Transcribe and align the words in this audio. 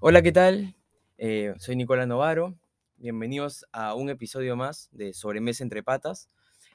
Hola, 0.00 0.22
¿qué 0.22 0.30
tal? 0.30 0.76
Eh, 1.16 1.54
soy 1.58 1.74
Nicolás 1.74 2.06
Novaro. 2.06 2.56
Bienvenidos 2.98 3.66
a 3.72 3.94
un 3.94 4.10
episodio 4.10 4.54
más 4.54 4.88
de 4.92 5.12
Sobremesa 5.12 5.64
entre 5.64 5.82
Patas. 5.82 6.28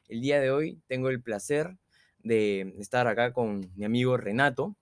El 0.09 0.19
día 0.19 0.41
de 0.41 0.51
hoy 0.51 0.81
tengo 0.87 1.07
el 1.07 1.21
placer 1.21 1.77
de 2.19 2.75
estar 2.79 3.07
acá 3.07 3.31
con 3.31 3.71
mi 3.77 3.85
amigo 3.85 4.17
Renato, 4.17 4.75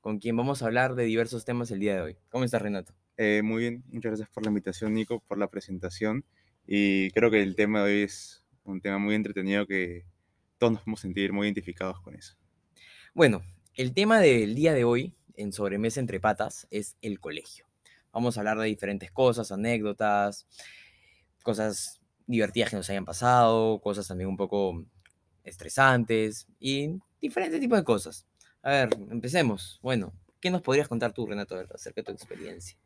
con 0.00 0.18
quien 0.18 0.36
vamos 0.36 0.62
a 0.62 0.66
hablar 0.66 0.96
de 0.96 1.04
diversos 1.04 1.44
temas 1.44 1.70
el 1.70 1.78
día 1.78 1.94
de 1.94 2.00
hoy. 2.00 2.16
¿Cómo 2.28 2.42
estás, 2.42 2.60
Renato? 2.60 2.92
Eh, 3.18 3.42
muy 3.44 3.62
bien, 3.62 3.84
muchas 3.86 4.10
gracias 4.10 4.30
por 4.30 4.42
la 4.42 4.48
invitación, 4.48 4.92
Nico, 4.92 5.20
por 5.20 5.38
la 5.38 5.46
presentación. 5.46 6.24
Y 6.66 7.12
creo 7.12 7.30
que 7.30 7.40
el 7.40 7.54
tema 7.54 7.84
de 7.84 7.92
hoy 7.92 8.02
es 8.02 8.44
un 8.64 8.80
tema 8.80 8.98
muy 8.98 9.14
entretenido 9.14 9.64
que 9.64 10.04
todos 10.58 10.72
nos 10.72 10.82
podemos 10.82 11.00
sentir 11.02 11.32
muy 11.32 11.46
identificados 11.46 12.00
con 12.00 12.16
eso. 12.16 12.34
Bueno, 13.14 13.44
el 13.74 13.94
tema 13.94 14.18
del 14.18 14.56
día 14.56 14.74
de 14.74 14.82
hoy 14.82 15.14
en 15.34 15.52
Sobremesa 15.52 16.00
entre 16.00 16.18
Patas 16.18 16.66
es 16.72 16.96
el 17.00 17.20
colegio. 17.20 17.65
Vamos 18.12 18.36
a 18.36 18.40
hablar 18.40 18.58
de 18.58 18.66
diferentes 18.66 19.10
cosas, 19.10 19.52
anécdotas, 19.52 20.46
cosas 21.42 22.00
divertidas 22.26 22.70
que 22.70 22.76
nos 22.76 22.90
hayan 22.90 23.04
pasado, 23.04 23.80
cosas 23.80 24.08
también 24.08 24.28
un 24.28 24.36
poco 24.36 24.84
estresantes 25.44 26.46
y 26.58 26.98
diferentes 27.20 27.60
tipos 27.60 27.78
de 27.78 27.84
cosas. 27.84 28.26
A 28.62 28.70
ver, 28.70 28.88
empecemos. 29.10 29.78
Bueno, 29.82 30.12
¿qué 30.40 30.50
nos 30.50 30.62
podrías 30.62 30.88
contar 30.88 31.12
tú, 31.12 31.26
Renato, 31.26 31.56
acerca 31.72 32.00
de 32.00 32.06
tu 32.06 32.12
experiencia? 32.12 32.76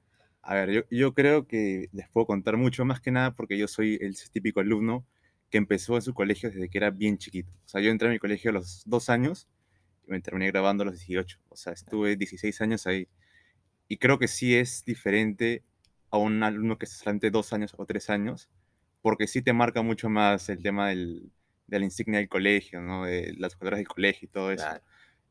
A 0.42 0.54
ver, 0.54 0.70
yo, 0.70 0.82
yo 0.90 1.14
creo 1.14 1.46
que 1.46 1.88
les 1.92 2.08
puedo 2.08 2.26
contar 2.26 2.56
mucho 2.56 2.84
más 2.84 3.00
que 3.00 3.10
nada 3.10 3.32
porque 3.32 3.58
yo 3.58 3.68
soy 3.68 3.98
el 4.00 4.16
típico 4.32 4.60
alumno 4.60 5.06
que 5.50 5.58
empezó 5.58 5.96
en 5.96 6.02
su 6.02 6.14
colegio 6.14 6.50
desde 6.50 6.68
que 6.68 6.78
era 6.78 6.90
bien 6.90 7.18
chiquito. 7.18 7.52
O 7.66 7.68
sea, 7.68 7.80
yo 7.80 7.90
entré 7.90 8.08
a 8.08 8.10
mi 8.10 8.18
colegio 8.18 8.50
a 8.50 8.54
los 8.54 8.82
dos 8.86 9.10
años 9.10 9.48
y 10.06 10.10
me 10.10 10.20
terminé 10.20 10.46
grabando 10.46 10.82
a 10.82 10.86
los 10.86 10.94
18. 10.94 11.38
O 11.48 11.56
sea, 11.56 11.72
estuve 11.72 12.16
16 12.16 12.60
años 12.60 12.86
ahí. 12.86 13.08
Y 13.90 13.96
creo 13.96 14.20
que 14.20 14.28
sí 14.28 14.54
es 14.54 14.84
diferente 14.84 15.64
a 16.12 16.16
un 16.16 16.44
alumno 16.44 16.78
que 16.78 16.86
se 16.86 16.94
solamente 16.94 17.32
dos 17.32 17.52
años 17.52 17.74
o 17.76 17.84
tres 17.86 18.08
años, 18.08 18.48
porque 19.02 19.26
sí 19.26 19.42
te 19.42 19.52
marca 19.52 19.82
mucho 19.82 20.08
más 20.08 20.48
el 20.48 20.62
tema 20.62 20.90
del, 20.90 21.32
de 21.66 21.80
la 21.80 21.86
insignia 21.86 22.20
del 22.20 22.28
colegio, 22.28 22.80
¿no? 22.80 23.06
De 23.06 23.34
las 23.36 23.56
jugadoras 23.56 23.78
del 23.78 23.88
colegio 23.88 24.26
y 24.26 24.30
todo 24.30 24.52
eso. 24.52 24.64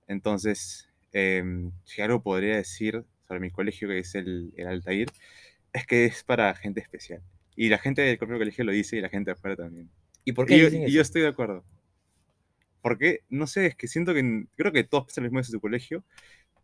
Entonces, 0.09 0.89
em, 1.13 1.71
si 1.85 2.01
algo 2.01 2.21
podría 2.21 2.57
decir 2.57 3.05
sobre 3.29 3.39
mi 3.39 3.49
colegio, 3.49 3.87
que 3.87 3.99
es 3.99 4.13
el, 4.15 4.51
el 4.57 4.67
Altair, 4.67 5.07
es 5.71 5.87
que 5.87 6.03
es 6.03 6.25
para 6.25 6.53
gente 6.53 6.81
especial. 6.81 7.21
Y 7.55 7.69
la 7.69 7.77
gente 7.77 8.01
del 8.01 8.17
propio 8.17 8.39
colegio 8.39 8.65
lo 8.65 8.73
dice 8.73 8.97
y 8.97 9.01
la 9.01 9.07
gente 9.07 9.31
de 9.31 9.35
afuera 9.35 9.55
también. 9.55 9.89
¿Y 10.25 10.33
por 10.33 10.45
qué? 10.45 10.57
Y 10.57 10.59
yo, 10.59 10.67
y 10.67 10.91
yo 10.91 11.01
estoy 11.01 11.21
de 11.21 11.29
acuerdo. 11.29 11.63
Porque, 12.81 13.21
no 13.29 13.47
sé, 13.47 13.67
es 13.67 13.75
que 13.75 13.87
siento 13.87 14.13
que, 14.13 14.47
creo 14.57 14.73
que 14.73 14.83
todos 14.83 15.05
piensan 15.05 15.23
lo 15.23 15.29
mismo 15.29 15.39
de 15.39 15.45
su 15.45 15.61
colegio, 15.61 16.03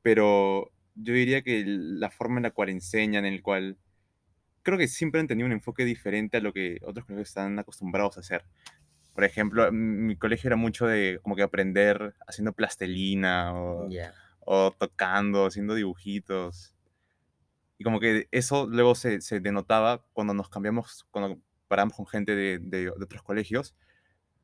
pero 0.01 0.73
yo 0.95 1.13
diría 1.13 1.41
que 1.41 1.63
la 1.65 2.09
forma 2.09 2.37
en 2.37 2.43
la 2.43 2.51
cual 2.51 2.69
enseñan, 2.69 3.25
en 3.25 3.33
el 3.33 3.41
cual 3.41 3.77
creo 4.63 4.77
que 4.77 4.87
siempre 4.87 5.21
han 5.21 5.27
tenido 5.27 5.45
un 5.45 5.51
enfoque 5.51 5.85
diferente 5.85 6.37
a 6.37 6.41
lo 6.41 6.53
que 6.53 6.79
otros 6.83 7.05
colegios 7.05 7.29
están 7.29 7.59
acostumbrados 7.59 8.17
a 8.17 8.21
hacer. 8.21 8.45
Por 9.13 9.23
ejemplo, 9.23 9.71
mi 9.71 10.17
colegio 10.17 10.49
era 10.49 10.55
mucho 10.57 10.87
de 10.87 11.19
como 11.21 11.35
que 11.35 11.43
aprender 11.43 12.15
haciendo 12.27 12.53
plastelina 12.53 13.53
o, 13.53 13.87
o 14.39 14.71
tocando, 14.71 15.45
haciendo 15.45 15.75
dibujitos. 15.75 16.73
Y 17.77 17.83
como 17.83 17.99
que 17.99 18.27
eso 18.31 18.67
luego 18.67 18.95
se, 18.95 19.21
se 19.21 19.39
denotaba 19.39 20.03
cuando 20.13 20.33
nos 20.33 20.49
cambiamos, 20.49 21.05
cuando 21.11 21.39
paramos 21.67 21.95
con 21.95 22.07
gente 22.07 22.35
de, 22.35 22.59
de, 22.59 22.89
otros 22.89 23.21
colegios, 23.21 23.75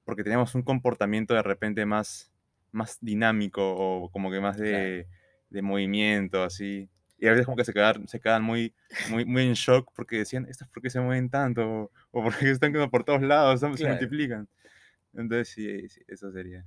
porque 0.05 0.23
teníamos 0.23 0.53
un 0.55 0.63
comportamiento 0.63 1.33
de 1.33 1.43
repente 1.43 1.85
más, 1.85 2.31
más 2.71 2.97
dinámico 3.01 3.61
o 3.75 4.09
como 4.11 4.31
que 4.31 4.39
más 4.39 4.57
de, 4.57 5.07
de 5.51 5.61
movimiento, 5.61 6.43
así. 6.43 6.89
Y 7.19 7.27
a 7.27 7.31
veces 7.31 7.45
como 7.45 7.55
que 7.55 7.65
se 7.65 7.73
quedan, 7.73 8.07
se 8.07 8.19
quedan 8.19 8.41
muy, 8.41 8.73
muy, 9.09 9.25
muy 9.25 9.43
en 9.43 9.53
shock 9.53 9.91
porque 9.95 10.17
decían, 10.17 10.47
¿estos 10.49 10.67
por 10.69 10.81
qué 10.81 10.89
se 10.89 10.99
mueven 10.99 11.29
tanto? 11.29 11.91
O 12.09 12.23
porque 12.23 12.49
están 12.49 12.73
como 12.73 12.89
por 12.89 13.03
todos 13.03 13.21
lados, 13.21 13.59
se 13.59 13.67
multiplican. 13.67 14.49
Entonces, 15.13 15.49
sí, 15.49 16.01
eso 16.07 16.31
sería. 16.31 16.65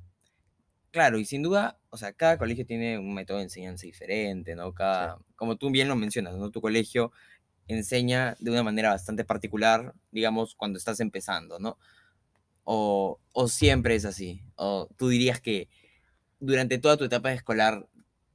Claro, 0.93 1.19
y 1.19 1.25
sin 1.25 1.43
duda, 1.43 1.77
o 1.91 1.97
sea, 1.97 2.13
cada 2.13 2.39
colegio 2.39 2.65
tiene 2.65 2.99
un 2.99 3.15
método 3.15 3.39
de 3.39 3.45
enseñanza 3.45 3.85
diferente, 3.85 4.55
¿no? 4.55 4.73
Cada, 4.73 5.19
Como 5.35 5.57
tú 5.57 5.71
bien 5.73 5.89
lo 5.89 5.97
mencionas, 5.97 6.37
¿no? 6.37 6.53
Tu 6.53 6.61
colegio 6.61 7.11
enseña 7.67 8.37
de 8.39 8.53
una 8.53 8.63
manera 8.63 8.91
bastante 8.91 9.25
particular, 9.25 9.93
digamos, 10.13 10.55
cuando 10.55 10.79
estás 10.79 11.01
empezando, 11.01 11.59
¿no? 11.59 11.79
O, 12.63 13.19
o 13.33 13.49
siempre 13.49 13.97
es 13.97 14.05
así. 14.05 14.43
O 14.55 14.89
tú 14.97 15.09
dirías 15.09 15.41
que 15.41 15.69
durante 16.39 16.79
toda 16.79 16.97
tu 16.97 17.05
etapa 17.05 17.33
escolar 17.33 17.89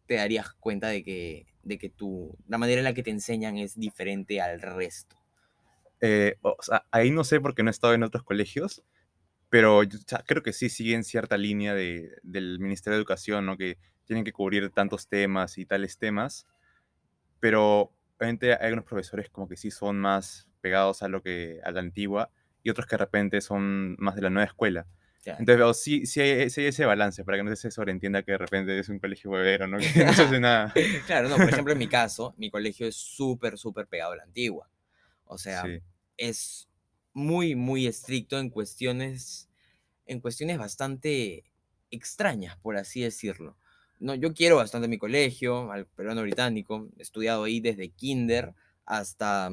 te 0.10 0.16
darías 0.16 0.54
cuenta 0.54 0.88
de 0.88 1.04
que, 1.04 1.46
de 1.62 1.78
que 1.78 1.92
tú, 1.92 2.36
la 2.48 2.58
manera 2.58 2.80
en 2.80 2.86
la 2.86 2.96
que 2.96 3.04
te 3.04 3.12
enseñan 3.12 3.58
es 3.58 3.80
diferente 3.80 4.42
al 4.42 4.60
resto. 4.60 5.16
Eh, 6.02 6.36
o 6.42 6.58
sea, 6.62 6.84
ahí 6.90 7.12
no 7.12 7.24
sé 7.24 7.40
porque 7.40 7.62
no 7.62 7.70
he 7.70 7.72
estado 7.72 7.94
en 7.94 8.02
otros 8.02 8.24
colegios, 8.24 8.84
pero 9.52 9.82
creo 10.26 10.42
que 10.42 10.52
sí 10.52 10.70
siguen 10.70 11.04
cierta 11.04 11.38
línea 11.38 11.76
de, 11.76 12.10
del 12.24 12.60
Ministerio 12.60 12.96
de 12.96 13.02
Educación, 13.02 13.46
¿no? 13.46 13.56
Que 13.56 13.78
tienen 14.06 14.26
que 14.26 14.32
cubrir 14.32 14.72
tantos 14.72 15.08
temas 15.08 15.60
y 15.60 15.68
tales 15.68 16.00
temas, 16.00 16.48
pero 17.40 17.94
obviamente 18.18 18.58
hay 18.60 18.74
unos 18.74 18.86
profesores 18.86 19.30
como 19.30 19.48
que 19.48 19.58
sí 19.58 19.70
son 19.70 20.00
más 20.00 20.48
pegados 20.60 21.04
a 21.04 21.08
lo 21.08 21.22
que 21.22 21.60
a 21.64 21.70
la 21.70 21.82
antigua 21.82 22.32
y 22.64 22.72
otros 22.72 22.88
que 22.88 22.96
de 22.96 23.06
repente 23.06 23.42
son 23.42 23.96
más 24.00 24.16
de 24.16 24.24
la 24.24 24.32
nueva 24.32 24.48
escuela. 24.48 24.88
Entonces, 25.26 25.84
sí, 25.84 26.06
sí 26.06 26.22
hay, 26.22 26.42
ese 26.42 26.86
balance 26.86 27.24
para 27.24 27.38
que 27.38 27.44
no 27.44 27.56
se 27.56 27.72
sobreentienda 27.72 28.24
que 28.24 28.34
de 28.34 28.38
repente 28.38 28.80
es 28.80 28.90
un 28.90 29.00
colegio 29.00 29.32
huevero, 29.32 29.68
¿no? 29.68 29.78
Que 29.94 30.06
no 30.06 30.14
se 30.14 30.24
hace 30.24 30.40
nada. 30.40 30.74
claro, 31.06 31.30
no, 31.30 31.38
por 31.38 31.50
ejemplo, 31.50 31.74
en 31.74 31.80
mi 31.80 31.88
caso, 31.88 32.34
mi 32.38 32.50
colegio 32.50 32.88
es 32.88 32.96
súper, 32.96 33.58
súper 33.58 33.88
pegado 33.88 34.14
a 34.14 34.18
la 34.18 34.24
antigua. 34.24 34.70
O 35.26 35.38
sea, 35.38 35.64
es 36.18 36.70
muy, 37.14 37.56
muy 37.56 37.88
estricto 37.88 38.40
en 38.40 38.50
cuestiones, 38.50 39.50
en 40.06 40.20
cuestiones 40.20 40.58
bastante 40.58 41.44
extrañas, 41.92 42.58
por 42.58 42.78
así 42.78 43.02
decirlo. 43.02 43.58
No, 44.00 44.16
yo 44.16 44.34
quiero 44.34 44.56
bastante 44.56 44.88
mi 44.88 44.98
colegio, 44.98 45.72
al 45.72 45.86
peruano 45.86 46.22
británico, 46.22 46.88
he 46.98 47.02
estudiado 47.02 47.44
ahí 47.44 47.60
desde 47.60 47.90
kinder 47.90 48.54
hasta, 48.86 49.52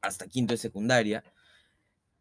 hasta 0.00 0.26
quinto 0.28 0.54
de 0.54 0.58
secundaria, 0.58 1.24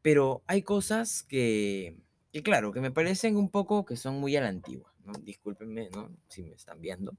pero 0.01 0.43
hay 0.47 0.61
cosas 0.61 1.23
que, 1.23 1.97
que, 2.31 2.43
claro, 2.43 2.71
que 2.71 2.81
me 2.81 2.91
parecen 2.91 3.35
un 3.35 3.49
poco 3.49 3.85
que 3.85 3.97
son 3.97 4.19
muy 4.19 4.35
a 4.35 4.41
la 4.41 4.49
antigua, 4.49 4.93
¿no? 5.05 5.13
Discúlpenme, 5.13 5.89
¿no? 5.89 6.11
Si 6.29 6.43
me 6.43 6.55
están 6.55 6.81
viendo. 6.81 7.17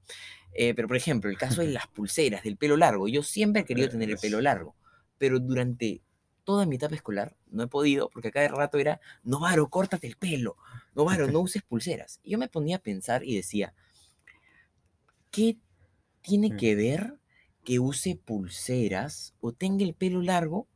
Eh, 0.53 0.73
pero, 0.73 0.87
por 0.87 0.97
ejemplo, 0.97 1.29
el 1.29 1.37
caso 1.37 1.61
de 1.61 1.67
las 1.71 1.87
pulseras, 1.87 2.43
del 2.43 2.57
pelo 2.57 2.77
largo. 2.77 3.07
Yo 3.07 3.23
siempre 3.23 3.61
he 3.61 3.65
querido 3.65 3.89
tener 3.89 4.09
el 4.09 4.17
pelo 4.17 4.41
largo, 4.41 4.75
pero 5.17 5.39
durante 5.39 6.01
toda 6.43 6.65
mi 6.65 6.75
etapa 6.75 6.95
escolar 6.95 7.37
no 7.49 7.63
he 7.63 7.67
podido, 7.67 8.09
porque 8.09 8.31
cada 8.31 8.47
rato 8.47 8.77
era, 8.77 8.99
Novaro, 9.23 9.69
córtate 9.69 10.07
el 10.07 10.15
pelo, 10.15 10.57
Novaro, 10.95 11.27
no 11.27 11.39
uses 11.41 11.61
pulseras. 11.61 12.19
Y 12.23 12.31
yo 12.31 12.37
me 12.37 12.47
ponía 12.47 12.77
a 12.77 12.79
pensar 12.79 13.23
y 13.23 13.35
decía, 13.35 13.73
¿qué 15.29 15.57
tiene 16.21 16.49
mm. 16.49 16.57
que 16.57 16.75
ver 16.75 17.19
que 17.63 17.79
use 17.79 18.15
pulseras 18.15 19.35
o 19.39 19.53
tenga 19.53 19.83
el 19.83 19.93
pelo 19.93 20.21
largo 20.21 20.67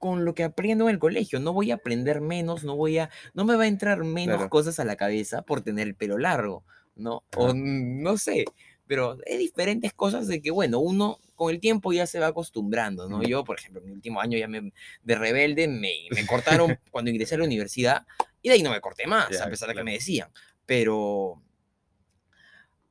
con 0.00 0.24
lo 0.24 0.34
que 0.34 0.42
aprendo 0.42 0.88
en 0.88 0.94
el 0.94 0.98
colegio? 0.98 1.38
No 1.38 1.52
voy 1.52 1.70
a 1.70 1.74
aprender 1.74 2.20
menos, 2.20 2.64
no 2.64 2.74
voy 2.74 2.98
a, 2.98 3.10
no 3.34 3.44
me 3.44 3.54
va 3.54 3.64
a 3.64 3.68
entrar 3.68 4.02
menos 4.02 4.48
cosas 4.48 4.80
a 4.80 4.84
la 4.84 4.96
cabeza 4.96 5.42
por 5.42 5.60
tener 5.60 5.86
el 5.86 5.94
pelo 5.94 6.18
largo, 6.18 6.64
¿no? 6.96 7.22
O 7.36 7.54
no 7.54 8.16
sé, 8.16 8.46
pero 8.88 9.18
hay 9.30 9.36
diferentes 9.36 9.92
cosas 9.92 10.26
de 10.26 10.42
que, 10.42 10.50
bueno, 10.50 10.80
uno 10.80 11.18
con 11.36 11.54
el 11.54 11.60
tiempo 11.60 11.92
ya 11.92 12.06
se 12.06 12.18
va 12.18 12.28
acostumbrando, 12.28 13.08
¿no? 13.08 13.22
Yo, 13.22 13.44
por 13.44 13.58
ejemplo, 13.58 13.80
en 13.80 13.86
mi 13.86 13.92
último 13.92 14.20
año 14.20 14.36
ya 14.36 14.48
me, 14.48 14.72
de 15.04 15.14
rebelde 15.14 15.68
me, 15.68 15.92
me 16.10 16.26
cortaron 16.26 16.76
cuando 16.90 17.10
ingresé 17.10 17.36
a 17.36 17.38
la 17.38 17.44
universidad 17.44 18.06
y 18.42 18.48
de 18.48 18.54
ahí 18.56 18.62
no 18.62 18.70
me 18.70 18.80
corté 18.80 19.06
más, 19.06 19.40
a 19.40 19.48
pesar 19.48 19.68
de 19.68 19.74
que 19.74 19.84
me 19.84 19.92
decían. 19.92 20.30
Pero, 20.66 21.42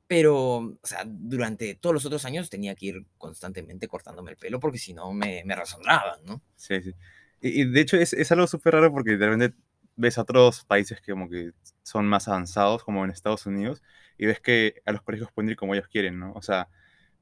pero, 0.09 0.57
o 0.57 0.79
sea, 0.81 1.03
durante 1.05 1.75
todos 1.75 1.93
los 1.93 2.03
otros 2.03 2.25
años 2.25 2.49
tenía 2.49 2.73
que 2.73 2.87
ir 2.87 3.05
constantemente 3.19 3.87
cortándome 3.87 4.31
el 4.31 4.37
pelo 4.37 4.59
porque 4.59 4.79
si 4.79 4.91
no 4.91 5.13
me, 5.13 5.43
me 5.45 5.53
razonraban, 5.55 6.25
¿no? 6.25 6.41
Sí, 6.55 6.81
sí. 6.81 6.95
Y, 7.41 7.65
de 7.65 7.79
hecho 7.79 7.95
es, 7.95 8.13
es 8.13 8.31
algo 8.31 8.47
súper 8.47 8.73
raro 8.73 8.91
porque 8.91 9.17
de 9.17 9.25
repente 9.27 9.55
ves 9.97 10.17
a 10.17 10.23
otros 10.23 10.65
países 10.65 10.99
que 10.99 11.11
como 11.11 11.29
que 11.29 11.51
son 11.83 12.07
más 12.07 12.27
avanzados, 12.27 12.83
como 12.83 13.05
en 13.05 13.11
Estados 13.11 13.45
Unidos, 13.45 13.83
y 14.17 14.25
ves 14.25 14.39
que 14.39 14.81
a 14.87 14.93
los 14.93 15.03
colegios 15.03 15.31
pueden 15.31 15.51
ir 15.51 15.57
como 15.57 15.75
ellos 15.75 15.87
quieren, 15.87 16.17
¿no? 16.17 16.33
O 16.33 16.41
sea, 16.41 16.69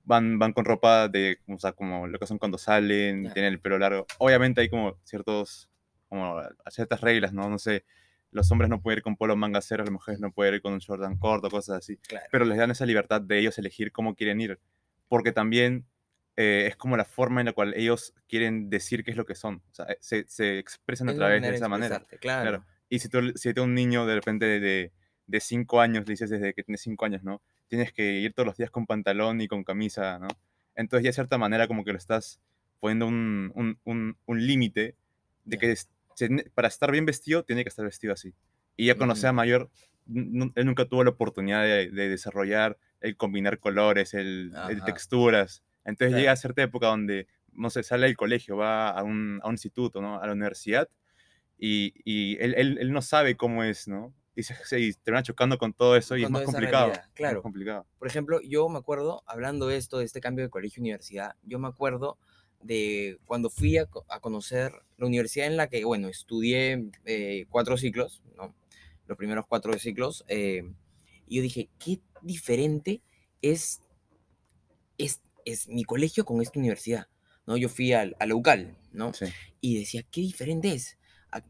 van, 0.06 0.40
van 0.40 0.54
con 0.54 0.64
ropa 0.64 1.10
de, 1.10 1.40
o 1.50 1.60
sea, 1.60 1.74
como 1.74 2.08
lo 2.08 2.18
que 2.20 2.26
son 2.26 2.38
cuando 2.38 2.58
salen, 2.58 3.34
tienen 3.34 3.52
el 3.52 3.60
pelo 3.60 3.78
largo. 3.80 4.08
Obviamente 4.18 4.62
hay 4.62 4.70
como 4.70 4.98
ciertos, 5.04 5.70
como 6.08 6.42
ciertas 6.70 7.02
reglas, 7.02 7.34
¿no? 7.34 7.50
No 7.50 7.60
sé, 7.60 7.84
los 8.32 8.52
hombres 8.52 8.70
no 8.70 8.82
pueden 8.82 9.00
ir 9.00 9.04
con 9.04 9.16
polo 9.16 9.36
manga 9.36 9.62
cero, 9.62 9.84
las 9.84 9.92
mujeres 9.92 10.20
no 10.20 10.32
pueden 10.32 10.56
ir 10.56 10.62
con 10.62 10.74
un 10.74 10.80
short 10.80 11.02
tan 11.02 11.18
corto, 11.18 11.50
cosas 11.50 11.78
así. 11.78 12.00
Pero 12.32 12.46
les 12.46 12.58
dan 12.58 12.72
esa 12.72 12.86
libertad 12.86 13.22
de 13.22 13.40
ellos 13.40 13.58
elegir 13.58 13.92
cómo 13.92 14.16
quieren 14.16 14.42
ir. 14.42 14.60
Porque 15.08 15.32
también 15.32 15.86
eh, 16.36 16.66
es 16.68 16.76
como 16.76 16.98
la 16.98 17.06
forma 17.06 17.42
en 17.42 17.46
la 17.46 17.54
cual 17.54 17.74
ellos 17.76 18.14
quieren 18.28 18.70
decir 18.70 19.04
qué 19.04 19.12
es 19.12 19.18
lo 19.18 19.26
que 19.26 19.36
son. 19.36 19.64
O 19.72 19.74
sea, 19.74 19.88
se, 20.00 20.26
se 20.28 20.60
expresan 20.60 21.10
a 21.10 21.16
través 21.16 21.42
de 21.42 21.56
esa 21.56 21.68
manera. 21.68 22.06
Claro. 22.20 22.64
Y 22.90 23.00
si 23.00 23.10
tú, 23.10 23.34
si 23.36 23.54
tú 23.54 23.64
un 23.64 23.74
niño 23.74 24.06
de 24.06 24.16
repente 24.16 24.60
de, 24.60 24.92
de 25.28 25.40
cinco 25.40 25.82
años, 25.82 26.06
dices 26.06 26.30
desde 26.30 26.54
que 26.54 26.64
tienes 26.64 26.82
cinco 26.82 27.06
años, 27.06 27.24
¿no? 27.24 27.42
Tienes 27.68 27.92
que 27.92 28.20
ir 28.20 28.34
todos 28.34 28.48
los 28.48 28.58
días 28.58 28.72
con 28.72 28.86
pantalón 28.86 29.42
y 29.42 29.48
con 29.48 29.64
camisa, 29.64 30.20
¿no? 30.20 30.28
Entonces 30.76 31.04
ya 31.04 31.10
de 31.10 31.14
cierta 31.14 31.38
manera 31.38 31.68
como 31.68 31.84
que 31.84 31.92
lo 31.92 31.98
estás 31.98 32.40
poniendo 32.80 33.08
un, 33.08 33.80
un, 33.84 34.18
un, 34.26 34.48
límite 34.48 34.96
de 35.44 35.58
que 35.58 35.76
para 36.54 36.68
estar 36.68 36.92
bien 36.92 37.06
vestido 37.06 37.44
tiene 37.44 37.64
que 37.64 37.70
estar 37.70 37.86
vestido 37.86 38.14
así. 38.14 38.34
Y 38.76 38.88
ya 38.88 38.96
cuando 38.96 39.16
sea 39.16 39.34
mayor, 39.34 39.70
él 40.14 40.66
nunca 40.66 40.86
tuvo 40.86 41.04
la 41.04 41.12
oportunidad 41.12 41.64
de, 41.64 41.90
desarrollar 41.90 42.78
el 43.02 43.18
combinar 43.18 43.60
colores, 43.60 44.14
el, 44.14 44.54
texturas. 44.86 45.64
Entonces 45.86 46.16
llega 46.16 46.32
a 46.32 46.36
cierta 46.36 46.62
época 46.62 46.88
donde, 46.88 47.28
no 47.54 47.70
sé, 47.70 47.84
sale 47.84 48.08
del 48.08 48.18
colegio, 48.18 48.58
va 48.58 48.90
a 48.90 49.04
un, 49.04 49.40
a 49.44 49.48
un 49.48 49.54
instituto, 49.54 50.02
¿no? 50.02 50.20
A 50.20 50.28
la 50.28 50.34
universidad, 50.34 50.90
y, 51.58 51.94
y 52.04 52.38
él, 52.40 52.54
él, 52.58 52.78
él, 52.80 52.92
no 52.92 53.02
sabe 53.02 53.36
cómo 53.36 53.64
es, 53.64 53.88
¿no? 53.88 54.14
Y 54.36 54.44
se, 54.44 54.54
se 54.66 54.94
termina 55.02 55.24
chocando 55.24 55.58
con 55.58 55.74
todo 55.74 55.96
eso 55.96 56.16
y 56.16 56.24
es 56.24 56.30
más 56.30 56.44
complicado. 56.44 56.94
Claro. 57.16 57.42
complicado. 57.42 57.88
Por 57.98 58.08
ejemplo, 58.08 58.40
yo 58.42 58.70
me 58.70 58.78
acuerdo, 58.78 59.24
hablando 59.26 59.68
de 59.68 59.78
esto, 59.78 59.98
de 59.98 60.06
este 60.06 60.22
cambio 60.22 60.44
de 60.46 60.52
colegio-universidad, 60.52 61.36
yo 61.42 61.58
me 61.58 61.68
acuerdo 61.68 62.20
de 62.62 63.20
cuando 63.26 63.50
fui 63.50 63.78
a, 63.78 63.88
a, 64.10 64.20
conocer 64.20 64.72
la 64.98 65.06
universidad 65.06 65.48
en 65.48 65.58
la 65.58 65.68
que, 65.68 65.84
bueno, 65.86 66.08
estudié 66.08 66.90
eh, 67.06 67.46
cuatro 67.50 67.78
ciclos, 67.78 68.22
¿no? 68.36 68.56
Los 69.08 69.18
primeros 69.18 69.46
cuatro 69.48 69.78
ciclos. 69.78 70.26
Eh, 70.28 70.64
y 71.28 71.38
yo 71.38 71.42
dije, 71.42 71.70
qué 71.80 72.00
diferente 72.22 73.02
es, 73.42 73.82
es, 74.98 75.22
es 75.46 75.68
mi 75.68 75.84
colegio 75.84 76.26
con 76.26 76.42
esta 76.42 76.60
universidad, 76.60 77.08
¿no? 77.46 77.58
Yo 77.58 77.70
fui 77.70 77.94
al, 77.94 78.16
a 78.20 78.26
local, 78.26 78.78
¿no? 78.92 79.14
Sí. 79.14 79.26
Y 79.62 79.80
decía, 79.80 80.04
qué 80.10 80.22
diferente 80.22 80.74
es. 80.74 80.98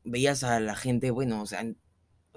Veías 0.04 0.44
a 0.44 0.60
la 0.60 0.76
gente, 0.76 1.12
bueno, 1.12 1.42
o 1.42 1.46
sea, 1.46 1.64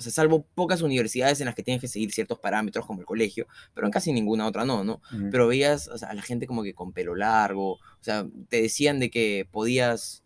o 0.00 0.02
sea, 0.02 0.12
salvo 0.12 0.46
pocas 0.54 0.80
universidades 0.80 1.40
en 1.40 1.44
las 1.44 1.54
que 1.54 1.62
tienes 1.62 1.82
que 1.82 1.86
seguir 1.86 2.10
ciertos 2.10 2.38
parámetros 2.38 2.86
como 2.86 3.00
el 3.00 3.06
colegio, 3.06 3.46
pero 3.74 3.86
en 3.86 3.92
casi 3.92 4.14
ninguna 4.14 4.46
otra 4.46 4.64
no, 4.64 4.82
¿no? 4.82 5.02
Pero 5.30 5.46
veías 5.46 5.88
o 5.88 5.98
sea, 5.98 6.08
a 6.08 6.14
la 6.14 6.22
gente 6.22 6.46
como 6.46 6.62
que 6.62 6.72
con 6.72 6.94
pelo 6.94 7.14
largo, 7.14 7.72
o 7.72 7.78
sea, 8.00 8.26
te 8.48 8.62
decían 8.62 8.98
de 8.98 9.10
que 9.10 9.46
podías 9.50 10.24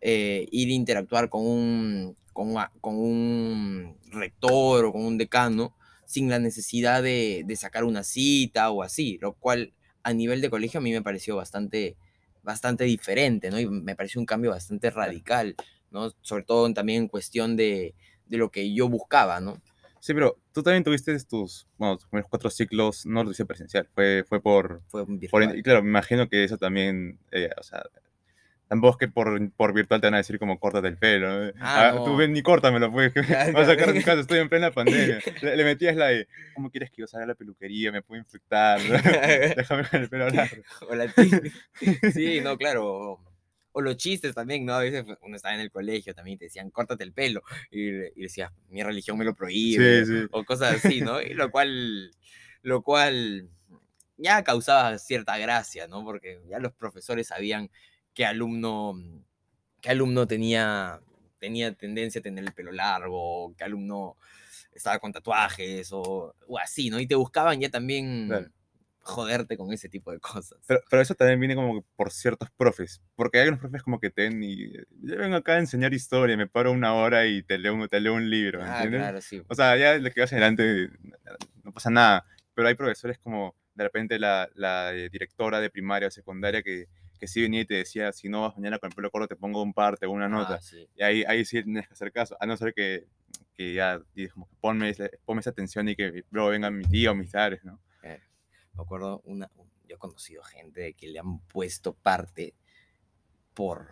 eh, 0.00 0.46
ir 0.52 0.68
a 0.68 0.74
interactuar 0.74 1.28
con 1.28 1.44
un, 1.44 2.16
con, 2.32 2.54
con, 2.80 2.94
un 2.94 3.96
rector 4.12 4.84
o 4.84 4.92
con 4.92 5.04
un 5.04 5.18
decano 5.18 5.74
sin 6.04 6.30
la 6.30 6.38
necesidad 6.38 7.02
de, 7.02 7.42
de, 7.44 7.56
sacar 7.56 7.82
una 7.82 8.04
cita 8.04 8.70
o 8.70 8.84
así, 8.84 9.18
lo 9.20 9.32
cual 9.32 9.72
a 10.04 10.12
nivel 10.12 10.40
de 10.40 10.50
colegio 10.50 10.78
a 10.78 10.82
mí 10.84 10.92
me 10.92 11.02
pareció 11.02 11.34
bastante, 11.34 11.96
bastante 12.44 12.84
diferente, 12.84 13.50
¿no? 13.50 13.58
Y 13.58 13.66
me 13.66 13.96
pareció 13.96 14.20
un 14.20 14.26
cambio 14.26 14.52
bastante 14.52 14.88
radical, 14.90 15.56
¿no? 15.90 16.12
Sobre 16.20 16.44
todo 16.44 16.72
también 16.72 17.02
en 17.02 17.08
cuestión 17.08 17.56
de 17.56 17.96
de 18.26 18.36
lo 18.36 18.50
que 18.50 18.74
yo 18.74 18.88
buscaba, 18.88 19.40
¿no? 19.40 19.60
Sí, 20.00 20.14
pero 20.14 20.38
tú 20.52 20.62
también 20.62 20.84
tuviste 20.84 21.18
tus, 21.24 21.66
bueno, 21.78 21.96
tus 21.96 22.06
primeros 22.06 22.30
cuatro 22.30 22.48
ciclos, 22.50 23.06
no 23.06 23.24
lo 23.24 23.32
hice 23.32 23.44
presencial, 23.44 23.88
fue, 23.92 24.24
fue 24.28 24.40
por... 24.40 24.82
Fue 24.86 25.04
virtual. 25.06 25.58
y 25.58 25.62
claro, 25.62 25.82
me 25.82 25.88
imagino 25.88 26.28
que 26.28 26.44
eso 26.44 26.58
también, 26.58 27.18
eh, 27.32 27.50
o 27.58 27.62
sea, 27.64 27.82
tampoco 28.68 28.92
es 28.92 28.98
que 28.98 29.12
por, 29.12 29.50
por 29.52 29.72
virtual 29.72 30.00
te 30.00 30.06
van 30.06 30.14
a 30.14 30.18
decir 30.18 30.38
como 30.38 30.60
córtate 30.60 30.88
el 30.88 30.96
pelo. 30.96 31.52
Ah, 31.60 31.92
ah 31.92 32.04
Tú 32.04 32.16
ven 32.16 32.32
ni 32.32 32.42
córtamelo, 32.42 32.92
pues. 32.92 33.12
Vas 33.52 33.68
a 33.68 33.72
sacar 33.72 33.92
mi 33.92 34.02
casa, 34.02 34.20
estoy 34.20 34.38
en 34.38 34.48
plena 34.48 34.70
pandemia. 34.70 35.18
Le, 35.42 35.64
metías 35.64 35.96
la 35.96 36.06
de, 36.06 36.28
¿cómo 36.54 36.70
quieres 36.70 36.90
que 36.90 37.02
yo 37.02 37.06
salga 37.06 37.24
a 37.24 37.28
la 37.28 37.34
peluquería? 37.34 37.90
Me 37.90 38.02
puedo 38.02 38.20
infectar. 38.20 38.80
Déjame 39.56 39.88
con 39.88 40.02
el 40.02 40.08
pelo 40.08 40.28
largo. 40.30 40.62
Hola, 40.88 41.12
sí, 42.12 42.40
no, 42.42 42.56
claro 42.56 43.18
o 43.76 43.82
los 43.82 43.98
chistes 43.98 44.34
también, 44.34 44.64
¿no? 44.64 44.72
A 44.72 44.80
veces 44.80 45.04
uno 45.20 45.36
estaba 45.36 45.54
en 45.54 45.60
el 45.60 45.70
colegio 45.70 46.14
también 46.14 46.38
te 46.38 46.46
decían, 46.46 46.70
córtate 46.70 47.04
el 47.04 47.12
pelo, 47.12 47.42
y, 47.70 47.88
y 47.88 48.22
decías, 48.22 48.50
mi 48.70 48.82
religión 48.82 49.18
me 49.18 49.24
lo 49.26 49.34
prohíbe, 49.34 50.26
o 50.30 50.44
cosas 50.44 50.82
así, 50.82 51.02
¿no? 51.02 51.20
Y 51.20 51.34
lo 51.34 51.50
cual, 51.50 52.10
lo 52.62 52.80
cual 52.80 53.50
ya 54.16 54.42
causaba 54.42 54.96
cierta 54.96 55.36
gracia, 55.36 55.88
¿no? 55.88 56.02
Porque 56.04 56.40
ya 56.48 56.58
los 56.58 56.72
profesores 56.72 57.26
sabían 57.26 57.70
qué 58.14 58.24
alumno, 58.24 58.94
qué 59.82 59.90
alumno 59.90 60.26
tenía, 60.26 61.02
tenía 61.38 61.74
tendencia 61.74 62.20
a 62.20 62.22
tener 62.22 62.44
el 62.44 62.54
pelo 62.54 62.72
largo, 62.72 63.54
qué 63.58 63.64
alumno 63.64 64.16
estaba 64.72 64.98
con 65.00 65.12
tatuajes, 65.12 65.92
o, 65.92 66.34
o 66.48 66.58
así, 66.58 66.88
¿no? 66.88 66.98
Y 66.98 67.06
te 67.06 67.14
buscaban 67.14 67.60
ya 67.60 67.68
también 67.68 68.30
joderte 69.06 69.56
con 69.56 69.72
ese 69.72 69.88
tipo 69.88 70.10
de 70.10 70.18
cosas. 70.20 70.58
Pero, 70.66 70.80
pero, 70.90 71.02
eso 71.02 71.14
también 71.14 71.38
viene 71.38 71.54
como 71.54 71.82
por 71.94 72.10
ciertos 72.10 72.50
profes, 72.56 73.00
porque 73.14 73.38
hay 73.38 73.48
unos 73.48 73.60
profes 73.60 73.82
como 73.82 74.00
que 74.00 74.10
ten 74.10 74.42
y 74.42 74.72
yo 74.72 75.16
vengo 75.16 75.36
acá 75.36 75.54
a 75.54 75.58
enseñar 75.58 75.94
historia, 75.94 76.36
me 76.36 76.48
paro 76.48 76.72
una 76.72 76.94
hora 76.94 77.26
y 77.26 77.42
te 77.42 77.56
leo 77.58 77.74
un, 77.74 77.88
te 77.88 78.00
leo 78.00 78.14
un 78.14 78.28
libro, 78.28 78.62
ah, 78.62 78.74
¿entiendes? 78.74 79.00
Claro, 79.00 79.20
sí. 79.20 79.42
O 79.48 79.54
sea, 79.54 79.76
ya 79.76 79.96
lo 79.98 80.10
que 80.10 80.20
vas 80.20 80.32
adelante 80.32 80.90
no 81.62 81.72
pasa 81.72 81.90
nada, 81.90 82.26
pero 82.54 82.68
hay 82.68 82.74
profesores 82.74 83.18
como 83.18 83.54
de 83.74 83.84
repente 83.84 84.18
la, 84.18 84.48
la 84.54 84.90
directora 84.90 85.60
de 85.60 85.70
primaria 85.70 86.08
o 86.08 86.10
secundaria 86.10 86.62
que, 86.62 86.88
que 87.18 87.28
sí 87.28 87.42
venía 87.42 87.60
y 87.60 87.64
te 87.64 87.74
decía, 87.74 88.12
si 88.12 88.28
no 88.28 88.42
vas 88.42 88.56
mañana 88.56 88.78
con 88.78 88.90
el 88.90 88.94
pelo 88.94 89.10
corto 89.10 89.28
te 89.28 89.36
pongo 89.36 89.62
un 89.62 89.72
parte 89.72 90.06
o 90.06 90.10
una 90.10 90.28
nota. 90.28 90.54
Ah, 90.54 90.60
sí. 90.60 90.88
Y 90.96 91.02
ahí, 91.02 91.24
ahí 91.26 91.44
sí 91.44 91.62
tienes 91.62 91.86
que 91.86 91.94
hacer 91.94 92.12
caso, 92.12 92.36
a 92.40 92.46
no 92.46 92.56
ser 92.56 92.74
que, 92.74 93.06
que 93.54 93.74
ya, 93.74 94.00
y 94.14 94.28
como 94.28 94.48
ponme, 94.60 94.92
ponme 95.24 95.40
esa 95.40 95.50
atención 95.50 95.88
y 95.88 95.94
que 95.94 96.24
luego 96.30 96.48
vengan 96.48 96.76
mi 96.76 96.84
tío 96.84 97.12
o 97.12 97.14
mis 97.14 97.30
padres, 97.30 97.64
¿no? 97.64 97.80
Me 98.76 98.82
acuerdo, 98.82 99.22
una, 99.24 99.50
yo 99.88 99.96
he 99.96 99.98
conocido 99.98 100.42
gente 100.42 100.94
que 100.94 101.08
le 101.08 101.18
han 101.18 101.38
puesto 101.40 101.94
parte 101.94 102.54
por, 103.54 103.88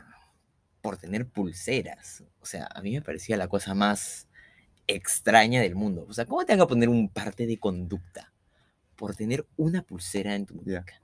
por 0.80 0.98
tener 0.98 1.26
pulseras. 1.26 2.22
O 2.40 2.46
sea, 2.46 2.68
a 2.74 2.82
mí 2.82 2.92
me 2.92 3.02
parecía 3.02 3.36
la 3.36 3.48
cosa 3.48 3.74
más 3.74 4.28
extraña 4.86 5.62
del 5.62 5.74
mundo. 5.74 6.06
O 6.08 6.12
sea, 6.12 6.26
¿cómo 6.26 6.44
te 6.44 6.52
van 6.52 6.60
a 6.60 6.66
poner 6.66 6.88
un 6.88 7.08
parte 7.08 7.46
de 7.46 7.58
conducta 7.58 8.32
por 8.96 9.16
tener 9.16 9.46
una 9.56 9.82
pulsera 9.82 10.34
en 10.34 10.46
tu 10.46 10.54
muñeca? 10.54 11.00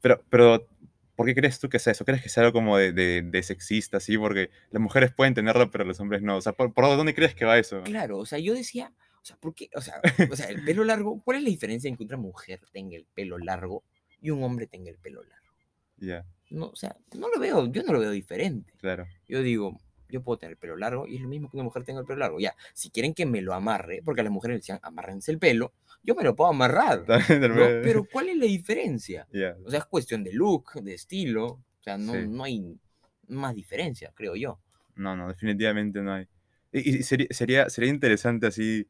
Pero, 0.00 0.22
pero, 0.28 0.68
¿por 1.14 1.26
qué 1.26 1.34
crees 1.34 1.58
tú 1.58 1.68
que 1.68 1.78
es 1.78 1.86
eso? 1.86 2.04
¿Crees 2.04 2.20
que 2.20 2.28
es 2.28 2.38
algo 2.38 2.52
como 2.52 2.76
de, 2.76 2.92
de, 2.92 3.42
sexista, 3.42 4.00
sí? 4.00 4.18
Porque 4.18 4.50
las 4.70 4.82
mujeres 4.82 5.12
pueden 5.12 5.34
tenerlo, 5.34 5.70
pero 5.70 5.84
los 5.84 5.98
hombres 6.00 6.22
no. 6.22 6.36
O 6.36 6.40
sea, 6.42 6.52
¿por, 6.52 6.72
¿por, 6.72 6.84
dónde 6.84 7.14
crees 7.14 7.34
que 7.34 7.44
va 7.44 7.58
eso? 7.58 7.82
Claro, 7.82 8.18
o 8.18 8.26
sea, 8.26 8.38
yo 8.38 8.54
decía, 8.54 8.92
o 9.26 9.28
sea, 9.28 9.36
¿por 9.38 9.54
qué? 9.56 9.68
O 9.74 9.80
sea, 9.80 10.00
o 10.30 10.36
sea, 10.36 10.48
el 10.48 10.64
pelo 10.64 10.84
largo, 10.84 11.20
¿cuál 11.24 11.38
es 11.38 11.42
la 11.42 11.48
diferencia 11.48 11.88
en 11.88 11.96
que 11.96 12.04
una 12.04 12.16
mujer 12.16 12.60
tenga 12.72 12.96
el 12.96 13.06
pelo 13.12 13.38
largo 13.38 13.82
y 14.20 14.30
un 14.30 14.42
hombre 14.44 14.68
tenga 14.68 14.88
el 14.88 14.98
pelo 14.98 15.24
largo? 15.24 15.52
Ya. 15.96 16.24
No, 16.50 16.66
o 16.66 16.76
sea, 16.76 16.96
no 17.18 17.28
lo 17.28 17.40
veo, 17.40 17.66
yo 17.72 17.82
no 17.82 17.92
lo 17.92 17.98
veo 17.98 18.12
diferente. 18.12 18.72
Claro. 18.78 19.08
Yo 19.26 19.42
digo, 19.42 19.80
yo 20.08 20.22
puedo 20.22 20.38
tener 20.38 20.52
el 20.52 20.58
pelo 20.58 20.76
largo 20.76 21.08
y 21.08 21.16
es 21.16 21.22
lo 21.22 21.28
mismo 21.28 21.50
que 21.50 21.56
una 21.56 21.64
mujer 21.64 21.82
tenga 21.82 21.98
el 22.00 22.06
pelo 22.06 22.20
largo. 22.20 22.38
Ya, 22.38 22.54
si 22.72 22.90
quieren 22.90 23.14
que 23.14 23.26
me 23.26 23.42
lo 23.42 23.52
amarre, 23.52 24.00
porque 24.04 24.20
a 24.20 24.24
las 24.24 24.32
mujeres 24.32 24.58
decían, 24.58 24.78
amárrense 24.82 25.32
el 25.32 25.40
pelo, 25.40 25.72
yo 26.04 26.14
me 26.14 26.22
lo 26.22 26.36
puedo 26.36 26.50
amarrar. 26.50 27.04
Pero 27.82 28.04
¿cuál 28.04 28.28
es 28.28 28.36
la 28.36 28.46
diferencia? 28.46 29.26
O 29.64 29.70
sea, 29.70 29.80
es 29.80 29.86
cuestión 29.86 30.22
de 30.22 30.32
look, 30.32 30.74
de 30.74 30.94
estilo. 30.94 31.46
O 31.46 31.82
sea, 31.82 31.98
no, 31.98 32.14
no 32.14 32.44
hay 32.44 32.78
más 33.26 33.56
diferencia, 33.56 34.12
creo 34.14 34.36
yo. 34.36 34.60
No, 34.94 35.16
no, 35.16 35.26
definitivamente 35.26 36.00
no 36.00 36.12
hay. 36.12 36.28
Y, 36.70 37.02
sería, 37.02 37.26
sería, 37.30 37.70
sería 37.70 37.90
interesante 37.90 38.46
así 38.46 38.86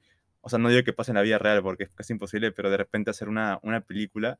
o 0.47 0.49
sea, 0.49 0.61
no 0.61 0.69
digo 0.69 0.85
que 0.85 0.93
pase 0.93 1.11
en 1.11 1.17
la 1.17 1.23
vida 1.23 1.39
real 1.39 1.61
porque 1.61 1.83
es 1.83 1.91
casi 1.91 2.13
imposible, 2.13 2.53
pero 2.53 2.71
de 2.71 2.77
repente 2.77 3.11
hacer 3.11 3.29
una, 3.29 3.59
una 3.65 3.81
película 3.81 4.39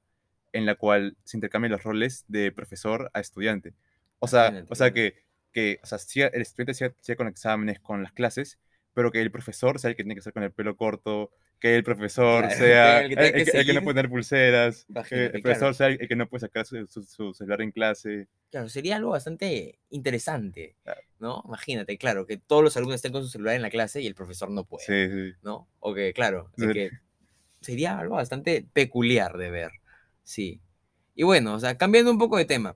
en 0.53 0.65
la 0.65 0.77
cual 0.77 1.17
se 1.25 1.37
intercambien 1.37 1.73
los 1.73 1.83
roles 1.83 2.25
de 2.29 2.53
profesor 2.53 3.11
a 3.13 3.19
estudiante. 3.19 3.75
O 4.21 4.29
sea, 4.29 4.65
o 4.69 4.77
sea 4.77 4.93
que, 4.93 5.25
que 5.53 5.81
o 5.83 5.87
sea, 5.87 5.99
el 6.33 6.43
estudiante 6.43 6.75
siga, 6.75 7.17
con 7.17 7.27
exámenes, 7.27 7.81
con 7.81 8.05
las 8.05 8.13
clases, 8.13 8.57
pero 8.97 9.13
que 9.13 9.21
el 9.21 9.31
profesor 9.31 9.79
sea 9.79 9.91
el 9.91 9.97
que 9.97 10.05
tiene 10.05 10.15
que 10.15 10.21
estar 10.21 10.33
con 10.33 10.43
el 10.43 10.53
pelo 10.53 10.75
corto, 10.75 11.31
que 11.61 11.77
el 11.77 11.85
profesor 11.85 12.51
sea 12.51 13.03
el 13.03 13.15
que, 13.15 13.75
no 13.75 13.83
puede 13.83 13.97
tener 13.97 14.09
pulseras, 14.09 14.87
que 15.07 15.27
el 15.27 15.43
profesor 15.43 15.75
sea 15.75 15.89
el 15.89 16.09
que 16.09 16.17
no 16.17 16.27
puede 16.27 16.41
sacar 16.41 16.65
su, 16.65 17.35
celular 17.35 17.61
en 17.61 17.73
clase. 17.73 18.27
Claro, 18.51 18.71
sería 18.71 18.97
algo 18.97 19.11
bastante 19.11 19.81
interesante, 19.91 20.77
¿no? 21.19 21.43
Imagínate, 21.47 21.99
claro, 21.99 22.25
que 22.25 22.39
todos 22.39 22.65
los 22.65 22.77
alumnos 22.79 22.95
estén 22.95 23.13
con 23.13 23.23
su 23.23 23.29
celular 23.29 23.55
en 23.55 23.61
la 23.61 23.69
clase 23.69 24.01
y 24.01 24.07
el 24.07 24.15
profesor 24.15 24.51
no 24.51 24.65
puede, 24.65 24.87
sí, 24.87 25.13
sí. 25.13 25.37
¿no? 25.43 25.69
O 25.81 25.93
que, 25.93 26.15
claro, 26.15 26.51
que 26.57 26.89
sería 27.61 27.99
algo 27.99 28.15
bastante 28.15 28.67
peculiar 28.73 29.37
de 29.37 29.51
ver, 29.51 29.73
sí. 30.23 30.63
Y 31.15 31.23
bueno, 31.25 31.53
o 31.53 31.61
sea, 31.61 31.77
cambiando 31.77 32.11
un 32.11 32.19
poco 32.19 32.39
de 32.39 32.47
tema, 32.47 32.75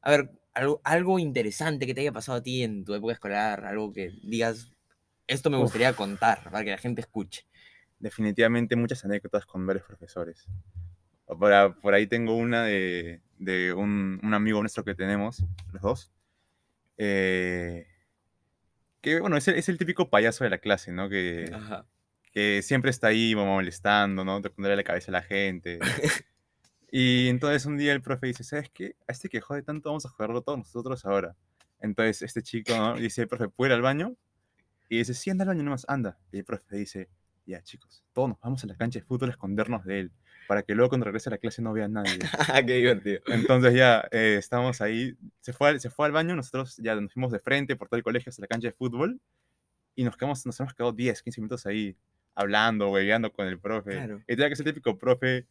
a 0.00 0.10
ver, 0.12 0.30
algo, 0.54 0.80
algo 0.84 1.18
interesante 1.18 1.86
que 1.86 1.94
te 1.94 2.02
haya 2.02 2.12
pasado 2.12 2.38
a 2.38 2.42
ti 2.44 2.62
en 2.62 2.84
tu 2.84 2.94
época 2.94 3.14
escolar, 3.14 3.64
algo 3.64 3.92
que 3.92 4.12
digas, 4.22 4.70
esto 5.30 5.48
me 5.48 5.58
gustaría 5.58 5.92
contar 5.94 6.42
para 6.44 6.64
que 6.64 6.70
la 6.70 6.78
gente 6.78 7.00
escuche 7.00 7.46
definitivamente 8.00 8.74
muchas 8.74 9.04
anécdotas 9.04 9.46
con 9.46 9.66
varios 9.66 9.84
profesores. 9.86 10.46
Por, 11.26 11.80
por 11.80 11.94
ahí 11.94 12.06
tengo 12.08 12.34
una 12.34 12.64
de, 12.64 13.20
de 13.38 13.72
un, 13.72 14.18
un, 14.22 14.34
amigo 14.34 14.60
nuestro 14.60 14.84
que 14.84 14.96
tenemos, 14.96 15.44
los 15.72 15.82
dos, 15.82 16.12
eh, 16.96 17.86
que 19.00 19.20
bueno, 19.20 19.36
es 19.36 19.46
el, 19.46 19.54
es 19.54 19.68
el, 19.68 19.78
típico 19.78 20.10
payaso 20.10 20.42
de 20.42 20.50
la 20.50 20.58
clase, 20.58 20.90
¿no? 20.92 21.08
Que, 21.08 21.50
que 22.32 22.62
siempre 22.62 22.90
está 22.90 23.08
ahí 23.08 23.34
molestando, 23.36 24.24
¿no? 24.24 24.42
Tocándole 24.42 24.74
la 24.74 24.82
cabeza 24.82 25.12
a 25.12 25.12
la 25.12 25.22
gente. 25.22 25.78
y 26.90 27.28
entonces 27.28 27.64
un 27.64 27.78
día 27.78 27.92
el 27.92 28.02
profe 28.02 28.26
dice, 28.26 28.42
¿sabes 28.42 28.68
qué? 28.70 28.96
A 29.06 29.12
este 29.12 29.28
que 29.28 29.40
jode 29.40 29.62
tanto 29.62 29.90
vamos 29.90 30.04
a 30.04 30.08
jugarlo 30.08 30.42
todos 30.42 30.58
nosotros 30.58 31.04
ahora. 31.04 31.36
Entonces 31.80 32.22
este 32.22 32.42
chico 32.42 32.76
¿no? 32.76 32.96
dice, 32.96 33.26
profe, 33.28 33.48
¿puedo 33.48 33.68
ir 33.68 33.74
al 33.74 33.82
baño? 33.82 34.16
Y 34.90 34.98
dice, 34.98 35.14
sí, 35.14 35.30
anda 35.30 35.44
al 35.44 35.48
baño 35.48 35.62
nomás, 35.62 35.86
anda. 35.88 36.18
Y 36.32 36.38
el 36.38 36.44
profe 36.44 36.76
dice, 36.76 37.08
ya 37.46 37.62
chicos, 37.62 38.04
todos 38.12 38.28
nos 38.28 38.40
vamos 38.40 38.62
a 38.64 38.66
la 38.66 38.76
cancha 38.76 38.98
de 38.98 39.04
fútbol 39.06 39.30
a 39.30 39.32
escondernos 39.32 39.84
de 39.84 40.00
él. 40.00 40.12
para 40.48 40.62
que 40.64 40.74
luego 40.74 40.88
cuando 40.90 41.04
regrese 41.06 41.28
a 41.28 41.32
la 41.32 41.38
clase 41.38 41.62
no 41.62 41.72
vea 41.72 41.84
a 41.84 41.88
nadie. 41.88 42.18
Qué 42.66 42.74
divertido. 42.74 43.20
Entonces 43.28 43.72
ya 43.72 44.04
eh, 44.10 44.34
estábamos 44.36 44.80
ahí, 44.80 45.16
se 45.40 45.52
fue, 45.52 45.68
al- 45.68 45.80
se 45.80 45.90
fue 45.90 46.06
al 46.06 46.12
baño, 46.12 46.34
nosotros 46.34 46.76
ya 46.78 46.94
nos 46.96 47.12
fuimos 47.12 47.30
de 47.30 47.38
frente 47.38 47.76
por 47.76 47.88
todo 47.88 47.98
el 47.98 48.02
colegio 48.02 48.30
hasta 48.30 48.42
la 48.42 48.48
cancha 48.48 48.66
de 48.68 48.72
fútbol 48.72 49.20
y 49.94 50.02
nos, 50.02 50.16
quedamos, 50.16 50.44
nos 50.46 50.58
hemos 50.58 50.74
quedado 50.74 50.92
10, 50.92 51.22
15 51.22 51.40
minutos 51.40 51.66
ahí 51.66 51.96
hablando, 52.34 52.90
hueveando 52.90 53.32
con 53.32 53.46
el 53.46 53.60
profe. 53.60 53.92
Claro. 53.92 54.22
Y 54.26 54.34
tenía 54.34 54.48
que 54.48 54.56
ser 54.56 54.66
el 54.66 54.74
típico 54.74 54.98
profe 54.98 55.46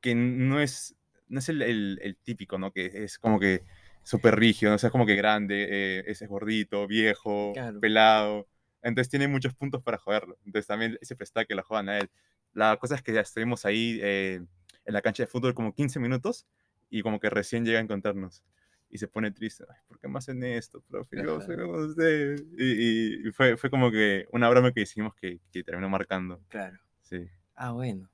que 0.00 0.14
no 0.14 0.60
es, 0.62 0.94
no 1.28 1.38
es 1.40 1.48
el, 1.50 1.60
el- 1.60 1.98
el 2.02 2.16
típico, 2.16 2.56
¿no? 2.58 2.72
Que 2.72 2.86
es 3.04 3.18
como 3.18 3.38
que 3.38 3.62
súper 4.02 4.36
rígido, 4.36 4.70
¿no? 4.70 4.76
O 4.76 4.78
sea, 4.78 4.88
es 4.88 4.92
como 4.92 5.04
que 5.06 5.14
grande, 5.14 5.66
eh, 5.70 6.04
ese 6.06 6.24
es 6.24 6.30
gordito, 6.30 6.86
viejo, 6.86 7.52
Claro. 7.52 7.80
pelado. 7.80 8.48
Entonces 8.82 9.08
tiene 9.08 9.28
muchos 9.28 9.54
puntos 9.54 9.82
para 9.82 9.98
joderlo. 9.98 10.36
Entonces 10.44 10.66
también 10.66 10.98
se 11.02 11.16
prestaba 11.16 11.44
que 11.44 11.54
lo 11.54 11.62
jodan 11.62 11.88
a 11.88 11.98
él. 11.98 12.10
La 12.54 12.76
cosa 12.76 12.94
es 12.96 13.02
que 13.02 13.12
ya 13.12 13.20
estuvimos 13.20 13.64
ahí 13.64 13.98
eh, 14.02 14.44
en 14.84 14.92
la 14.94 15.00
cancha 15.02 15.22
de 15.22 15.26
fútbol 15.26 15.54
como 15.54 15.74
15 15.74 15.98
minutos 16.00 16.46
y 16.90 17.02
como 17.02 17.20
que 17.20 17.30
recién 17.30 17.64
llega 17.64 17.78
a 17.78 17.82
encontrarnos. 17.82 18.42
Y 18.90 18.98
se 18.98 19.08
pone 19.08 19.30
triste. 19.30 19.64
Ay, 19.70 19.76
¿por 19.88 19.98
qué 19.98 20.06
me 20.08 20.18
hacen 20.18 20.42
esto, 20.44 20.82
profe? 20.82 21.16
Yo 21.22 21.40
soy 21.40 21.56
como 21.56 21.78
usted. 21.78 22.36
Y, 22.58 23.28
y- 23.28 23.32
fue, 23.32 23.56
fue 23.56 23.70
como 23.70 23.90
que 23.90 24.26
una 24.32 24.50
broma 24.50 24.70
que 24.72 24.82
hicimos 24.82 25.14
que, 25.14 25.40
que 25.50 25.64
terminó 25.64 25.88
marcando. 25.88 26.40
Claro. 26.48 26.78
Sí. 27.00 27.26
Ah, 27.54 27.70
bueno. 27.72 28.10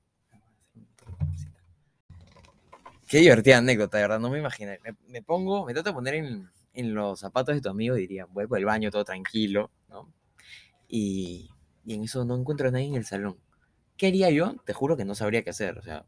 Qué 3.09 3.17
divertida 3.17 3.57
anécdota, 3.57 3.97
de 3.97 4.03
verdad, 4.03 4.19
no 4.19 4.29
me 4.29 4.39
imaginé. 4.39 4.79
Me, 4.83 4.95
me 5.07 5.21
pongo, 5.21 5.65
me 5.65 5.73
trato 5.73 5.89
de 5.89 5.93
poner 5.95 6.13
en, 6.15 6.49
en 6.73 6.93
los 6.93 7.19
zapatos 7.19 7.55
de 7.55 7.61
tu 7.61 7.69
amigo 7.69 7.97
y 7.97 8.01
diría, 8.01 8.25
vuelvo 8.25 8.55
al 8.55 8.65
baño 8.65 8.91
todo 8.91 9.03
tranquilo, 9.03 9.71
¿no? 9.89 10.13
Y, 10.89 11.49
y 11.85 11.93
en 11.93 12.03
eso 12.03 12.25
no 12.25 12.35
encuentro 12.35 12.67
a 12.67 12.71
nadie 12.71 12.87
en 12.87 12.95
el 12.95 13.05
salón. 13.05 13.37
¿Qué 13.95 14.07
haría 14.07 14.29
yo? 14.31 14.55
Te 14.65 14.73
juro 14.73 14.97
que 14.97 15.05
no 15.05 15.15
sabría 15.15 15.43
qué 15.43 15.51
hacer. 15.51 15.77
O 15.77 15.83
sea, 15.83 16.05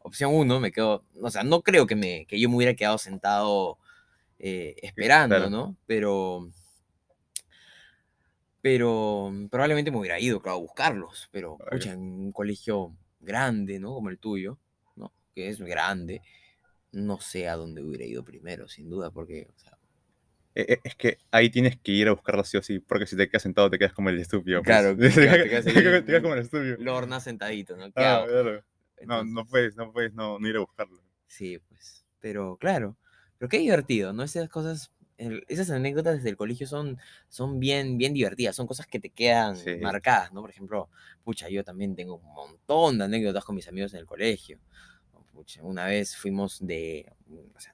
opción 0.00 0.34
uno, 0.34 0.60
me 0.60 0.72
quedo, 0.72 1.04
o 1.20 1.30
sea, 1.30 1.42
no 1.44 1.62
creo 1.62 1.86
que, 1.86 1.96
me, 1.96 2.26
que 2.26 2.38
yo 2.38 2.48
me 2.48 2.56
hubiera 2.56 2.74
quedado 2.74 2.98
sentado 2.98 3.78
eh, 4.38 4.76
esperando, 4.82 5.36
claro. 5.36 5.50
¿no? 5.50 5.76
Pero, 5.86 6.50
pero 8.60 9.32
probablemente 9.50 9.90
me 9.90 9.98
hubiera 9.98 10.20
ido, 10.20 10.40
claro, 10.40 10.58
a 10.58 10.60
buscarlos. 10.60 11.28
Pero, 11.32 11.56
Ay. 11.60 11.78
pucha, 11.78 11.92
en 11.92 12.00
un 12.00 12.32
colegio 12.32 12.96
grande, 13.20 13.78
¿no? 13.78 13.94
Como 13.94 14.10
el 14.10 14.18
tuyo, 14.18 14.58
¿no? 14.96 15.12
Que 15.34 15.48
es 15.48 15.60
grande, 15.60 16.22
no 16.92 17.20
sé 17.20 17.48
a 17.48 17.56
dónde 17.56 17.82
hubiera 17.82 18.04
ido 18.04 18.24
primero, 18.24 18.68
sin 18.68 18.88
duda, 18.88 19.10
porque, 19.10 19.48
o 19.54 19.58
sea, 19.58 19.76
Es 20.54 20.94
que 20.94 21.18
ahí 21.32 21.50
tienes 21.50 21.76
que 21.80 21.90
ir 21.92 22.06
a 22.08 22.12
buscarlo 22.12 22.44
sí 22.44 22.56
o 22.56 22.62
sí, 22.62 22.78
porque 22.78 23.06
si 23.06 23.16
te 23.16 23.28
quedas 23.28 23.42
sentado 23.42 23.68
te 23.70 23.78
quedas 23.78 23.92
como 23.92 24.08
el 24.10 24.20
estúpido. 24.20 24.62
pues. 24.62 24.66
Claro, 24.66 24.96
te, 24.96 25.10
claro, 25.10 25.42
te 25.42 25.48
quedas, 25.48 25.64
quedas 25.64 26.04
te 26.04 26.06
quedas 26.06 26.22
como 26.22 26.34
el 26.34 26.40
estúpido. 26.40 26.76
Lorna 26.78 27.18
sentadito, 27.20 27.76
¿no? 27.76 27.86
¿Qué 27.86 27.92
Ah, 27.96 28.24
claro. 28.26 28.64
No, 29.06 29.20
Entonces, 29.20 29.32
no 29.34 29.46
puedes, 29.46 29.76
no 29.76 29.92
puedes 29.92 30.14
no, 30.14 30.38
no 30.38 30.48
ir 30.48 30.56
a 30.56 30.60
buscarlo. 30.60 31.02
Sí, 31.26 31.58
pues. 31.68 32.06
Pero 32.20 32.56
claro, 32.56 32.96
pero 33.38 33.48
qué 33.48 33.58
divertido, 33.58 34.12
¿no? 34.12 34.22
Esas 34.22 34.48
cosas, 34.48 34.92
el- 35.18 35.44
esas 35.48 35.70
anécdotas 35.70 36.16
desde 36.16 36.30
el 36.30 36.36
colegio 36.36 36.66
son, 36.68 36.98
son 37.28 37.58
bien, 37.58 37.98
bien 37.98 38.14
divertidas, 38.14 38.54
son 38.56 38.66
cosas 38.68 38.86
que 38.86 39.00
te 39.00 39.10
quedan 39.10 39.56
Sí. 39.56 39.76
marcadas, 39.80 40.32
¿no? 40.32 40.40
Por 40.40 40.50
ejemplo, 40.50 40.88
pucha, 41.24 41.48
yo 41.48 41.64
también 41.64 41.96
tengo 41.96 42.14
un 42.16 42.32
montón 42.32 42.98
de 42.98 43.04
anécdotas 43.04 43.44
con 43.44 43.56
mis 43.56 43.66
amigos 43.68 43.92
en 43.94 44.00
el 44.00 44.06
colegio. 44.06 44.60
Pucha, 45.32 45.64
una 45.64 45.86
vez 45.86 46.16
fuimos 46.16 46.64
de, 46.64 47.12
o 47.56 47.60
sea, 47.60 47.73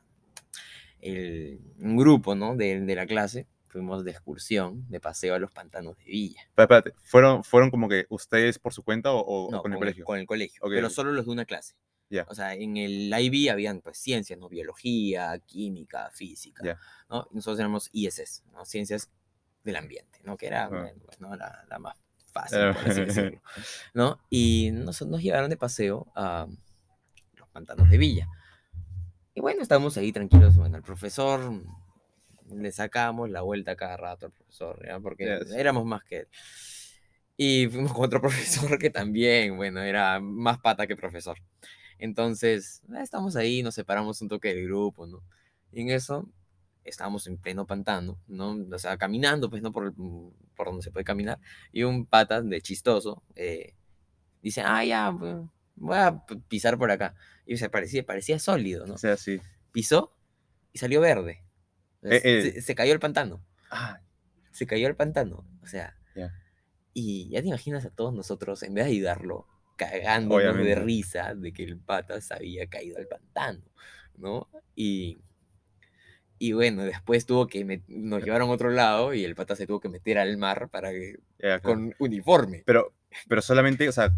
el- 1.02 1.60
un 1.78 1.96
grupo, 1.96 2.34
¿no? 2.34 2.56
De, 2.56 2.80
de 2.80 2.94
la 2.94 3.06
clase, 3.06 3.46
fuimos 3.68 4.04
de 4.04 4.10
excursión, 4.10 4.84
de 4.88 5.00
paseo 5.00 5.34
a 5.34 5.38
los 5.38 5.50
pantanos 5.52 5.96
de 5.98 6.04
Villa. 6.04 6.40
Espérate, 6.56 6.92
¿fueron, 7.02 7.44
¿fueron 7.44 7.70
como 7.70 7.88
que 7.88 8.06
ustedes 8.08 8.58
por 8.58 8.72
su 8.74 8.82
cuenta 8.82 9.12
o, 9.12 9.20
o- 9.20 9.50
No, 9.50 9.62
con 9.62 9.72
el 9.72 9.78
colegio? 9.78 10.04
Con 10.04 10.18
el 10.18 10.26
colegio, 10.26 10.60
Ok, 10.64 10.70
pero 10.74 10.90
solo 10.90 11.12
los 11.12 11.26
de 11.26 11.30
una 11.32 11.44
clase. 11.44 11.74
Ya. 12.12 12.26
O 12.28 12.34
sea, 12.34 12.54
en 12.54 12.76
el 12.76 13.12
IB 13.16 13.50
habían 13.52 13.80
pues 13.80 13.96
ciencias, 13.98 14.36
¿no? 14.38 14.48
Biología, 14.48 15.38
química, 15.46 16.10
física, 16.10 16.60
Ya. 16.64 16.78
¿no? 17.08 17.28
Nosotros 17.30 17.60
éramos 17.60 17.88
ISS, 17.92 18.42
¿no? 18.52 18.64
Ciencias 18.64 19.08
del 19.62 19.76
ambiente, 19.76 20.18
¿no? 20.24 20.36
Que 20.36 20.48
era, 20.48 20.64
Ah. 20.64 20.68
bueno, 20.68 21.00
pues, 21.04 21.20
¿no? 21.20 21.36
La, 21.36 21.64
la 21.68 21.78
más 21.78 21.96
fácil, 22.32 22.58
por 22.74 22.90
así 22.90 23.04
decirlo, 23.04 23.40
¿no? 23.94 24.18
Y 24.28 24.70
nos, 24.72 25.00
nos 25.02 25.22
llevaron 25.22 25.50
de 25.50 25.56
paseo 25.56 26.08
a 26.16 26.48
los 27.36 27.48
pantanos 27.50 27.88
de 27.88 27.98
Villa. 27.98 28.26
Y 29.40 29.42
bueno, 29.42 29.62
estábamos 29.62 29.96
ahí 29.96 30.12
tranquilos, 30.12 30.54
bueno, 30.54 30.76
el 30.76 30.82
profesor 30.82 31.40
le 32.54 32.72
sacamos 32.72 33.30
la 33.30 33.40
vuelta 33.40 33.74
cada 33.74 33.96
rato 33.96 34.26
al 34.26 34.32
profesor, 34.32 34.86
¿ya? 34.86 35.00
Porque 35.00 35.24
Yes. 35.24 35.52
éramos 35.52 35.86
más 35.86 36.04
que 36.04 36.18
él. 36.18 36.28
Y 37.38 37.66
fuimos 37.68 37.94
con 37.94 38.04
otro 38.04 38.20
profesor 38.68 38.78
que 38.78 38.90
también, 38.90 39.56
bueno, 39.56 39.80
era 39.80 40.20
más 40.20 40.58
pata 40.58 40.86
que 40.86 40.94
profesor. 40.94 41.38
Entonces, 41.98 42.82
eh, 42.92 43.00
estamos 43.00 43.34
ahí, 43.34 43.62
nos 43.62 43.76
separamos 43.76 44.20
un 44.20 44.28
toque 44.28 44.54
del 44.54 44.66
grupo, 44.66 45.06
¿no? 45.06 45.22
Y 45.72 45.80
en 45.80 45.88
eso 45.90 46.28
estábamos 46.84 47.26
en 47.26 47.38
pleno 47.38 47.66
pantano, 47.66 48.18
¿no? 48.26 48.58
O 48.70 48.78
sea, 48.78 48.98
caminando, 48.98 49.48
pues, 49.48 49.62
¿no? 49.62 49.72
Por, 49.72 49.94
por 50.54 50.66
donde 50.66 50.82
se 50.82 50.90
puede 50.90 51.04
caminar. 51.04 51.38
Y 51.72 51.84
un 51.84 52.04
pata 52.04 52.42
de 52.42 52.60
chistoso 52.60 53.22
eh, 53.36 53.72
dice, 54.42 54.60
ah, 54.60 54.84
ya, 54.84 55.16
pues, 55.18 55.34
voy 55.80 55.96
a 55.98 56.22
pisar 56.48 56.78
por 56.78 56.90
acá. 56.92 57.14
Y 57.46 57.56
se 57.56 57.68
parecía, 57.68 58.04
parecía 58.06 58.38
sólido, 58.38 58.86
¿no? 58.86 58.94
O 58.94 58.98
sea, 58.98 59.16
sí. 59.16 59.40
Pisó 59.72 60.14
y 60.72 60.78
salió 60.78 61.00
verde. 61.00 61.42
O 62.02 62.08
sea, 62.08 62.16
Eh, 62.18 62.20
eh. 62.24 62.42
Se, 62.54 62.62
se 62.62 62.74
cayó 62.76 62.92
el 62.92 63.00
pantano. 63.00 63.44
Ah, 63.70 64.00
Se 64.52 64.66
cayó 64.66 64.86
el 64.86 64.94
pantano. 64.96 65.44
O 65.62 65.66
sea, 65.66 65.96
Ya. 66.14 66.32
y 66.94 67.28
ya 67.30 67.40
te 67.42 67.48
imaginas 67.48 67.84
a 67.84 67.90
todos 67.90 68.14
nosotros, 68.14 68.62
en 68.62 68.74
vez 68.74 68.84
de 68.84 68.92
ayudarlo, 68.92 69.46
cagándonos 69.76 70.56
de 70.58 70.74
risa 70.76 71.34
de 71.34 71.52
que 71.52 71.64
el 71.64 71.78
pata 71.78 72.20
se 72.20 72.34
había 72.34 72.66
caído 72.68 72.98
al 72.98 73.06
pantano, 73.08 73.62
¿no? 74.16 74.48
Y, 74.76 75.22
y 76.38 76.52
bueno, 76.52 76.84
después 76.84 77.26
tuvo 77.26 77.46
que, 77.46 77.64
met- 77.66 77.84
nos 77.88 78.22
llevaron 78.24 78.48
a 78.48 78.52
otro 78.52 78.70
lado 78.70 79.14
y 79.14 79.24
el 79.24 79.34
pata 79.34 79.56
se 79.56 79.66
tuvo 79.66 79.80
que 79.80 79.88
meter 79.88 80.18
al 80.18 80.36
mar 80.36 80.68
para 80.70 80.90
que, 80.90 81.16
ya, 81.38 81.60
claro. 81.60 81.62
con 81.62 81.94
uniforme. 81.98 82.62
Pero, 82.66 82.94
pero 83.28 83.40
solamente, 83.42 83.88
o 83.88 83.92
sea, 83.92 84.12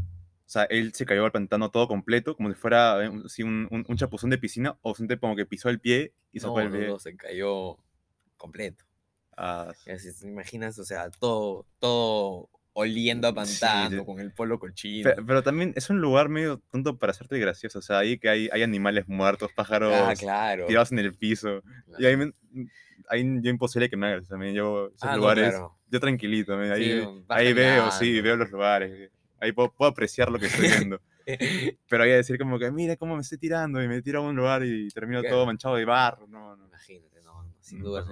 o 0.46 0.48
sea, 0.52 0.64
él 0.64 0.92
se 0.94 1.06
cayó 1.06 1.24
al 1.24 1.32
pantano 1.32 1.70
todo 1.70 1.88
completo, 1.88 2.36
como 2.36 2.48
si 2.50 2.54
fuera 2.54 3.02
eh, 3.04 3.08
un, 3.08 3.28
sí, 3.28 3.42
un, 3.42 3.68
un- 3.70 3.96
chapuzón 3.96 4.30
de 4.30 4.38
piscina, 4.38 4.76
o 4.82 4.94
siente 4.94 5.18
como 5.18 5.36
que 5.36 5.46
pisó 5.46 5.68
el 5.68 5.80
pie 5.80 6.12
y 6.32 6.38
No, 6.38 6.42
sacó 6.48 6.60
el 6.60 6.70
no, 6.70 6.76
pie. 6.78 6.86
no, 6.88 6.98
se 6.98 7.16
cayó 7.16 7.78
completo. 8.36 8.84
Ah, 9.36 9.72
Y 9.86 9.90
así, 9.92 10.12
¿te 10.18 10.26
imaginas? 10.28 10.78
O 10.78 10.84
sea, 10.84 11.08
todo, 11.10 11.66
todo 11.78 12.50
oliendo 12.74 13.28
a 13.28 13.30
Sí, 13.30 13.34
pantano, 13.36 13.90
de- 13.90 14.04
con 14.04 14.20
el 14.20 14.32
polo 14.32 14.58
cochino. 14.58 15.10
Pe- 15.14 15.22
Pero, 15.22 15.42
también 15.42 15.72
es 15.76 15.88
un 15.90 16.00
lugar 16.00 16.28
medio 16.28 16.58
tonto 16.70 16.98
para 16.98 17.12
hacerte 17.12 17.38
gracioso. 17.38 17.78
O 17.78 17.82
sea, 17.82 17.98
ahí 17.98 18.18
que 18.18 18.28
hay, 18.28 18.48
hay 18.52 18.62
animales 18.62 19.08
muertos, 19.08 19.50
pájaros 19.54 19.92
Ah, 19.94 20.14
claro. 20.18 20.66
tirados 20.66 20.92
en 20.92 20.98
el 20.98 21.14
piso. 21.14 21.62
Y 21.98 22.04
ahí, 22.06 22.16
me- 22.16 22.32
ahí 23.08 23.24
yo 23.42 23.50
imposible 23.50 23.88
que 23.90 23.96
me 23.96 24.06
hagas 24.08 24.28
también. 24.28 24.54
Yo, 24.54 24.88
esos 24.88 25.02
Ah, 25.02 25.12
no, 25.12 25.18
lugares, 25.18 25.48
claro. 25.50 25.76
yo 25.90 26.00
tranquilito. 26.00 26.54
Ahí, 26.56 27.00
Sí, 27.00 27.24
ahí 27.28 27.52
veo, 27.52 27.90
sí, 27.90 28.20
veo 28.20 28.36
los 28.36 28.50
lugares. 28.50 29.10
Ahí 29.42 29.52
puedo, 29.52 29.72
puedo 29.72 29.90
apreciar 29.90 30.30
lo 30.30 30.38
que 30.38 30.46
estoy 30.46 30.68
viendo. 30.68 31.00
Pero 31.88 32.02
ahí 32.04 32.10
decir 32.10 32.38
como 32.38 32.58
que, 32.58 32.70
mire 32.70 32.96
cómo 32.96 33.16
me 33.16 33.22
estoy 33.22 33.38
tirando 33.38 33.82
y 33.82 33.88
me 33.88 34.00
tiro 34.02 34.20
a 34.20 34.22
un 34.22 34.36
lugar 34.36 34.64
y 34.64 34.88
termino 34.90 35.20
Claro. 35.20 35.36
todo 35.36 35.46
manchado 35.46 35.74
de 35.76 35.84
barro. 35.84 36.26
No, 36.28 36.54
no. 36.56 36.66
Imagínate, 36.66 37.20
no, 37.22 37.42
no, 37.44 37.54
sin 37.60 37.80
Mm, 37.80 37.82
duda. 37.82 38.06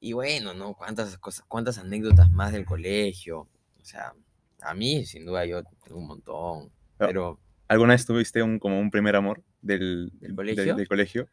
Y 0.00 0.12
bueno, 0.12 0.52
¿no? 0.52 0.74
¿Cuántas 0.74 1.16
cosas, 1.18 1.44
cuántas 1.48 1.78
anécdotas 1.78 2.30
más 2.30 2.52
del 2.52 2.64
colegio? 2.66 3.40
O 3.80 3.84
sea, 3.84 4.12
a 4.60 4.74
mí, 4.74 5.06
sin 5.06 5.24
duda, 5.24 5.46
yo 5.46 5.62
tengo 5.82 5.98
un 5.98 6.06
montón. 6.08 6.70
Pero- 6.98 7.08
Pero, 7.08 7.40
¿Alguna 7.68 7.94
vez 7.94 8.04
tuviste 8.04 8.42
un, 8.42 8.58
como 8.58 8.78
un 8.78 8.90
primer 8.90 9.16
amor 9.16 9.42
del, 9.62 10.10
¿Del 10.20 10.34
colegio? 10.34 10.74
del 10.76 10.86
colegio? 10.88 11.28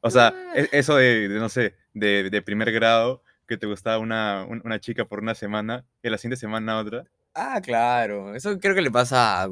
O 0.00 0.10
sea, 0.10 0.28
Ah. 0.34 0.52
e- 0.56 0.68
eso 0.72 0.96
de, 0.96 1.28
de, 1.28 1.38
no 1.38 1.48
sé, 1.50 1.76
de, 1.92 2.30
de 2.30 2.42
primer 2.42 2.72
grado, 2.72 3.22
que 3.46 3.56
te 3.58 3.66
gustaba 3.66 3.98
una, 3.98 4.46
un- 4.48 4.62
una 4.64 4.80
chica 4.80 5.04
por 5.04 5.20
una 5.20 5.34
semana 5.34 5.84
y 6.02 6.08
la 6.08 6.16
siguiente 6.18 6.40
semana 6.40 6.78
otra. 6.78 7.04
Ah, 7.34 7.60
claro, 7.62 8.34
eso 8.34 8.58
creo 8.58 8.74
que 8.74 8.82
le 8.82 8.90
pasa 8.90 9.42
a, 9.42 9.48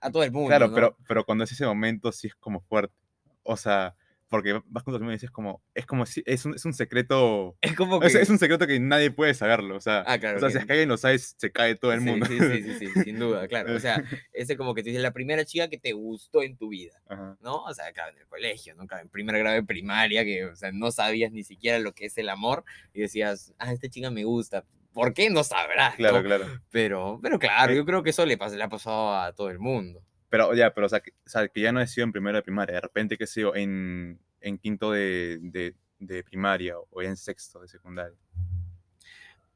a 0.00 0.10
todo 0.10 0.22
el 0.22 0.32
mundo. 0.32 0.48
Claro, 0.48 0.68
¿no? 0.68 0.74
pero, 0.74 0.96
pero 1.06 1.24
cuando 1.24 1.44
es 1.44 1.52
ese 1.52 1.66
momento 1.66 2.12
sí 2.12 2.28
es 2.28 2.34
como 2.34 2.60
fuerte. 2.60 2.94
O 3.42 3.56
sea, 3.56 3.94
porque 4.28 4.52
vas 4.66 4.84
con 4.84 4.92
tus 4.94 5.00
amigos 5.00 5.14
y 5.14 5.16
dices 5.16 5.30
como, 5.32 5.60
es 5.74 5.86
como 5.86 6.06
si, 6.06 6.22
es 6.24 6.44
un, 6.44 6.54
es 6.54 6.64
un 6.64 6.72
secreto, 6.72 7.56
es 7.60 7.74
como 7.74 7.98
que... 7.98 8.06
es, 8.06 8.14
es 8.14 8.30
un 8.30 8.38
secreto 8.38 8.64
que 8.66 8.78
nadie 8.78 9.10
puede 9.10 9.34
saberlo. 9.34 9.76
O 9.76 9.80
sea, 9.80 10.04
Ah, 10.06 10.18
claro, 10.18 10.36
o 10.36 10.40
sea 10.40 10.50
si 10.50 10.58
es 10.58 10.66
que 10.66 10.72
alguien 10.72 10.88
lo 10.88 10.96
sabe, 10.96 11.18
se 11.18 11.50
cae 11.50 11.74
todo 11.74 11.92
el 11.92 11.98
Sí, 12.00 12.06
mundo. 12.06 12.26
Sí, 12.26 12.38
sí, 12.38 12.62
sí, 12.62 12.74
sí, 12.78 13.02
sin 13.02 13.18
duda, 13.18 13.48
claro. 13.48 13.74
O 13.74 13.80
sea, 13.80 13.96
ese 14.32 14.56
como 14.56 14.72
que 14.74 14.84
te 14.84 14.90
dice 14.90 15.02
la 15.02 15.12
primera 15.12 15.44
chica 15.44 15.68
que 15.68 15.78
te 15.78 15.92
gustó 15.92 16.42
en 16.42 16.56
tu 16.56 16.68
vida. 16.68 17.02
Ajá. 17.08 17.36
¿no? 17.40 17.64
O 17.64 17.74
sea, 17.74 17.92
claro, 17.92 18.12
en 18.12 18.18
el 18.18 18.28
colegio, 18.28 18.74
¿no? 18.76 18.86
Claro, 18.86 19.02
en 19.02 19.08
primer 19.08 19.36
grado 19.36 19.56
de 19.56 19.64
primaria, 19.64 20.24
que, 20.24 20.44
o 20.44 20.54
sea, 20.54 20.70
no 20.70 20.92
sabías 20.92 21.32
ni 21.32 21.42
siquiera 21.42 21.80
lo 21.80 21.92
que 21.92 22.06
es 22.06 22.16
el 22.16 22.28
amor, 22.28 22.64
y 22.94 23.00
decías, 23.00 23.52
ah, 23.58 23.72
esta 23.72 23.88
chica 23.88 24.10
me 24.12 24.22
gusta. 24.22 24.64
¿Por 24.92 25.14
qué? 25.14 25.30
No 25.30 25.44
sabrás, 25.44 25.94
Claro, 25.96 26.18
¿no? 26.18 26.24
claro. 26.24 26.46
Pero, 26.70 27.18
pero 27.22 27.38
claro, 27.38 27.72
Eh, 27.72 27.76
yo 27.76 27.84
creo 27.84 28.02
que 28.02 28.10
eso 28.10 28.26
le, 28.26 28.36
pasa, 28.36 28.56
le 28.56 28.64
ha 28.64 28.68
pasado 28.68 29.14
a 29.14 29.32
todo 29.32 29.50
el 29.50 29.58
mundo. 29.58 30.02
Pero 30.28 30.54
ya, 30.54 30.72
pero 30.74 30.86
o 30.86 30.88
sea, 30.88 31.00
que, 31.00 31.12
o 31.26 31.28
sea, 31.28 31.48
que 31.48 31.60
ya 31.60 31.72
no 31.72 31.80
he 31.80 31.86
sido 31.86 32.04
en 32.04 32.12
primero 32.12 32.36
de 32.36 32.42
primaria, 32.42 32.74
de 32.74 32.80
repente 32.80 33.16
que 33.18 33.24
he 33.24 33.26
sido 33.26 33.54
en, 33.56 34.20
en 34.40 34.58
quinto 34.58 34.92
de, 34.92 35.38
de, 35.42 35.74
de 35.98 36.22
primaria 36.24 36.74
o 36.78 37.02
en 37.02 37.16
sexto 37.16 37.60
de 37.60 37.68
secundaria. 37.68 38.16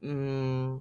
Mm. 0.01 0.79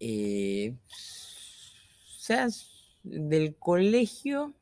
Eh, 0.00 0.74
o 0.74 2.18
sea, 2.18 2.48
del 3.02 3.56
colegio. 3.56 4.54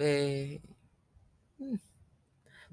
Eh, 0.00 0.60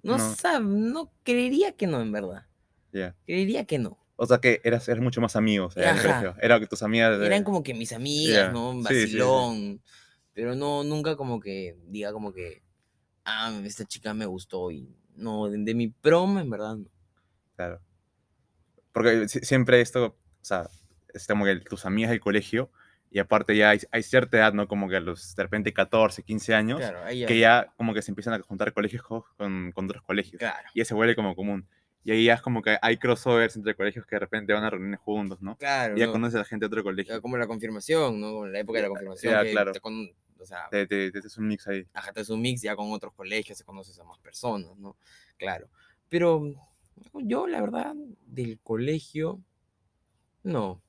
no, 0.05 0.17
no. 0.17 0.59
no 0.59 1.11
creería 1.23 1.71
que 1.73 1.87
no, 1.87 2.01
en 2.01 2.11
verdad. 2.11 2.45
Ya. 2.93 3.15
Creería 3.25 3.65
que 3.65 3.79
no. 3.79 3.97
O 4.17 4.25
sea 4.25 4.37
que 4.39 4.61
eras, 4.63 4.87
eras 4.87 5.01
mucho 5.01 5.19
más 5.19 5.35
amigos 5.35 5.75
en 5.75 5.83
el 5.83 6.01
colegio. 6.01 6.35
Era 6.41 6.59
que 6.59 6.67
tus 6.67 6.83
amigas. 6.83 7.19
Eran 7.19 7.43
como 7.43 7.63
que 7.63 7.73
mis 7.73 7.91
amigas, 7.91 8.53
¿no? 8.53 8.69
Un 8.69 8.83
vacilón. 8.83 9.81
Pero 10.33 10.55
no, 10.55 10.83
nunca 10.83 11.15
como 11.15 11.39
que 11.39 11.77
diga 11.87 12.13
como 12.13 12.33
que. 12.33 12.63
Ah, 13.25 13.51
esta 13.65 13.85
chica 13.85 14.13
me 14.13 14.25
gustó. 14.25 14.71
Y 14.71 14.87
no, 15.15 15.49
de, 15.49 15.73
mi 15.73 15.87
prom, 15.87 16.37
en 16.37 16.49
verdad, 16.49 16.77
no. 16.77 16.89
Claro. 17.55 17.81
Porque 18.93 19.27
siempre 19.27 19.81
esto, 19.81 20.05
o 20.05 20.45
sea, 20.45 20.69
es 21.13 21.27
como 21.27 21.43
que 21.43 21.57
tus 21.57 21.85
amigas 21.85 22.11
del 22.11 22.21
colegio 22.21 22.69
y 23.15 23.19
aparte 23.19 23.55
ya 23.55 23.69
hay, 23.69 23.79
hay, 23.91 24.03
cierta 24.03 24.35
edad, 24.35 24.51
¿no? 24.51 24.67
Como 24.67 24.89
que 24.89 24.97
a 24.97 24.99
los 24.99 25.33
de 25.37 25.43
repente 25.43 25.71
14, 25.71 26.21
15 26.21 26.53
años, 26.53 26.81
que 27.25 27.39
ya 27.39 27.73
como 27.77 27.93
que 27.93 28.01
se 28.01 28.11
empiezan 28.11 28.33
a 28.33 28.41
juntar 28.41 28.73
colegios 28.73 29.03
con, 29.03 29.71
con 29.71 29.85
otros 29.85 30.03
colegios. 30.03 30.37
Claro. 30.37 30.67
Y 30.73 30.79
ya 30.79 30.85
se 30.85 30.93
vuelve 30.93 31.15
como 31.15 31.33
común. 31.33 31.65
Y 32.03 32.11
ahí 32.11 32.25
ya 32.25 32.33
es 32.33 32.41
como 32.41 32.61
que 32.61 32.77
hay 32.81 32.97
crossovers 32.97 33.55
entre 33.55 33.73
colegios 33.73 34.05
que 34.05 34.17
de 34.17 34.19
repente 34.19 34.51
van 34.51 34.65
a 34.65 34.69
reuniones 34.69 34.99
juntos, 34.99 35.41
¿no? 35.41 35.55
Claro. 35.55 35.95
Y 35.95 36.01
ya 36.01 36.11
conoces 36.11 36.35
a 36.35 36.39
la 36.39 36.43
gente 36.43 36.65
de 36.65 36.67
otro 36.67 36.83
colegio. 36.83 37.21
Como 37.21 37.37
la 37.37 37.47
confirmación, 37.47 38.19
¿no? 38.19 38.45
La 38.47 38.59
época 38.59 38.79
de 38.79 38.83
la 38.83 38.89
confirmación. 38.89 39.31
Ya, 39.33 39.49
claro. 39.49 39.71
Te 39.71 39.79
con, 39.79 40.11
o 40.37 40.45
sea, 40.45 40.67
te, 40.69 40.85
te, 40.85 41.09
te, 41.09 41.19
es 41.19 41.37
un 41.37 41.47
mix 41.47 41.69
ahí. 41.69 41.87
Ajá, 41.93 42.11
te 42.11 42.19
es 42.19 42.29
un 42.29 42.41
mix 42.41 42.63
ya 42.63 42.75
con 42.75 42.91
otros 42.91 43.13
colegios, 43.13 43.57
se 43.57 43.63
conoces 43.63 43.97
a 43.97 44.03
más 44.03 44.19
personas, 44.19 44.75
¿no? 44.75 44.97
Claro. 45.37 45.69
Pero 46.09 46.53
yo, 47.13 47.47
la 47.47 47.61
verdad, 47.61 47.95
del 48.25 48.59
colegio, 48.59 49.39
no. 50.43 50.81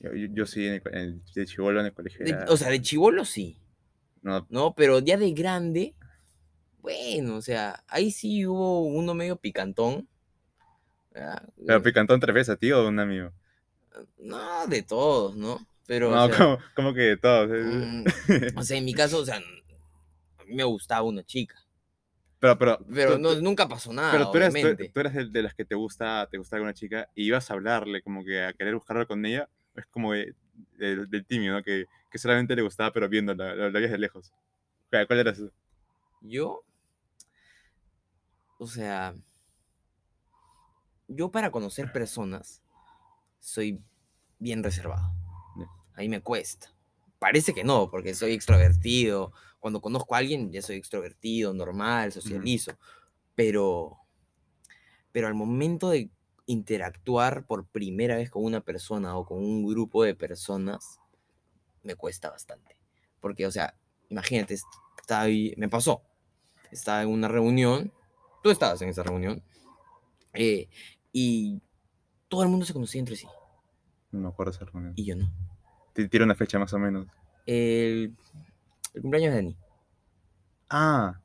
Yo, 0.00 0.10
yo, 0.14 0.46
sí, 0.46 0.66
en 0.66 0.82
el, 0.92 1.22
de 1.34 1.46
chivolo 1.46 1.80
en 1.80 1.86
el 1.86 1.92
colegio. 1.92 2.24
o 2.48 2.56
sea, 2.56 2.70
de 2.70 2.80
chivolo 2.80 3.24
sí. 3.24 3.58
No. 4.22 4.46
no, 4.50 4.74
pero 4.74 4.98
ya 4.98 5.16
de 5.16 5.32
grande, 5.32 5.94
bueno, 6.80 7.36
o 7.36 7.42
sea, 7.42 7.82
ahí 7.88 8.10
sí 8.10 8.46
hubo 8.46 8.82
uno 8.82 9.14
medio 9.14 9.36
picantón. 9.36 10.08
¿Pero 11.12 11.78
eh, 11.78 11.80
picantón 11.80 12.20
te 12.20 12.26
refieres 12.26 12.48
a 12.50 12.56
ti 12.56 12.70
o 12.72 12.78
a 12.78 12.88
un 12.88 12.98
amigo? 12.98 13.32
No, 14.18 14.66
de 14.66 14.82
todos, 14.82 15.36
¿no? 15.36 15.66
Pero, 15.86 16.10
no, 16.10 16.58
¿cómo, 16.76 16.94
que 16.94 17.00
de 17.00 17.16
todos? 17.16 17.50
Mm, 17.50 18.04
o 18.56 18.62
sea, 18.62 18.78
en 18.78 18.84
mi 18.84 18.94
caso, 18.94 19.18
o 19.18 19.24
sea, 19.24 19.36
a 19.36 20.44
mí 20.44 20.54
me 20.54 20.64
gustaba 20.64 21.02
una 21.02 21.24
chica. 21.24 21.56
Pero, 22.38 22.56
pero, 22.56 22.78
pero 22.94 23.18
nunca 23.18 23.68
pasó 23.68 23.92
nada. 23.92 24.12
Pero 24.12 24.30
tú 24.30 24.38
eres 24.38 25.32
de, 25.32 25.42
las 25.42 25.54
que 25.54 25.64
te 25.64 25.74
gusta, 25.74 26.26
te 26.30 26.38
gusta 26.38 26.56
alguna 26.56 26.72
chica 26.72 27.10
y 27.14 27.24
ibas 27.24 27.50
a 27.50 27.54
hablarle, 27.54 28.02
como 28.02 28.24
que 28.24 28.42
a 28.42 28.52
querer 28.54 28.74
buscarla 28.74 29.04
con 29.04 29.26
ella. 29.26 29.48
Es 29.80 29.86
como 29.86 30.12
del 30.12 31.26
tímido, 31.26 31.54
¿no? 31.54 31.62
Que, 31.62 31.86
que, 32.10 32.18
solamente 32.18 32.54
le 32.54 32.62
gustaba, 32.62 32.92
pero 32.92 33.08
viéndola, 33.08 33.54
la, 33.54 33.68
veías 33.68 33.90
de 33.90 33.98
lejos. 33.98 34.32
¿Cuál, 34.90 35.06
cuál 35.06 35.18
era 35.20 35.30
eso? 35.32 35.50
Yo, 36.22 36.64
o 38.58 38.66
sea, 38.66 39.14
yo 41.08 41.30
para 41.30 41.50
conocer 41.50 41.92
personas 41.92 42.62
soy 43.40 43.82
bien 44.38 44.62
reservado. 44.62 45.12
Ahí 45.94 46.08
me 46.08 46.20
cuesta. 46.20 46.72
Parece 47.18 47.52
que 47.52 47.64
no, 47.64 47.90
porque 47.90 48.14
soy 48.14 48.32
extrovertido. 48.32 49.32
Cuando 49.58 49.80
conozco 49.80 50.14
a 50.14 50.18
alguien 50.18 50.50
ya 50.50 50.62
soy 50.62 50.76
extrovertido, 50.76 51.52
normal, 51.52 52.12
socializo. 52.12 52.78
Pero, 53.34 53.98
pero 55.12 55.26
al 55.26 55.34
momento 55.34 55.90
de 55.90 56.10
interactuar 56.50 57.46
por 57.46 57.66
primera 57.66 58.16
vez 58.16 58.30
con 58.30 58.44
una 58.44 58.60
persona 58.60 59.16
o 59.16 59.24
con 59.24 59.38
un 59.38 59.66
grupo 59.66 60.04
de 60.04 60.14
personas, 60.14 60.98
me 61.82 61.94
cuesta 61.94 62.30
bastante. 62.30 62.76
Porque, 63.20 63.46
o 63.46 63.50
sea, 63.50 63.74
imagínate, 64.08 64.54
está 64.54 65.20
ahí, 65.20 65.54
me 65.56 65.68
pasó. 65.68 66.02
Estaba 66.70 67.02
en 67.02 67.08
una 67.08 67.28
reunión 67.28 67.92
Tú 68.42 68.50
estabas 68.50 68.80
en 68.82 68.88
esa 68.88 69.02
reunión. 69.02 69.42
Eh, 70.32 70.68
y 71.12 71.60
todo 72.28 72.42
el 72.42 72.48
mundo 72.48 72.64
se 72.64 72.72
conocía 72.72 73.00
entre 73.00 73.16
sí. 73.16 73.26
No 74.12 74.20
me 74.20 74.28
acuerdo 74.28 74.52
esa 74.52 74.64
reunión. 74.64 74.94
Y 74.96 75.04
yo 75.04 75.16
no. 75.16 75.30
Tiene 75.92 76.24
una 76.24 76.34
fecha 76.34 76.58
más 76.58 76.72
o 76.72 76.78
menos. 76.78 77.06
El, 77.46 78.16
cumpleaños 79.00 79.32
de 79.32 79.36
Dani. 79.36 79.56
Ah, 80.70 81.20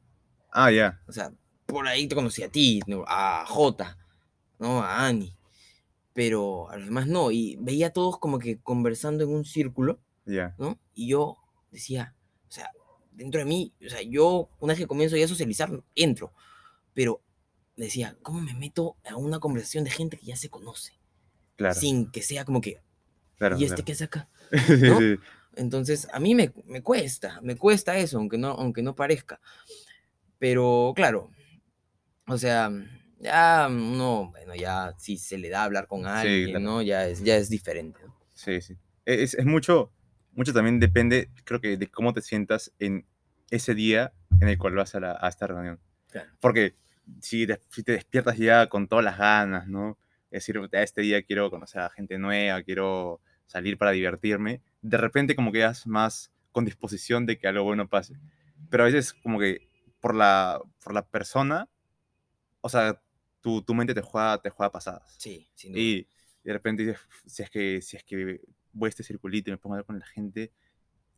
ah, 0.52 0.72
ya. 0.72 1.02
O 1.08 1.12
sea, 1.12 1.32
por 1.66 1.88
ahí 1.88 2.08
te 2.08 2.16
conocí 2.16 2.44
a 2.44 2.50
ti, 2.50 2.82
a 3.08 3.46
Jota, 3.48 3.98
¿no? 4.60 4.82
A 4.82 5.08
Ani. 5.08 5.36
Pero 6.14 6.70
a 6.70 6.78
los 6.78 6.86
demás 6.86 7.08
no. 7.08 7.32
Y 7.32 7.58
veía 7.60 7.88
a 7.88 7.94
todos 7.94 8.20
como 8.20 8.40
que 8.40 8.60
conversando 8.60 9.24
en 9.24 9.32
un 9.32 9.46
círculo. 9.46 10.00
Ya. 10.26 10.56
¿No? 10.58 10.80
Y 10.94 11.10
yo 11.10 11.38
decía, 11.72 12.16
o 12.48 12.52
sea, 12.52 12.72
dentro 13.12 13.40
de 13.40 13.46
mí, 13.46 13.74
o 13.86 13.90
sea, 13.90 14.02
yo 14.02 14.50
una 14.60 14.74
vez 14.74 14.80
que 14.80 14.88
comienzo 14.88 15.18
ya 15.18 15.26
a 15.26 15.30
socializar, 15.30 15.84
entro 15.94 16.34
pero 16.96 17.22
decía, 17.76 18.18
¿cómo 18.24 18.42
me 18.42 18.56
meto 18.56 18.96
a 19.06 19.18
una 19.18 19.40
conversación 19.40 19.84
de 19.84 19.92
gente 19.92 20.18
que 20.18 20.26
ya 20.26 20.38
se 20.38 20.50
conoce? 20.50 20.94
Claro. 21.58 21.76
Sin 21.76 22.10
que 22.10 22.24
sea 22.24 22.46
como 22.46 22.62
que, 22.62 22.82
claro, 23.38 23.60
¿y 23.60 23.66
este 23.66 23.84
qué 23.84 23.92
hace 23.92 24.06
acá? 24.06 24.30
¿No? 24.82 24.98
Entonces, 25.58 26.08
a 26.12 26.20
mí 26.20 26.34
me, 26.34 26.54
me, 26.66 26.82
cuesta, 26.82 27.40
me 27.42 27.56
cuesta 27.56 27.98
eso, 27.98 28.18
aunque 28.18 28.38
no, 28.38 28.50
aunque 28.52 28.82
no 28.82 28.96
parezca. 28.96 29.40
Pero, 30.40 30.94
claro, 30.96 31.32
o 32.28 32.38
sea, 32.38 32.72
ya 33.20 33.68
uno, 33.70 34.30
bueno, 34.32 34.56
ya 34.56 34.94
si 34.98 35.18
se 35.18 35.38
le 35.38 35.50
da 35.50 35.62
a 35.62 35.64
hablar 35.66 35.88
con 35.88 36.06
alguien, 36.06 36.62
¿no? 36.64 36.82
Ya 36.82 37.08
es, 37.08 37.24
ya 37.24 37.38
es 37.38 37.50
diferente. 37.50 38.00
Sí, 38.34 38.62
sí. 38.62 38.78
E, 39.06 39.24
es, 39.24 39.34
es, 39.34 39.46
mucho, 39.46 39.92
mucho 40.34 40.54
también 40.54 40.80
depende, 40.80 41.30
creo 41.44 41.62
que, 41.62 41.78
de 41.78 41.88
cómo 41.88 42.14
te 42.14 42.22
sientas 42.22 42.74
en 42.80 43.06
ese 43.50 43.76
día 43.76 44.14
en 44.42 44.50
el 44.50 44.58
cual 44.58 44.76
vas 44.76 44.96
a, 44.96 45.00
la, 45.00 45.18
a 45.20 45.30
esta 45.30 45.48
reunión. 45.48 45.80
Porque 46.40 46.76
si 47.22 47.46
te, 47.46 47.60
si 47.70 47.84
te 47.84 47.94
despiertas 47.94 48.38
ya 48.38 48.68
con 48.68 48.88
todas 48.88 49.04
las 49.04 49.18
ganas, 49.18 49.68
¿no? 49.68 49.98
Es 50.32 50.46
decir, 50.46 50.60
este 50.72 51.02
día 51.02 51.24
quiero 51.24 51.50
conocer 51.50 51.82
a 51.82 51.90
gente 51.90 52.18
nueva, 52.18 52.64
quiero 52.64 53.22
salir 53.46 53.78
para 53.78 53.92
divertirme, 53.92 54.62
de 54.82 54.98
repente 54.98 55.36
como 55.36 55.52
quedas 55.52 55.88
más 55.88 56.32
con 56.52 56.66
disposición 56.66 57.26
de 57.26 57.38
que 57.38 57.48
algo 57.48 57.64
bueno 57.64 57.88
pase. 57.88 58.16
Pero 58.70 58.84
a 58.84 58.86
veces 58.88 59.14
como 59.14 59.40
que 59.40 59.70
por 60.00 60.16
la, 60.16 60.62
por 60.84 60.94
la 60.94 61.06
persona, 61.06 61.70
o 62.62 62.70
sea, 62.70 63.02
tu, 63.46 63.62
tu 63.62 63.76
mente 63.76 63.94
te 63.94 64.02
juega, 64.02 64.42
te 64.42 64.50
juega 64.50 64.72
pasadas. 64.72 65.16
Sí, 65.20 65.48
sin 65.54 65.72
duda. 65.72 65.82
Y 65.84 66.08
de 66.44 66.54
repente 66.54 66.84
dices, 66.84 67.00
si 67.28 67.44
es 67.44 67.52
que, 67.52 67.80
si 67.80 67.96
es 67.96 68.04
que 68.04 68.42
voy 68.74 68.88
a 68.88 68.90
este 68.90 69.04
circulito 69.04 69.52
y 69.52 69.54
me 69.54 69.58
pongo 69.60 69.76
a 69.76 69.78
hablar 69.78 69.86
con 69.86 70.00
la 70.00 70.06
gente 70.08 70.52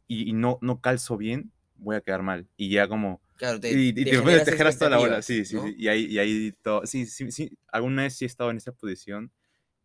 y, 0.08 0.30
y 0.30 0.34
no, 0.34 0.60
no 0.62 0.82
calzo 0.82 1.16
bien, 1.16 1.54
voy 1.76 1.96
a 1.96 2.02
quedar 2.02 2.24
mal. 2.24 2.50
Y 2.58 2.70
ya 2.70 2.90
como 2.90 3.22
Claro, 3.38 3.62
te, 3.62 3.72
y, 3.72 3.90
y 3.90 3.94
te, 3.94 4.04
te, 4.04 4.40
te 4.46 4.52
generas 4.52 4.78
toda 4.78 4.92
la 4.92 4.98
bola, 4.98 5.22
sí, 5.22 5.46
sí, 5.46 5.58
sí. 5.58 5.76
Y 5.78 5.88
ahí, 5.88 6.06
y 6.06 6.20
ahí 6.20 6.52
todo. 6.62 6.86
Sí, 6.86 7.06
sí, 7.06 7.32
sí. 7.32 7.58
Alguna 7.72 8.04
vez 8.04 8.18
sí 8.18 8.26
he 8.26 8.28
estado 8.28 8.52
en 8.52 8.58
esa 8.58 8.74
posición 8.74 9.32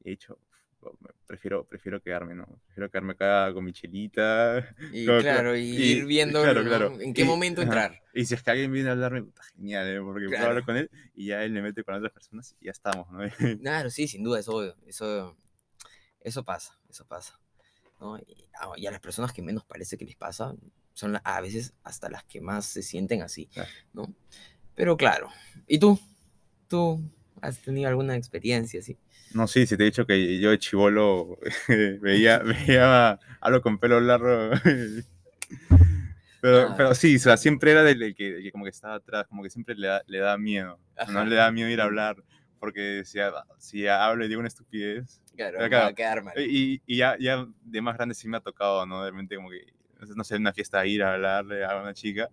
y 0.03 0.09
he 0.09 0.11
dicho, 0.11 0.37
prefiero, 1.27 1.65
prefiero 1.65 2.01
quedarme, 2.01 2.35
¿no? 2.35 2.47
Prefiero 2.67 2.91
quedarme 2.91 3.13
acá 3.13 3.53
con 3.53 3.65
mi 3.65 3.73
chelita. 3.73 4.75
Y 4.93 5.07
claro, 5.07 5.57
y, 5.57 5.63
ir 5.63 6.07
viendo 6.07 6.43
claro, 6.43 7.01
en 7.01 7.15
qué 7.15 7.25
momento 7.25 7.63
entrar. 7.63 8.03
Y 8.15 8.25
si 8.25 8.35
es 8.35 8.43
que 8.43 8.51
alguien 8.51 8.73
viene 8.73 8.89
a 8.89 8.93
hablarme, 8.93 9.23
puta, 9.23 9.43
genial, 9.55 9.89
¿eh? 9.89 10.01
Porque 10.01 10.27
puedo 10.27 10.47
hablar 10.47 10.65
con 10.65 10.77
él 10.77 10.91
y 11.15 11.27
ya 11.27 11.43
él 11.45 11.53
me 11.53 11.63
mete 11.63 11.83
con 11.85 11.95
otras 11.95 12.13
personas 12.13 12.55
y 12.61 12.67
ya 12.67 12.73
estamos, 12.73 13.11
¿no? 13.11 13.21
claro, 13.63 13.91
sí, 13.91 14.07
sin 14.09 14.23
duda, 14.23 14.41
eso, 14.41 14.77
eso, 14.87 15.37
eso 16.21 16.45
pasa, 16.45 16.79
eso 16.89 17.07
pasa. 17.07 17.39
¿no? 18.01 18.19
Y, 18.19 18.49
ah, 18.61 18.73
y 18.77 18.87
a 18.87 18.91
las 18.91 19.01
personas 19.01 19.33
que 19.33 19.43
menos 19.43 19.65
parece 19.65 19.97
que 19.97 20.05
les 20.05 20.17
pasa, 20.17 20.55
son 20.95 21.19
a 21.23 21.41
veces 21.41 21.75
hasta 21.85 22.09
las 22.09 22.25
que 22.25 22.41
más 22.41 22.67
se 22.67 22.83
sienten 22.83 23.23
así, 23.23 23.49
¿no? 23.93 24.15
Pero 24.75 24.97
claro, 24.97 25.29
¿y 25.67 25.79
tú? 25.79 25.99
¿Tú 26.69 27.01
has 27.41 27.59
tenido 27.59 27.89
alguna 27.89 28.17
experiencia 28.17 28.81
así? 28.81 28.99
No, 29.35 29.47
sí, 29.47 29.67
si 29.67 29.77
te 29.77 29.83
he 29.83 29.87
dicho 29.87 30.07
que 30.07 30.39
yo 30.39 30.51
de 30.51 30.59
chivolo 30.59 31.39
veía, 32.01 32.39
veía 32.39 33.19
algo 33.41 33.63
con 33.63 33.79
pelo 33.79 34.01
largo. 34.01 34.51
pero, 36.41 36.69
ah. 36.69 36.75
pero 36.77 36.95
sí, 36.95 37.17
o 37.17 37.19
sea, 37.19 37.37
siempre 37.37 37.73
era 37.73 37.83
del 37.83 38.15
que, 38.15 38.51
como 38.53 38.65
que 38.65 38.71
estaba 38.71 38.95
atrás, 38.95 39.27
como 39.29 39.43
que 39.43 39.51
siempre 39.51 39.75
le 39.75 39.89
da, 39.89 40.03
le 40.07 40.19
da 40.19 40.39
miedo. 40.39 40.79
No 41.09 41.25
le 41.25 41.37
da 41.37 41.51
miedo 41.51 41.69
ir 41.69 41.81
a 41.81 41.85
hablar, 41.85 42.17
porque 42.59 43.03
si, 43.05 43.19
si 43.59 43.87
hablo 43.87 44.25
y 44.25 44.29
digo 44.29 44.41
una 44.41 44.49
estupidez. 44.49 45.21
Claro, 45.37 45.59
va 45.59 45.87
a 45.87 45.95
quedar 45.95 46.23
mal. 46.23 46.35
Y, 46.39 46.83
y 46.87 46.97
ya, 46.99 47.17
ya 47.19 47.47
de 47.65 47.81
más 47.81 47.97
grande 47.97 48.15
sí 48.15 48.29
me 48.29 48.37
ha 48.37 48.41
tocado, 48.41 48.85
¿no? 48.87 49.03
De 49.03 49.11
repente 49.11 49.37
como 49.37 49.51
que 49.51 49.65
no 50.17 50.25
sé, 50.25 50.37
en 50.37 50.43
una 50.43 50.53
fiesta 50.53 50.85
ir 50.87 51.03
a 51.03 51.15
hablarle 51.15 51.65
a 51.65 51.81
una 51.81 51.95
chica 51.95 52.29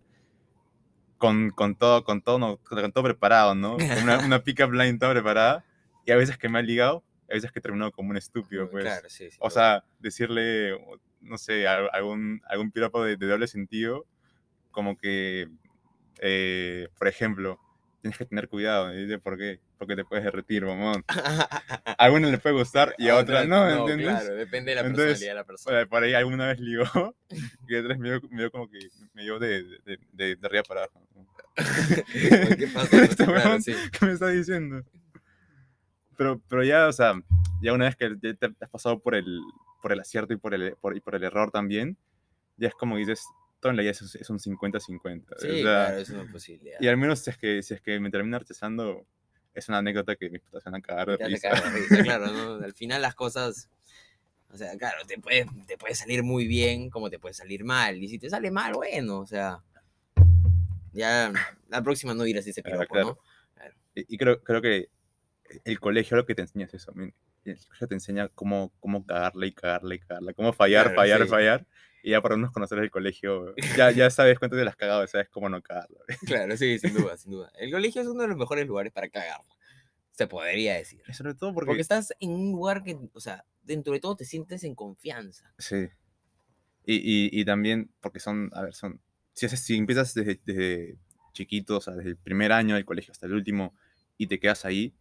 con, 1.17 1.51
con 1.51 1.75
todo, 1.75 2.03
con 2.03 2.21
todo, 2.21 2.57
con 2.57 2.91
todo 2.91 3.03
preparado, 3.03 3.53
¿no? 3.53 3.75
Una, 3.75 4.19
una 4.25 4.39
pick-up 4.43 4.71
line 4.71 4.97
toda 4.97 5.11
preparada. 5.11 5.65
Y 6.09 6.11
a 6.11 6.15
veces 6.15 6.39
que 6.39 6.49
me 6.49 6.57
ha 6.57 6.63
ligado, 6.63 7.03
a 7.29 7.35
veces 7.35 7.51
que 7.51 7.59
he 7.59 7.61
terminado 7.61 7.91
como 7.91 8.09
un 8.09 8.17
estúpido, 8.17 8.67
pues. 8.67 8.83
Claro, 8.83 9.07
sí, 9.11 9.29
sí, 9.29 9.37
o 9.39 9.51
sea, 9.51 9.83
decirle, 9.99 10.75
no 11.21 11.37
sé, 11.37 11.67
algún, 11.67 12.41
algún 12.47 12.71
piropo 12.71 13.03
de, 13.03 13.15
doble 13.15 13.45
sentido, 13.45 14.07
como 14.71 14.97
que, 14.97 15.47
eh, 16.19 16.87
por 16.97 17.07
ejemplo, 17.07 17.59
tienes 18.01 18.17
que 18.17 18.25
tener 18.25 18.49
cuidado. 18.49 18.91
¿Por 19.21 19.37
qué? 19.37 19.59
porque 19.77 19.95
te 19.95 20.03
puedes 20.03 20.25
derretir, 20.25 20.65
mamón. 20.65 21.05
a 21.07 21.93
alguno 21.99 22.31
le 22.31 22.39
puede 22.39 22.55
gustar 22.55 22.95
y 22.97 23.07
a, 23.07 23.17
otra 23.17 23.45
no, 23.45 23.69
¿entiendes? 23.69 24.07
Claro, 24.07 24.35
depende 24.35 24.71
de 24.71 24.75
la 24.75 24.81
personalidad 24.81 25.29
de 25.29 25.35
la 25.35 25.43
persona. 25.43 25.85
Por 25.85 26.03
ahí 26.03 26.15
alguna 26.15 26.47
vez 26.47 26.59
ligó 26.59 27.15
y 27.67 27.75
otras 27.75 27.99
me 27.99 28.09
dio, 28.09 28.21
me 28.31 28.41
dio 28.41 28.51
como 28.51 28.67
que 28.67 28.79
me 29.13 29.21
dio 29.21 29.37
de, 29.37 29.63
de, 29.85 29.99
de, 30.11 30.35
de 30.37 30.47
arriba 30.47 30.63
para 30.63 30.81
abajo. 30.81 31.05
¿Qué 32.57 32.67
pasa? 32.73 33.03
Este 33.03 33.25
¿Qué 33.91 34.05
me 34.05 34.13
está 34.13 34.29
diciendo? 34.29 34.83
Pero, 36.19 36.41
pero 36.49 36.65
ya, 36.65 36.89
o 36.89 36.91
sea, 36.91 37.13
ya 37.61 37.71
una 37.71 37.85
vez 37.85 37.95
que 37.95 38.09
te 38.17 38.37
has 38.59 38.69
pasado 38.69 38.99
por 38.99 39.15
el, 39.15 39.39
por 39.81 39.93
el 39.93 40.01
acierto 40.01 40.33
y 40.33 40.35
por 40.35 40.53
el, 40.53 40.75
por, 40.75 40.97
y 40.97 40.99
por 40.99 41.15
el 41.15 41.23
error 41.23 41.49
también, 41.49 41.95
ya 42.57 42.67
es 42.67 42.73
como 42.73 42.97
dices, 42.97 43.23
todo 43.61 43.69
en 43.69 43.77
la 43.77 43.83
vida 43.83 43.91
es, 43.91 44.29
un 44.29 44.37
50-50. 44.37 45.23
Sí, 45.37 45.61
claro, 45.61 45.97
es 45.97 46.09
una 46.09 46.29
posibilidad. 46.29 46.77
Y 46.81 46.89
al 46.89 46.97
menos 46.97 47.19
si 47.19 47.29
es 47.29 47.37
que, 47.37 47.63
si 47.63 47.73
es 47.73 47.79
que 47.79 48.01
me 48.01 48.11
termina 48.11 48.37
rechazando, 48.37 49.05
es 49.53 49.69
una 49.69 49.77
anécdota 49.77 50.17
que 50.17 50.29
mis 50.29 50.41
putas 50.41 50.65
van 50.65 50.75
a 50.75 50.81
cagar 50.81 51.17
de 51.17 51.25
risa. 51.25 51.51
claro, 52.03 52.27
¿no? 52.27 52.65
Al 52.65 52.73
final 52.73 53.01
las 53.01 53.15
cosas, 53.15 53.69
o 54.49 54.57
sea, 54.57 54.77
claro, 54.77 55.05
te 55.07 55.19
puede, 55.19 55.45
te 55.67 55.77
puede 55.77 55.95
salir 55.95 56.21
muy 56.21 56.47
bien 56.47 56.89
como 56.89 57.09
te 57.09 57.17
puede 57.17 57.33
salir 57.33 57.63
mal. 57.63 57.95
Y 58.03 58.09
si 58.09 58.19
te 58.19 58.29
sale 58.29 58.51
mal, 58.51 58.73
bueno, 58.73 59.21
o 59.21 59.25
sea, 59.25 59.63
ya 60.91 61.31
la 61.69 61.81
próxima 61.81 62.13
no 62.13 62.25
irás 62.25 62.45
ese 62.45 62.61
piropo, 62.61 62.93
¿no? 62.93 63.17
Y, 63.95 64.15
y, 64.15 64.17
creo, 64.17 64.43
creo 64.43 64.61
que 64.61 64.89
el 65.63 65.79
colegio 65.79 66.17
lo 66.17 66.25
que 66.25 66.35
te 66.35 66.41
enseña 66.41 66.65
es 66.65 66.73
eso. 66.73 66.93
El 67.45 67.57
colegio 67.65 67.87
te 67.87 67.93
enseña 67.93 68.29
cómo, 68.29 68.71
cómo 68.79 69.05
cagarle 69.05 69.47
y 69.47 69.51
cagarle 69.53 69.95
y 69.95 69.99
cagarle, 69.99 70.33
cómo 70.33 70.53
fallar, 70.53 70.93
fallar, 70.95 71.27
fallar. 71.27 71.67
Y 72.01 72.11
ya 72.11 72.21
para 72.21 72.35
unos 72.35 72.51
conocer 72.51 72.79
el 72.79 72.89
colegio, 72.89 73.53
ya, 73.75 73.91
ya 73.91 74.09
sabes 74.09 74.39
cuánto 74.39 74.55
te 74.55 74.63
las 74.63 74.73
has 74.73 74.77
cagado, 74.77 75.05
sabes 75.07 75.29
cómo 75.29 75.49
no 75.49 75.61
cagarlo. 75.61 75.99
Claro, 76.25 76.55
sí, 76.55 76.79
sin 76.79 76.93
duda, 76.93 77.17
sin 77.17 77.31
duda. 77.31 77.51
El 77.59 77.71
colegio 77.71 78.01
es 78.01 78.07
uno 78.07 78.21
de 78.21 78.29
los 78.29 78.37
mejores 78.37 78.65
lugares 78.67 78.93
para 78.93 79.09
cagarlo, 79.09 79.53
se 80.11 80.27
podría 80.27 80.75
decir. 80.75 81.01
sobre 81.13 81.33
todo 81.33 81.53
porque... 81.53 81.67
Porque 81.67 81.81
estás 81.81 82.13
en 82.19 82.31
un 82.31 82.51
lugar 82.51 82.83
que, 82.83 82.97
o 83.13 83.19
sea, 83.19 83.45
dentro 83.63 83.93
de 83.93 83.99
todo 83.99 84.15
te 84.15 84.25
sientes 84.25 84.63
en 84.63 84.75
confianza. 84.75 85.53
Sí. 85.57 85.89
Y, 86.85 86.95
y, 86.95 87.29
y 87.41 87.45
también 87.45 87.91
porque 87.99 88.19
son, 88.19 88.49
a 88.53 88.61
ver, 88.63 88.73
son... 88.73 89.01
Si, 89.33 89.47
si 89.49 89.75
empiezas 89.75 90.13
desde, 90.13 90.39
desde 90.45 90.97
chiquito, 91.33 91.77
o 91.77 91.81
sea, 91.81 91.95
desde 91.95 92.11
el 92.11 92.17
primer 92.17 92.51
año 92.51 92.75
del 92.75 92.85
colegio 92.85 93.11
hasta 93.11 93.25
el 93.25 93.33
último, 93.33 93.73
y 94.17 94.27
te 94.27 94.39
quedas 94.39 94.65
ahí, 94.65 94.93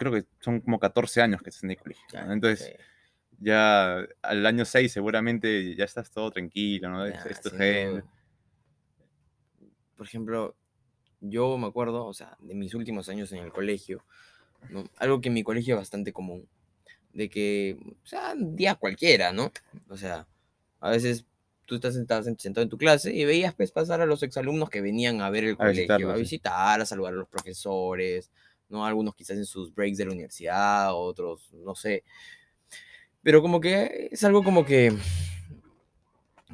creo 0.00 0.12
que 0.12 0.24
son 0.40 0.62
como 0.62 0.78
14 0.78 1.20
años 1.20 1.42
que 1.42 1.50
estás 1.50 1.62
en 1.62 1.72
el 1.72 1.76
colegio. 1.76 2.04
Entonces, 2.14 2.74
ya 3.38 3.98
al 4.22 4.46
año 4.46 4.64
6 4.64 4.90
seguramente 4.90 5.76
ya 5.76 5.84
estás 5.84 6.10
todo 6.10 6.30
tranquilo, 6.30 6.88
¿no? 6.88 7.04
Por 9.96 10.06
ejemplo, 10.06 10.56
yo 11.20 11.58
me 11.58 11.66
acuerdo, 11.66 12.06
o 12.06 12.14
sea, 12.14 12.34
de 12.40 12.54
mis 12.54 12.74
últimos 12.74 13.10
años 13.10 13.30
en 13.32 13.40
el 13.40 13.52
colegio, 13.52 14.02
algo 14.96 15.20
que 15.20 15.28
en 15.28 15.34
mi 15.34 15.42
colegio 15.42 15.74
es 15.74 15.80
bastante 15.80 16.14
común, 16.14 16.48
de 17.12 17.28
que, 17.28 17.76
o 18.02 18.06
sea, 18.06 18.32
día 18.34 18.76
cualquiera, 18.76 19.32
¿no? 19.32 19.52
O 19.90 19.98
sea, 19.98 20.26
a 20.80 20.88
veces 20.88 21.26
tú 21.66 21.74
estás 21.74 21.92
sentado, 21.92 22.22
sentado 22.22 22.62
en 22.62 22.70
tu 22.70 22.78
clase 22.78 23.14
y 23.14 23.26
veías 23.26 23.52
pues, 23.52 23.70
pasar 23.70 24.00
a 24.00 24.06
los 24.06 24.22
exalumnos 24.22 24.70
que 24.70 24.80
venían 24.80 25.20
a 25.20 25.28
ver 25.28 25.44
el 25.44 25.58
colegio, 25.58 26.10
a 26.10 26.16
visitar, 26.16 26.80
a 26.80 26.86
saludar 26.86 27.12
a 27.12 27.18
los 27.18 27.28
profesores, 27.28 28.30
¿no? 28.70 28.86
Algunos 28.86 29.14
quizás 29.14 29.36
en 29.36 29.46
sus 29.46 29.74
breaks 29.74 29.98
de 29.98 30.06
la 30.06 30.12
universidad, 30.12 30.94
otros, 30.94 31.52
no 31.52 31.74
sé. 31.74 32.04
Pero 33.22 33.42
como 33.42 33.60
que 33.60 34.08
es 34.10 34.24
algo 34.24 34.42
como 34.42 34.64
que 34.64 34.96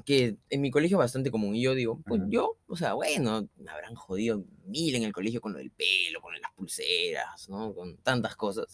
que 0.05 0.37
en 0.51 0.61
mi 0.61 0.71
colegio 0.71 0.97
es 0.97 1.01
bastante 1.01 1.31
común. 1.31 1.55
Y 1.57 1.63
yo 1.63 1.75
digo, 1.75 2.01
pues 2.07 2.23
yo, 2.29 2.57
o 2.69 2.77
sea, 2.77 2.95
bueno, 2.95 3.49
me 3.57 3.71
habrán 3.71 3.95
jodido 3.95 4.45
mil 4.65 4.95
en 4.95 5.03
el 5.03 5.13
colegio 5.13 5.41
con 5.41 5.53
lo 5.53 5.59
del 5.59 5.71
pelo, 5.71 6.21
con 6.21 6.33
las 6.41 6.53
pulseras, 6.53 7.49
¿no? 7.49 7.75
Con 7.75 7.97
tantas 7.99 8.37
cosas. 8.37 8.67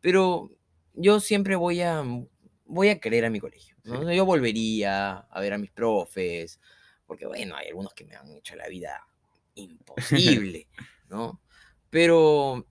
Pero 0.00 0.50
yo 0.94 1.20
siempre 1.20 1.56
voy 1.56 1.82
a, 1.82 2.02
voy 2.64 2.88
a 2.88 2.98
querer 2.98 3.24
a 3.24 3.30
mi 3.30 3.40
colegio. 3.40 3.76
¿no? 3.84 4.10
Yo 4.10 4.24
volvería 4.24 5.18
a 5.18 5.40
ver 5.40 5.52
a 5.52 5.58
mis 5.58 5.70
profes, 5.70 6.60
porque 7.06 7.26
bueno, 7.26 7.56
hay 7.56 7.68
algunos 7.68 7.92
que 7.92 8.04
me 8.04 8.16
han 8.16 8.32
hecho 8.32 8.56
la 8.56 8.68
vida 8.68 9.06
imposible, 9.54 10.68
¿no? 11.08 11.40
Pero 11.94 12.66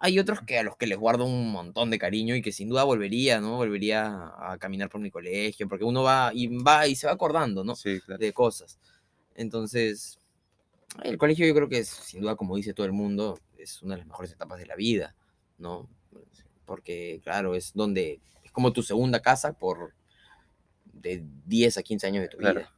hay 0.00 0.18
otros 0.18 0.42
que 0.42 0.58
a 0.58 0.62
los 0.62 0.76
que 0.76 0.86
les 0.86 0.98
guardo 0.98 1.24
un 1.24 1.50
montón 1.50 1.88
de 1.88 1.98
cariño 1.98 2.36
y 2.36 2.42
que 2.42 2.52
sin 2.52 2.68
duda 2.68 2.84
volvería, 2.84 3.40
¿no? 3.40 3.56
Volvería 3.56 4.34
a 4.38 4.58
caminar 4.58 4.90
por 4.90 5.00
mi 5.00 5.10
colegio, 5.10 5.66
porque 5.66 5.86
uno 5.86 6.02
va 6.02 6.30
y 6.34 6.48
va 6.48 6.86
y 6.86 6.94
se 6.94 7.06
va 7.06 7.14
acordando, 7.14 7.64
¿no? 7.64 7.74
Sí, 7.74 7.98
De 8.06 8.34
cosas. 8.34 8.78
Entonces, 9.34 10.20
el 11.04 11.16
colegio 11.16 11.46
yo 11.46 11.54
creo 11.54 11.70
que 11.70 11.78
es, 11.78 11.88
sin 11.88 12.20
duda, 12.20 12.36
como 12.36 12.54
dice 12.54 12.74
todo 12.74 12.84
el 12.84 12.92
mundo, 12.92 13.40
es 13.56 13.80
una 13.80 13.94
de 13.94 14.00
las 14.00 14.08
mejores 14.08 14.32
etapas 14.32 14.58
de 14.58 14.66
la 14.66 14.76
vida, 14.76 15.14
¿no? 15.56 15.88
Porque, 16.66 17.22
claro, 17.24 17.54
es 17.54 17.72
donde, 17.72 18.20
es 18.44 18.52
como 18.52 18.74
tu 18.74 18.82
segunda 18.82 19.22
casa 19.22 19.54
por 19.54 19.94
de 20.84 21.24
10 21.46 21.78
a 21.78 21.82
15 21.82 22.06
años 22.08 22.22
de 22.24 22.28
tu 22.28 22.36
vida. 22.36 22.70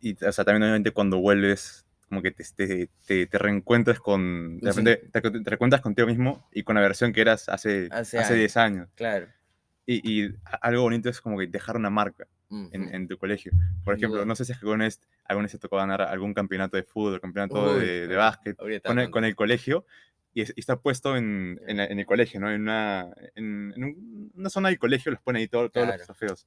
Y, 0.00 0.12
o 0.24 0.30
sea, 0.30 0.44
también 0.44 0.62
obviamente 0.62 0.92
cuando 0.92 1.18
vuelves 1.18 1.87
como 2.08 2.22
que 2.22 2.30
te, 2.30 2.88
te, 3.06 3.26
te, 3.26 3.38
reencuentras 3.38 4.00
con, 4.00 4.58
de 4.60 4.70
repente, 4.70 4.96
te, 5.12 5.20
te, 5.20 5.50
reencuentras 5.50 5.82
contigo 5.82 6.08
mismo 6.08 6.48
y 6.52 6.62
con 6.62 6.74
la 6.74 6.80
versión 6.80 7.12
que 7.12 7.20
eras 7.20 7.48
hace, 7.48 7.88
hace, 7.90 8.18
hace 8.18 8.34
10 8.34 8.56
años. 8.56 8.88
Claro. 8.94 9.26
Y, 9.84 10.24
y, 10.24 10.34
algo 10.60 10.82
bonito 10.82 11.08
es 11.08 11.20
como 11.20 11.38
que 11.38 11.46
dejar 11.46 11.76
una 11.76 11.90
marca 11.90 12.26
en, 12.50 12.94
en, 12.94 13.08
tu 13.08 13.18
colegio. 13.18 13.52
Por 13.84 13.94
ejemplo, 13.94 14.24
no 14.24 14.34
sé 14.34 14.44
si 14.44 14.52
alguna 14.52 14.84
vez, 14.84 15.00
alguna 15.24 15.44
vez 15.44 15.52
te 15.52 15.58
tocó 15.58 15.76
ganar 15.76 16.02
algún 16.02 16.34
campeonato 16.34 16.76
de 16.76 16.82
fútbol, 16.82 17.20
campeonato 17.20 17.78
de, 17.78 18.06
de, 18.06 18.16
básquet 18.16 18.56
con 18.56 18.98
el, 18.98 19.10
con 19.10 19.24
el, 19.24 19.36
colegio 19.36 19.84
y, 20.34 20.42
está 20.42 20.76
puesto 20.80 21.16
en, 21.16 21.60
en, 21.66 21.78
el 21.78 22.06
colegio, 22.06 22.40
¿no? 22.40 22.50
En 22.50 22.62
una, 22.62 23.10
en, 23.34 24.30
una 24.34 24.50
zona 24.50 24.68
del 24.68 24.78
colegio 24.78 25.12
los 25.12 25.20
pone 25.20 25.40
ahí 25.40 25.48
todos 25.48 25.70
los 25.74 26.06
trofeos. 26.06 26.46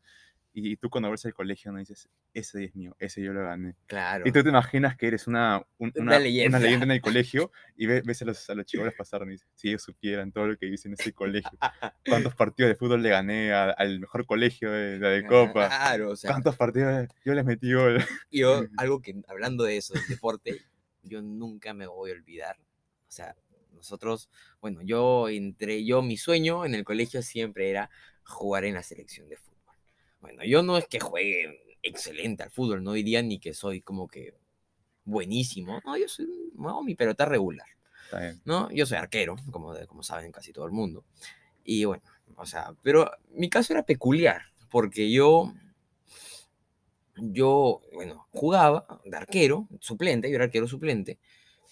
Y, 0.53 0.75
tú 0.75 0.89
cuando 0.89 1.09
ves 1.09 1.23
el 1.23 1.33
colegio 1.33 1.71
no 1.71 1.79
dices, 1.79 2.09
ese 2.33 2.65
es 2.65 2.75
mío, 2.75 2.93
ese 2.99 3.21
yo 3.21 3.31
lo 3.31 3.41
gané. 3.43 3.75
Claro. 3.87 4.27
Y 4.27 4.33
tú 4.33 4.43
te 4.43 4.49
imaginas 4.49 4.97
que 4.97 5.07
eres 5.07 5.25
una, 5.27 5.65
una, 5.77 6.19
leyenda. 6.19 6.57
una, 6.57 6.65
leyenda. 6.65 6.85
en 6.85 6.91
el 6.91 7.01
colegio 7.01 7.51
y 7.77 7.85
ves, 7.85 8.21
a 8.21 8.25
los, 8.25 8.49
a 8.49 8.55
los 8.55 8.65
chicos 8.65 8.93
pasar 8.97 9.23
y 9.27 9.31
dices, 9.31 9.47
si 9.55 9.69
ellos 9.69 9.83
supieran 9.83 10.33
todo 10.33 10.47
lo 10.47 10.57
que 10.57 10.65
hice 10.67 10.89
en 10.89 10.95
ese 10.95 11.13
colegio, 11.13 11.57
cuántos 12.05 12.35
partidos 12.35 12.69
de 12.69 12.75
fútbol 12.75 13.01
le 13.01 13.09
gané 13.09 13.53
al 13.53 13.99
mejor 14.01 14.25
colegio 14.25 14.71
de 14.71 14.99
la 14.99 15.09
de 15.09 15.25
Copa, 15.25 15.67
claro, 15.67 16.11
o 16.11 16.15
sea, 16.17 16.31
cuántos 16.31 16.57
partidos 16.57 17.07
yo 17.23 17.33
les 17.33 17.45
metí 17.45 17.73
gol. 17.73 17.97
Yo, 18.31 18.65
algo 18.77 19.01
que, 19.01 19.21
hablando 19.27 19.63
de 19.63 19.77
eso, 19.77 19.93
del 19.93 20.07
deporte, 20.07 20.61
yo 21.03 21.21
nunca 21.21 21.73
me 21.73 21.87
voy 21.87 22.11
a 22.11 22.13
olvidar. 22.13 22.57
O 22.59 23.11
sea, 23.11 23.35
nosotros, 23.73 24.29
bueno, 24.61 24.81
yo 24.81 25.27
entre 25.29 25.83
yo, 25.83 26.01
mi 26.01 26.17
sueño 26.17 26.65
en 26.65 26.75
el 26.75 26.83
colegio 26.83 27.21
siempre 27.21 27.69
era 27.69 27.89
jugar 28.23 28.63
en 28.65 28.75
la 28.75 28.83
selección 28.83 29.27
de 29.27 29.37
fútbol 29.37 29.50
bueno, 30.21 30.43
yo 30.43 30.63
no 30.63 30.77
es 30.77 30.87
que 30.87 30.99
juegue 30.99 31.77
excelente 31.83 32.43
al 32.43 32.51
fútbol, 32.51 32.83
no 32.83 32.93
diría 32.93 33.21
ni 33.21 33.39
que 33.39 33.53
soy 33.53 33.81
como 33.81 34.07
que 34.07 34.33
buenísimo. 35.03 35.81
No, 35.85 35.97
yo 35.97 36.07
soy, 36.07 36.27
no, 36.55 36.83
mi 36.83 36.95
pelota 36.95 37.25
regular. 37.25 37.67
¿no? 38.45 38.69
Yo 38.71 38.85
soy 38.85 38.97
arquero, 38.97 39.35
como, 39.51 39.73
como 39.87 40.03
saben 40.03 40.31
casi 40.31 40.51
todo 40.51 40.65
el 40.65 40.71
mundo. 40.71 41.05
Y 41.63 41.85
bueno, 41.85 42.03
o 42.35 42.45
sea, 42.45 42.73
pero 42.81 43.09
mi 43.31 43.49
caso 43.49 43.73
era 43.73 43.83
peculiar, 43.83 44.41
porque 44.69 45.11
yo, 45.11 45.53
yo, 47.15 47.81
bueno, 47.93 48.27
jugaba 48.31 49.01
de 49.05 49.15
arquero, 49.15 49.67
suplente, 49.79 50.29
yo 50.29 50.35
era 50.35 50.45
arquero 50.45 50.67
suplente, 50.67 51.19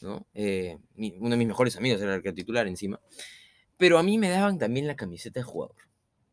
¿no? 0.02 0.26
Eh, 0.34 0.78
uno 0.96 1.30
de 1.32 1.38
mis 1.38 1.48
mejores 1.48 1.76
amigos 1.76 2.02
era 2.02 2.12
el 2.12 2.18
arquero 2.18 2.36
titular 2.36 2.68
encima, 2.68 3.00
pero 3.78 3.98
a 3.98 4.04
mí 4.04 4.18
me 4.18 4.30
daban 4.30 4.58
también 4.58 4.88
la 4.88 4.96
camiseta 4.96 5.40
de 5.40 5.44
jugador. 5.44 5.89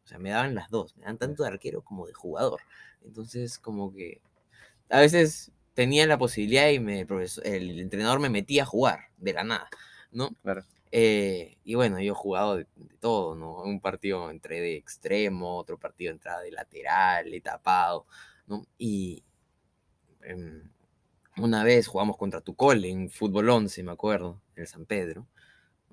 O 0.06 0.08
sea, 0.08 0.20
me 0.20 0.30
daban 0.30 0.54
las 0.54 0.70
dos, 0.70 0.96
me 0.96 1.04
dan 1.04 1.18
tanto 1.18 1.42
de 1.42 1.48
arquero 1.48 1.82
como 1.82 2.06
de 2.06 2.14
jugador. 2.14 2.60
Entonces, 3.04 3.58
como 3.58 3.92
que 3.92 4.20
a 4.88 5.00
veces 5.00 5.50
tenía 5.74 6.06
la 6.06 6.16
posibilidad 6.16 6.68
y 6.68 6.78
me, 6.78 7.00
el, 7.42 7.80
entrenador 7.80 8.20
me 8.20 8.30
metía 8.30 8.62
a 8.62 8.66
jugar 8.66 9.08
de 9.16 9.32
la 9.32 9.42
nada, 9.42 9.68
¿no? 10.12 10.30
Claro. 10.44 10.64
Eh, 10.92 11.58
y 11.64 11.74
bueno, 11.74 11.98
yo 12.00 12.12
he 12.12 12.14
jugado 12.14 12.56
de, 12.56 12.66
todo, 13.00 13.34
¿no? 13.34 13.62
Un 13.64 13.80
partido 13.80 14.30
entré 14.30 14.60
de 14.60 14.76
extremo, 14.76 15.56
otro 15.56 15.76
partido 15.76 16.12
entrada 16.12 16.40
de 16.42 16.52
lateral, 16.52 17.28
de 17.28 17.40
tapado, 17.40 18.06
¿no? 18.46 18.64
Y 18.78 19.24
em, 20.22 20.70
una 21.36 21.64
vez 21.64 21.88
jugamos 21.88 22.16
contra 22.16 22.40
Tucol 22.42 22.84
en 22.84 23.10
fútbol 23.10 23.50
11, 23.50 23.82
me 23.82 23.90
acuerdo, 23.90 24.40
en 24.54 24.62
el 24.62 24.68
San 24.68 24.86
Pedro 24.86 25.26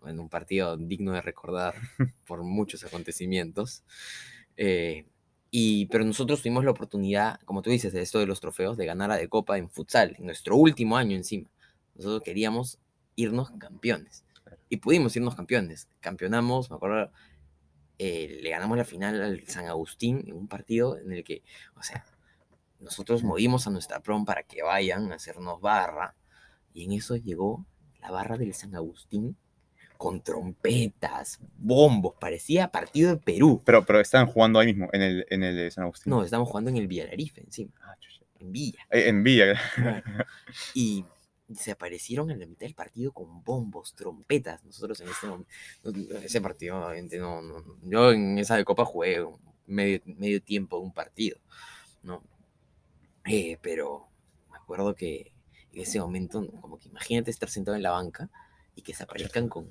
en 0.08 0.20
un 0.20 0.30
partido 0.30 0.78
digno 0.78 1.14
de 1.14 1.22
recordar 1.22 1.76
por 2.28 2.44
muchos 2.44 2.84
acontecimientos. 2.84 3.84
Eh, 4.58 5.06
y, 5.52 5.86
pero 5.88 6.04
nosotros 6.04 6.42
tuvimos 6.42 6.66
la 6.66 6.72
oportunidad, 6.72 7.40
como 7.42 7.62
tú 7.62 7.70
dices, 7.70 7.94
de 7.94 8.02
esto 8.02 8.20
de 8.20 8.26
los 8.26 8.40
trofeos, 8.40 8.76
de 8.76 8.86
ganar 8.86 9.12
a 9.12 9.18
de 9.18 9.30
Copa 9.30 9.58
en 9.58 9.70
futsal, 9.70 10.16
en 10.18 10.26
nuestro 10.26 10.56
último 10.56 10.98
año 10.98 11.16
encima. 11.16 11.50
Nosotros 11.96 12.24
queríamos 12.24 12.80
irnos 13.16 13.52
campeones. 13.60 14.26
Y 14.70 14.78
pudimos 14.78 15.16
irnos 15.16 15.36
campeones. 15.36 15.88
Campeonamos, 16.00 16.72
me 16.72 16.78
acuerdo, 16.78 17.12
eh, 18.00 18.40
le 18.42 18.50
ganamos 18.50 18.78
la 18.78 18.86
final 18.86 19.22
al 19.22 19.48
San 19.48 19.68
Agustín 19.68 20.24
en 20.28 20.34
un 20.34 20.48
partido 20.48 20.98
en 20.98 21.12
el 21.12 21.24
que, 21.24 21.44
o 21.76 21.84
sea, 21.84 22.04
nosotros 22.80 23.24
movimos 23.24 23.68
a 23.68 23.70
nuestra 23.70 24.02
prom 24.02 24.26
para 24.26 24.44
que 24.44 24.64
vayan 24.64 25.12
a 25.12 25.16
hacernos 25.16 25.62
barra. 25.62 26.16
Y 26.74 26.86
en 26.86 26.94
eso 26.94 27.16
llegó 27.16 27.66
la 28.02 28.12
barra 28.12 28.38
del 28.38 28.54
San 28.54 28.76
Agustín 28.76 29.38
con 29.98 30.22
trompetas, 30.22 31.40
bombos, 31.58 32.16
parecía 32.20 32.70
partido 32.70 33.12
de 33.12 33.18
Perú. 33.18 33.62
Pero, 33.66 33.86
pero 33.86 34.00
estaban 34.00 34.28
jugando 34.28 34.60
ahí 34.60 34.68
mismo, 34.68 34.90
en 34.92 35.02
el, 35.02 35.26
en 35.30 35.44
el 35.44 35.72
San 35.72 35.86
Agustín. 35.86 36.12
No, 36.12 36.24
estábamos 36.24 36.50
jugando 36.50 36.70
en 36.70 36.78
el 36.78 36.88
Villararife 36.88 37.42
encima. 37.42 37.72
Ah, 37.82 37.96
en 38.44 38.52
Villa. 38.52 38.88
Eh, 38.92 39.08
en 39.08 39.24
Villa. 39.24 39.60
Y 40.74 41.06
se 41.54 41.72
aparecieron 41.72 42.32
en 42.32 42.40
la 42.40 42.46
mitad 42.46 42.66
del 42.66 42.76
partido 42.76 43.12
con 43.12 43.44
bombos, 43.44 43.94
trompetas. 43.94 44.64
Nosotros 44.64 45.00
en 45.02 45.10
ese 45.10 45.28
momento, 45.28 45.52
ese 46.24 46.42
partido, 46.42 46.78
obviamente, 46.78 47.18
no, 47.18 47.42
no, 47.42 47.64
yo 47.84 48.12
en 48.12 48.38
esa 48.38 48.56
de 48.56 48.66
Copa 48.66 48.86
jugué 48.86 49.26
medio, 49.66 50.02
medio 50.06 50.42
tiempo 50.42 50.78
de 50.78 50.84
un 50.84 50.94
partido, 50.94 51.38
¿no? 52.02 52.24
Eh, 53.26 53.58
pero 53.62 54.08
me 54.52 54.58
acuerdo 54.58 54.96
que 54.96 55.32
en 55.72 55.82
ese 55.82 56.00
momento, 56.00 56.46
como 56.62 56.78
que 56.78 56.90
imagínate 56.90 57.32
estar 57.32 57.50
sentado 57.50 57.76
en 57.76 57.84
la 57.84 57.92
banca 57.92 58.30
y 58.76 58.82
que 58.82 58.94
se 58.94 59.04
aparezcan 59.04 59.50
con, 59.50 59.68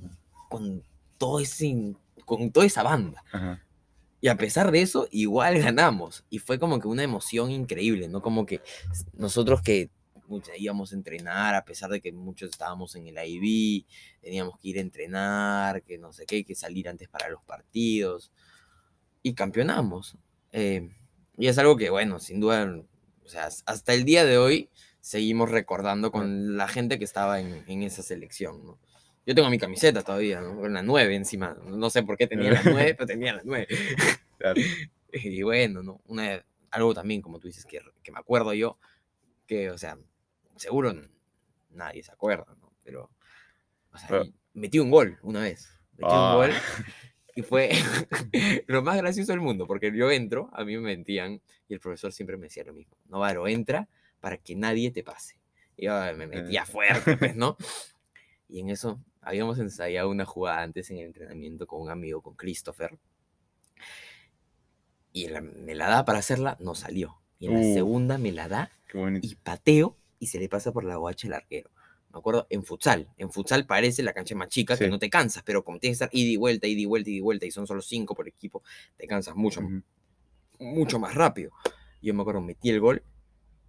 con, 0.49 0.83
todo 1.19 1.41
ese, 1.41 1.95
con 2.25 2.51
toda 2.51 2.67
esa 2.67 2.83
banda. 2.83 3.23
Y 4.21 4.29
a 4.29 4.37
pesar 4.37 4.71
de 4.71 4.83
eso, 4.83 5.09
igual 5.11 5.59
ganamos. 5.59 6.25
Y 6.31 6.39
fue 6.39 6.59
como 6.59 6.79
que 6.79 6.89
una 6.89 7.03
emoción 7.03 7.51
increíble, 7.51 8.09
¿no? 8.09 8.23
Como 8.23 8.47
que 8.47 8.61
nosotros 9.15 9.63
que 9.63 9.91
íbamos 10.57 10.93
a 10.93 10.95
entrenar, 10.95 11.55
a 11.55 11.65
pesar 11.65 11.91
de 11.91 12.01
que 12.01 12.13
muchos 12.13 12.51
estábamos 12.51 12.95
en 12.95 13.07
el 13.07 13.17
IB, 13.19 13.85
teníamos 14.21 14.59
que 14.59 14.69
ir 14.69 14.79
a 14.79 14.81
entrenar, 14.81 15.83
que 15.83 15.99
no 15.99 16.13
sé 16.13 16.25
qué, 16.25 16.45
que 16.45 16.55
salir 16.55 16.89
antes 16.89 17.09
para 17.09 17.29
los 17.29 17.43
partidos. 17.43 18.33
Y 19.23 19.35
campeonamos. 19.35 20.17
Eh, 20.53 20.89
y 21.37 21.49
es 21.49 21.59
algo 21.59 21.77
que, 21.77 21.91
bueno, 21.91 22.21
sin 22.21 22.41
duda, 22.41 22.81
o 23.25 23.29
sea, 23.29 23.49
hasta 23.67 23.95
el 23.95 24.05
día 24.05 24.25
de 24.25 24.39
hoy 24.39 24.71
seguimos 25.01 25.51
recordando 25.51 26.13
con 26.13 26.57
la 26.57 26.69
gente 26.69 26.99
que 26.99 27.05
estaba 27.05 27.41
en, 27.41 27.65
en 27.67 27.83
esa 27.83 28.03
selección, 28.03 28.65
¿no? 28.65 28.79
Yo 29.25 29.35
tengo 29.35 29.49
mi 29.51 29.59
camiseta 29.59 30.03
todavía, 30.03 30.41
¿no? 30.41 30.61
Con 30.61 30.73
la 30.73 30.83
9 30.83 31.15
encima. 31.15 31.57
No 31.65 31.91
sé 31.91 32.03
por 32.03 32.17
qué 32.17 32.27
tenía 32.27 32.53
la 32.53 32.63
9, 32.65 32.95
pero 32.95 33.07
tenía 33.07 33.35
la 33.35 33.43
9. 33.45 33.69
Y 35.13 35.43
bueno, 35.43 35.83
¿no? 35.83 36.01
Una, 36.07 36.43
algo 36.71 36.95
también, 36.95 37.21
como 37.21 37.39
tú 37.39 37.49
dices, 37.49 37.67
que, 37.67 37.81
que 38.03 38.13
me 38.13 38.19
acuerdo 38.19 38.55
yo, 38.55 38.79
que, 39.47 39.71
o 39.71 39.79
sea, 39.79 39.99
seguro 40.57 40.95
nadie 41.71 42.03
se 42.03 42.13
acuerda, 42.13 42.47
¿no? 42.61 42.73
Pero, 42.83 43.11
o 43.93 43.99
sea, 43.99 44.23
metí 44.55 44.79
un 44.79 44.91
gol 44.91 45.19
una 45.23 45.43
vez. 45.43 45.69
Metí 45.93 46.13
un 46.13 46.19
ah. 46.19 46.35
gol 46.35 46.51
y 47.37 47.43
fue 47.43 47.73
lo 48.67 48.83
más 48.83 48.97
gracioso 48.97 49.33
del 49.33 49.41
mundo, 49.41 49.67
porque 49.67 49.93
yo 49.95 50.11
entro, 50.11 50.49
a 50.55 50.65
mí 50.65 50.77
me 50.77 50.83
mentían 50.83 51.43
y 51.69 51.75
el 51.75 51.81
profesor 51.81 52.13
siempre 52.13 52.37
me 52.37 52.45
decía 52.45 52.65
lo 52.65 52.73
mismo. 52.73 52.97
Novaro, 53.07 53.47
entra 53.47 53.89
para 54.21 54.39
que 54.39 54.57
nadie 54.57 54.91
te 54.91 55.03
pase. 55.03 55.39
Y 55.77 55.87
yo 55.87 55.93
me 56.17 56.27
metía 56.27 56.63
eh. 56.63 56.67
fuerte, 56.67 57.17
pues, 57.17 57.37
¿no? 57.37 57.57
Y 58.49 58.61
en 58.61 58.71
eso 58.71 59.03
habíamos 59.23 59.59
ensayado 59.59 60.11
una 60.11 60.25
jugada 60.25 60.63
antes 60.63 60.91
en 60.91 60.99
el 60.99 61.07
entrenamiento 61.07 61.67
con 61.67 61.81
un 61.81 61.91
amigo, 61.91 62.21
con 62.21 62.35
Christopher. 62.35 62.99
Y 65.13 65.29
me 65.29 65.75
la 65.75 65.89
da 65.89 66.05
para 66.05 66.19
hacerla, 66.19 66.57
no 66.61 66.75
salió. 66.75 67.23
Y 67.39 67.47
en 67.47 67.55
la 67.55 67.61
uh. 67.61 67.75
segunda 67.75 68.19
me 68.19 68.33
la 68.33 68.49
da 68.49 68.71
y 69.23 69.35
pateo 69.37 69.97
y 70.19 70.27
se 70.27 70.39
le 70.39 70.49
pasa 70.49 70.73
por 70.73 70.85
la 70.85 70.97
guacha 70.97 71.27
el 71.29 71.35
arquero. 71.35 71.71
Me 72.13 72.19
acuerdo, 72.19 72.47
en 72.51 72.63
futsal. 72.63 73.09
En 73.17 73.31
futsal 73.31 73.67
parece 73.67 74.03
la 74.03 74.13
cancha 74.13 74.35
más 74.35 74.49
chica 74.49 74.77
que 74.77 74.89
no 74.89 74.99
te 74.99 75.09
cansas, 75.09 75.43
pero 75.45 75.65
como 75.65 75.79
tienes 75.79 75.99
que 75.99 76.05
estar 76.05 76.17
ida 76.17 76.31
y 76.31 76.37
vuelta, 76.37 76.67
ida 76.67 76.81
y 76.81 76.85
vuelta, 76.85 77.11
ida 77.11 77.17
y 77.17 77.21
vuelta, 77.21 77.47
y 77.47 77.51
son 77.51 77.67
solo 77.67 77.81
cinco 77.81 78.15
por 78.15 78.29
equipo, 78.29 78.63
te 78.99 79.07
cansas 79.07 79.35
mucho, 79.35 79.63
mucho 80.59 80.99
más 80.99 81.15
rápido. 81.15 81.53
Yo 82.03 82.13
me 82.13 82.21
acuerdo, 82.21 82.43
metí 82.43 82.69
el 82.69 82.81
gol 82.81 83.03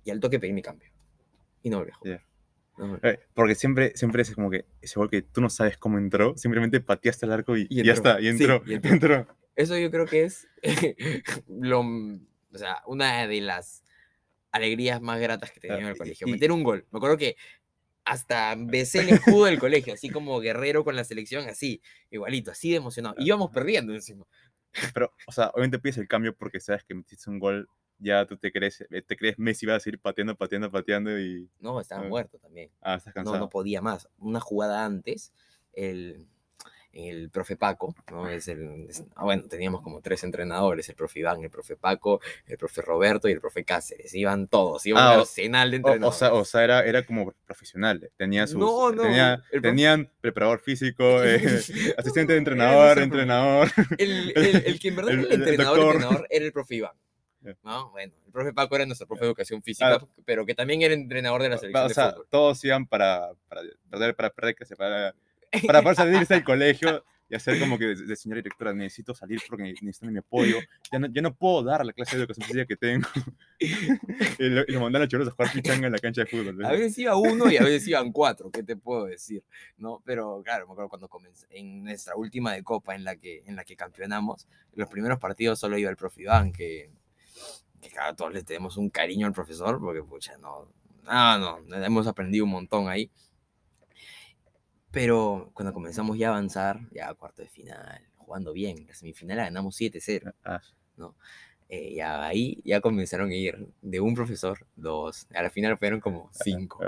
y 0.03 0.11
al 0.11 0.19
toque 0.19 0.39
pedí 0.39 0.51
mi 0.51 0.61
cambio. 0.61 0.89
Y 1.61 1.69
no 1.69 1.77
volví 1.77 1.91
a 1.91 2.15
eh, 2.15 2.21
porque 3.33 3.55
siempre, 3.55 3.91
siempre 3.95 4.23
es 4.23 4.33
como 4.33 4.49
que 4.49 4.65
ese 4.81 4.99
gol 4.99 5.09
que 5.09 5.21
tú 5.21 5.41
no 5.41 5.49
sabes 5.49 5.77
cómo 5.77 5.97
entró, 5.97 6.37
simplemente 6.37 6.81
pateaste 6.81 7.25
el 7.25 7.31
arco 7.31 7.55
y, 7.57 7.67
ya 7.69 7.93
está, 7.93 8.19
y 8.19 8.27
entró, 8.27 8.63
y 8.65 8.73
entró. 8.87 9.27
Eso 9.55 9.77
yo 9.77 9.91
creo 9.91 10.05
que 10.05 10.23
es 10.23 10.47
lo, 11.47 11.81
o 11.81 12.57
sea, 12.57 12.81
una 12.87 13.27
de 13.27 13.41
las 13.41 13.83
alegrías 14.51 15.01
más 15.01 15.19
gratas 15.19 15.51
que 15.51 15.59
tenía 15.59 15.79
en 15.79 15.87
el 15.87 15.97
colegio. 15.97 16.27
Meter 16.27 16.51
un 16.51 16.63
gol. 16.63 16.85
Me 16.91 16.97
acuerdo 16.97 17.17
que 17.17 17.35
hasta 18.05 18.55
besé 18.57 19.01
el 19.01 19.09
escudo 19.09 19.45
del 19.45 19.59
colegio, 19.59 19.93
así 19.93 20.09
como 20.09 20.39
guerrero 20.39 20.83
con 20.83 20.95
la 20.95 21.03
selección, 21.03 21.47
así, 21.49 21.81
igualito, 22.11 22.51
así 22.51 22.71
de 22.71 22.77
emocionado. 22.77 23.15
Y 23.17 23.27
íbamos 23.27 23.51
perdiendo 23.51 23.93
encima. 23.93 24.25
Pero, 24.93 25.13
o 25.27 25.31
sea, 25.31 25.49
obviamente 25.49 25.79
pides 25.79 25.97
el 25.97 26.07
cambio 26.07 26.35
porque 26.35 26.59
sabes 26.59 26.83
que 26.83 26.95
metiste 26.95 27.29
un 27.29 27.39
gol, 27.39 27.67
ya 27.99 28.25
tú 28.25 28.37
te 28.37 28.51
crees, 28.51 28.81
eh, 28.89 29.01
te 29.01 29.15
crees 29.15 29.39
Messi 29.39 29.65
va 29.65 29.75
a 29.75 29.79
seguir 29.79 29.99
pateando, 29.99 30.35
pateando, 30.35 30.71
pateando 30.71 31.19
y... 31.19 31.49
No, 31.59 31.79
estaba 31.79 32.03
muerto 32.03 32.37
también. 32.39 32.69
Ah, 32.81 32.95
estás 32.95 33.13
cansado. 33.13 33.37
No, 33.37 33.45
no 33.45 33.49
podía 33.49 33.81
más. 33.81 34.09
Una 34.17 34.39
jugada 34.39 34.85
antes, 34.85 35.33
el, 35.73 36.27
el 36.93 37.31
profe 37.31 37.55
Paco, 37.55 37.95
¿no? 38.11 38.29
Es 38.29 38.47
el, 38.47 38.87
ah, 39.15 39.23
bueno, 39.23 39.43
teníamos 39.49 39.81
como 39.81 39.99
tres 40.01 40.23
entrenadores, 40.23 40.87
el 40.89 40.95
profe 40.95 41.19
Iván, 41.19 41.43
el 41.43 41.49
profe 41.49 41.75
Paco, 41.75 42.21
el 42.45 42.57
profe 42.57 42.81
Roberto 42.81 43.27
y 43.27 43.31
el 43.31 43.41
profe 43.41 43.65
Cáceres, 43.65 44.13
iban 44.13 44.47
todos, 44.47 44.85
iban 44.85 45.03
ah, 45.03 45.13
arsenal 45.15 45.71
de 45.71 45.77
entrenadores. 45.77 46.21
O, 46.31 46.45
sea, 46.45 46.63
era, 46.63 46.85
era 46.85 47.03
como 47.03 47.33
profesional, 47.45 48.11
tenía 48.15 48.45
sus, 48.45 48.59
no, 48.59 48.91
no, 48.91 49.03
tenían 49.61 50.11
preparador 50.21 50.59
físico, 50.59 51.03
eh, 51.23 51.63
asistente 51.97 52.33
de 52.33 52.39
entrenador, 52.39 52.99
entrenador. 52.99 53.69
El, 53.97 54.33
el, 54.37 54.79
que 54.79 54.89
en 54.89 54.95
verdad 54.95 55.13
era 55.13 55.21
el 55.23 55.31
entrenador, 55.31 55.95
entrenador 55.95 56.27
era 56.29 56.45
el 56.45 56.51
profe 56.51 56.75
Iván. 56.75 56.93
¿no? 57.63 57.91
Bueno, 57.91 58.13
el 58.25 58.31
profe 58.31 58.53
Paco 58.53 58.75
era 58.75 58.85
nuestro 58.85 59.07
profe 59.07 59.21
de 59.21 59.27
educación 59.27 59.61
física, 59.61 60.05
pero 60.25 60.45
que 60.45 60.55
también 60.55 60.81
era 60.81 60.93
entrenador 60.93 61.41
de 61.41 61.49
la 61.49 61.57
selección. 61.57 61.85
O 61.85 61.89
sea, 61.89 62.15
todos 62.29 62.63
iban 62.63 62.85
para, 62.85 63.31
para 63.47 63.61
perder, 63.89 64.15
para 64.15 64.29
perder, 64.29 64.55
que 64.55 64.65
se 64.65 64.75
para 64.75 65.13
para 65.67 65.81
poder 65.81 65.95
salirse 65.95 66.33
del 66.33 66.43
colegio 66.43 67.03
y 67.29 67.35
hacer 67.35 67.59
como 67.59 67.77
que 67.77 67.95
de, 67.95 68.15
señora 68.15 68.39
directora, 68.41 68.73
necesito 68.73 69.15
salir 69.15 69.41
porque 69.47 69.63
necesito 69.81 70.05
mi 70.07 70.19
apoyo. 70.19 70.57
Ya 70.91 70.99
no, 70.99 71.07
ya 71.07 71.21
no 71.21 71.33
puedo 71.33 71.63
dar 71.63 71.85
la 71.85 71.93
clase 71.93 72.15
de 72.15 72.23
educación 72.23 72.45
física 72.45 72.65
que 72.65 72.75
tengo. 72.75 73.07
y, 74.39 74.49
lo, 74.49 74.63
y 74.67 74.77
mandan 74.77 75.03
a 75.03 75.07
choros 75.07 75.27
a 75.27 75.31
jugar 75.31 75.51
pichanga 75.53 75.87
en 75.87 75.93
la 75.93 75.99
cancha 75.99 76.21
de 76.21 76.27
fútbol. 76.27 76.65
A 76.65 76.71
veces 76.71 76.97
iba 76.97 77.15
uno 77.15 77.49
y 77.49 77.57
a 77.57 77.63
veces 77.63 77.87
iban 77.87 78.11
cuatro, 78.11 78.51
¿qué 78.51 78.61
te 78.63 78.75
puedo 78.75 79.05
decir? 79.05 79.43
¿No? 79.77 80.01
Pero 80.05 80.41
claro, 80.43 80.67
me 80.67 80.73
acuerdo 80.73 80.89
cuando 80.89 81.07
comencé, 81.07 81.47
en 81.49 81.83
nuestra 81.83 82.15
última 82.15 82.53
de 82.53 82.63
Copa 82.63 82.93
en 82.93 83.03
la 83.03 83.15
que, 83.15 83.43
en 83.45 83.55
la 83.55 83.63
que 83.63 83.75
campeonamos, 83.75 84.47
en 84.73 84.79
los 84.79 84.89
primeros 84.89 85.19
partidos 85.19 85.59
solo 85.59 85.77
iba 85.77 85.89
el 85.89 85.97
profe 85.97 86.23
Iván, 86.23 86.51
que, 86.51 86.91
que 87.81 87.89
claro, 87.89 88.15
todos 88.15 88.33
le 88.33 88.43
tenemos 88.43 88.77
un 88.77 88.89
cariño 88.89 89.27
al 89.27 89.33
profesor, 89.33 89.79
porque 89.79 90.03
pucha, 90.03 90.37
no, 90.37 90.67
no, 91.03 91.59
no, 91.59 91.75
hemos 91.83 92.07
aprendido 92.07 92.45
un 92.45 92.51
montón 92.51 92.87
ahí. 92.89 93.11
Pero 94.91 95.49
cuando 95.53 95.73
comenzamos 95.73 96.17
ya 96.17 96.27
a 96.27 96.31
avanzar, 96.31 96.79
ya 96.91 97.09
a 97.09 97.13
cuarto 97.15 97.41
de 97.41 97.49
final, 97.49 98.01
jugando 98.15 98.53
bien, 98.53 98.85
la 98.87 98.93
semifinal 98.93 99.37
ganamos 99.37 99.79
7-0, 99.79 100.33
ah. 100.45 100.61
¿no? 100.97 101.15
Eh, 101.69 101.95
ya 101.95 102.23
ahí 102.23 102.61
ya 102.63 102.81
comenzaron 102.81 103.31
a 103.31 103.33
ir 103.33 103.67
de 103.81 103.99
un 103.99 104.13
profesor, 104.13 104.67
dos, 104.75 105.27
a 105.33 105.41
la 105.41 105.49
final 105.49 105.77
fueron 105.77 105.99
como 105.99 106.29
cinco. 106.31 106.79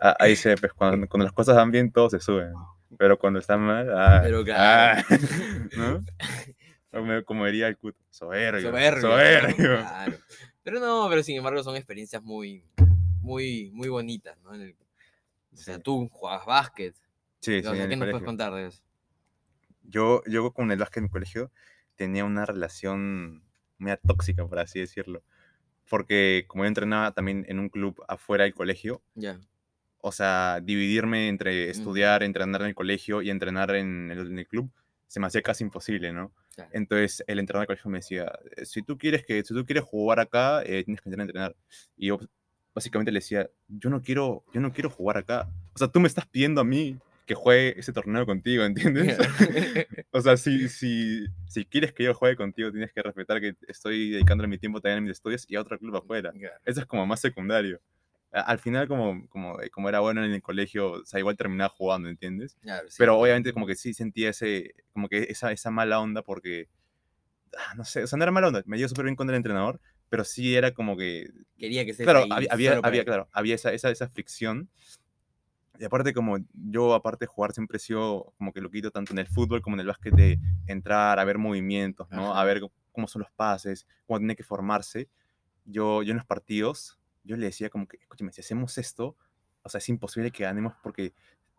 Ah, 0.00 0.16
ahí 0.18 0.34
se, 0.34 0.56
pues 0.56 0.72
cuando, 0.72 1.06
cuando, 1.06 1.24
las 1.24 1.32
cosas 1.32 1.54
van 1.54 1.70
bien, 1.70 1.92
todos 1.92 2.12
se 2.12 2.20
suben, 2.20 2.52
pero 2.98 3.18
cuando 3.18 3.38
están 3.38 3.60
mal, 3.60 3.88
ah, 3.96 4.20
Pero 4.24 4.42
claro. 4.42 5.02
¿no? 5.76 6.00
Como, 7.24 7.46
diría 7.46 7.68
el 7.68 7.76
cut, 7.76 7.96
soberbio. 8.10 8.68
Soberbio. 8.68 9.00
soberbio. 9.02 9.76
Claro. 9.78 10.18
Pero 10.62 10.80
no, 10.80 11.06
pero 11.08 11.22
sin 11.22 11.36
embargo 11.36 11.62
son 11.62 11.76
experiencias 11.76 12.22
muy, 12.22 12.64
muy, 13.20 13.70
muy 13.72 13.88
bonitas, 13.88 14.36
¿no? 14.42 14.50
o 14.50 15.56
sea, 15.56 15.78
tú 15.78 16.08
jugabas 16.10 16.46
básquet, 16.46 16.94
Sí, 17.40 17.62
sí. 17.62 17.68
¿Qué 17.72 17.96
nos 17.96 18.10
puedes 18.10 18.24
contar 18.24 18.52
de 18.52 18.66
eso? 18.66 18.82
Yo, 19.82 20.22
yo 20.26 20.52
con 20.52 20.70
el 20.70 20.78
básquet 20.78 20.98
en 20.98 21.04
mi 21.04 21.10
colegio 21.10 21.50
tenía 21.96 22.24
una 22.24 22.44
relación 22.44 23.42
media 23.78 23.96
tóxica, 23.96 24.46
por 24.46 24.58
así 24.58 24.78
decirlo. 24.78 25.22
Porque 25.88 26.44
como 26.46 26.64
yo 26.64 26.68
entrenaba 26.68 27.12
también 27.12 27.44
en 27.48 27.58
un 27.58 27.68
club 27.68 28.02
afuera 28.06 28.44
del 28.44 28.54
colegio, 28.54 29.02
ya. 29.14 29.40
o 30.00 30.12
sea, 30.12 30.60
dividirme 30.62 31.28
entre 31.28 31.70
estudiar, 31.70 32.22
entrenar 32.22 32.60
en 32.60 32.68
el 32.68 32.74
colegio 32.74 33.22
y 33.22 33.30
entrenar 33.30 33.74
en 33.74 34.10
el, 34.10 34.46
club, 34.46 34.70
se 35.10 35.18
me 35.18 35.26
hacía 35.26 35.42
casi 35.42 35.64
imposible, 35.64 36.12
¿no? 36.12 36.32
Entonces 36.70 37.24
el 37.26 37.40
entrenador 37.40 37.66
del 37.66 37.74
colegio 37.74 37.90
me 37.90 37.98
decía, 37.98 38.30
si 38.62 38.80
tú 38.80 38.96
quieres, 38.96 39.24
que, 39.24 39.42
si 39.42 39.52
tú 39.52 39.66
quieres 39.66 39.82
jugar 39.82 40.20
acá, 40.20 40.62
eh, 40.62 40.84
tienes 40.84 41.00
que 41.00 41.08
entrar 41.08 41.20
a 41.20 41.22
entrenar. 41.24 41.56
Y 41.96 42.06
yo 42.06 42.20
básicamente 42.72 43.10
le 43.10 43.18
decía, 43.18 43.50
yo 43.66 43.90
no, 43.90 44.02
quiero, 44.02 44.44
yo 44.54 44.60
no 44.60 44.72
quiero 44.72 44.88
jugar 44.88 45.18
acá. 45.18 45.48
O 45.74 45.78
sea, 45.78 45.88
tú 45.88 45.98
me 45.98 46.06
estás 46.06 46.28
pidiendo 46.28 46.60
a 46.60 46.64
mí 46.64 46.96
que 47.26 47.34
juegue 47.34 47.76
ese 47.76 47.92
torneo 47.92 48.24
contigo, 48.24 48.62
¿entiendes? 48.62 49.18
o 50.12 50.20
sea, 50.20 50.36
si, 50.36 50.68
si, 50.68 51.26
si 51.48 51.64
quieres 51.64 51.92
que 51.92 52.04
yo 52.04 52.14
juegue 52.14 52.36
contigo, 52.36 52.70
tienes 52.70 52.92
que 52.92 53.02
respetar 53.02 53.40
que 53.40 53.56
estoy 53.66 54.10
dedicándole 54.10 54.46
mi 54.46 54.58
tiempo 54.58 54.80
también 54.80 54.98
a 54.98 55.00
mis 55.00 55.10
estudios 55.10 55.44
y 55.48 55.56
a 55.56 55.60
otro 55.60 55.76
club 55.76 55.96
afuera. 55.96 56.32
Eso 56.64 56.80
es 56.82 56.86
como 56.86 57.04
más 57.04 57.20
secundario. 57.20 57.80
Al 58.32 58.58
final, 58.60 58.86
como, 58.86 59.26
como, 59.28 59.58
como 59.72 59.88
era 59.88 60.00
bueno 60.00 60.24
en 60.24 60.30
el 60.32 60.42
colegio, 60.42 60.92
o 60.92 61.04
sea, 61.04 61.18
igual 61.18 61.36
terminaba 61.36 61.68
jugando, 61.70 62.08
¿entiendes? 62.08 62.56
Pero 62.98 63.18
obviamente 63.18 63.52
como 63.52 63.66
que 63.66 63.74
sí 63.74 63.92
sentía 63.92 64.30
ese, 64.30 64.74
como 64.92 65.08
que 65.08 65.24
esa, 65.30 65.50
esa 65.52 65.70
mala 65.72 65.98
onda 66.00 66.22
porque, 66.22 66.68
ah, 67.56 67.74
no 67.76 67.84
sé, 67.84 68.04
o 68.04 68.06
sea, 68.06 68.16
no 68.16 68.22
era 68.24 68.32
mala 68.32 68.48
onda, 68.48 68.62
me 68.66 68.76
dio 68.76 68.88
súper 68.88 69.04
bien 69.06 69.16
con 69.16 69.28
el 69.30 69.36
entrenador, 69.36 69.80
pero 70.08 70.24
sí 70.24 70.54
era 70.54 70.72
como 70.72 70.96
que... 70.96 71.28
Quería 71.58 71.84
que 71.84 71.94
se 71.94 72.04
Claro, 72.04 72.24
había, 72.30 72.48
había, 72.52 72.78
había, 72.82 73.04
claro, 73.04 73.28
había 73.32 73.54
esa, 73.56 73.72
esa, 73.72 73.90
esa 73.90 74.08
fricción 74.08 74.70
Y 75.78 75.84
aparte, 75.84 76.12
como 76.12 76.36
yo, 76.52 76.94
aparte 76.94 77.24
de 77.24 77.28
jugar, 77.28 77.52
siempre 77.52 77.78
he 77.78 77.80
sido 77.80 78.34
como 78.36 78.52
que 78.52 78.60
lo 78.60 78.70
quito 78.70 78.90
tanto 78.90 79.12
en 79.12 79.18
el 79.18 79.26
fútbol 79.26 79.62
como 79.62 79.76
en 79.76 79.80
el 79.80 79.86
básquet 79.86 80.14
de 80.14 80.38
entrar, 80.66 81.18
a 81.18 81.24
ver 81.24 81.38
movimientos, 81.38 82.08
¿no? 82.10 82.34
A 82.34 82.44
ver 82.44 82.60
cómo 82.92 83.08
son 83.08 83.22
los 83.22 83.30
pases, 83.32 83.86
cómo 84.06 84.18
tiene 84.18 84.36
que 84.36 84.42
formarse. 84.44 85.08
Yo, 85.64 86.02
yo 86.02 86.10
en 86.10 86.18
los 86.18 86.26
partidos, 86.26 86.99
yo 87.24 87.36
le 87.36 87.46
decía 87.46 87.70
como 87.70 87.86
que, 87.86 87.98
escúchame, 87.98 88.32
si 88.32 88.40
hacemos 88.40 88.78
esto, 88.78 89.16
o 89.62 89.68
sea, 89.68 89.78
es 89.78 89.88
imposible 89.88 90.30
que 90.30 90.44
ganemos 90.44 90.74
porque 90.82 91.12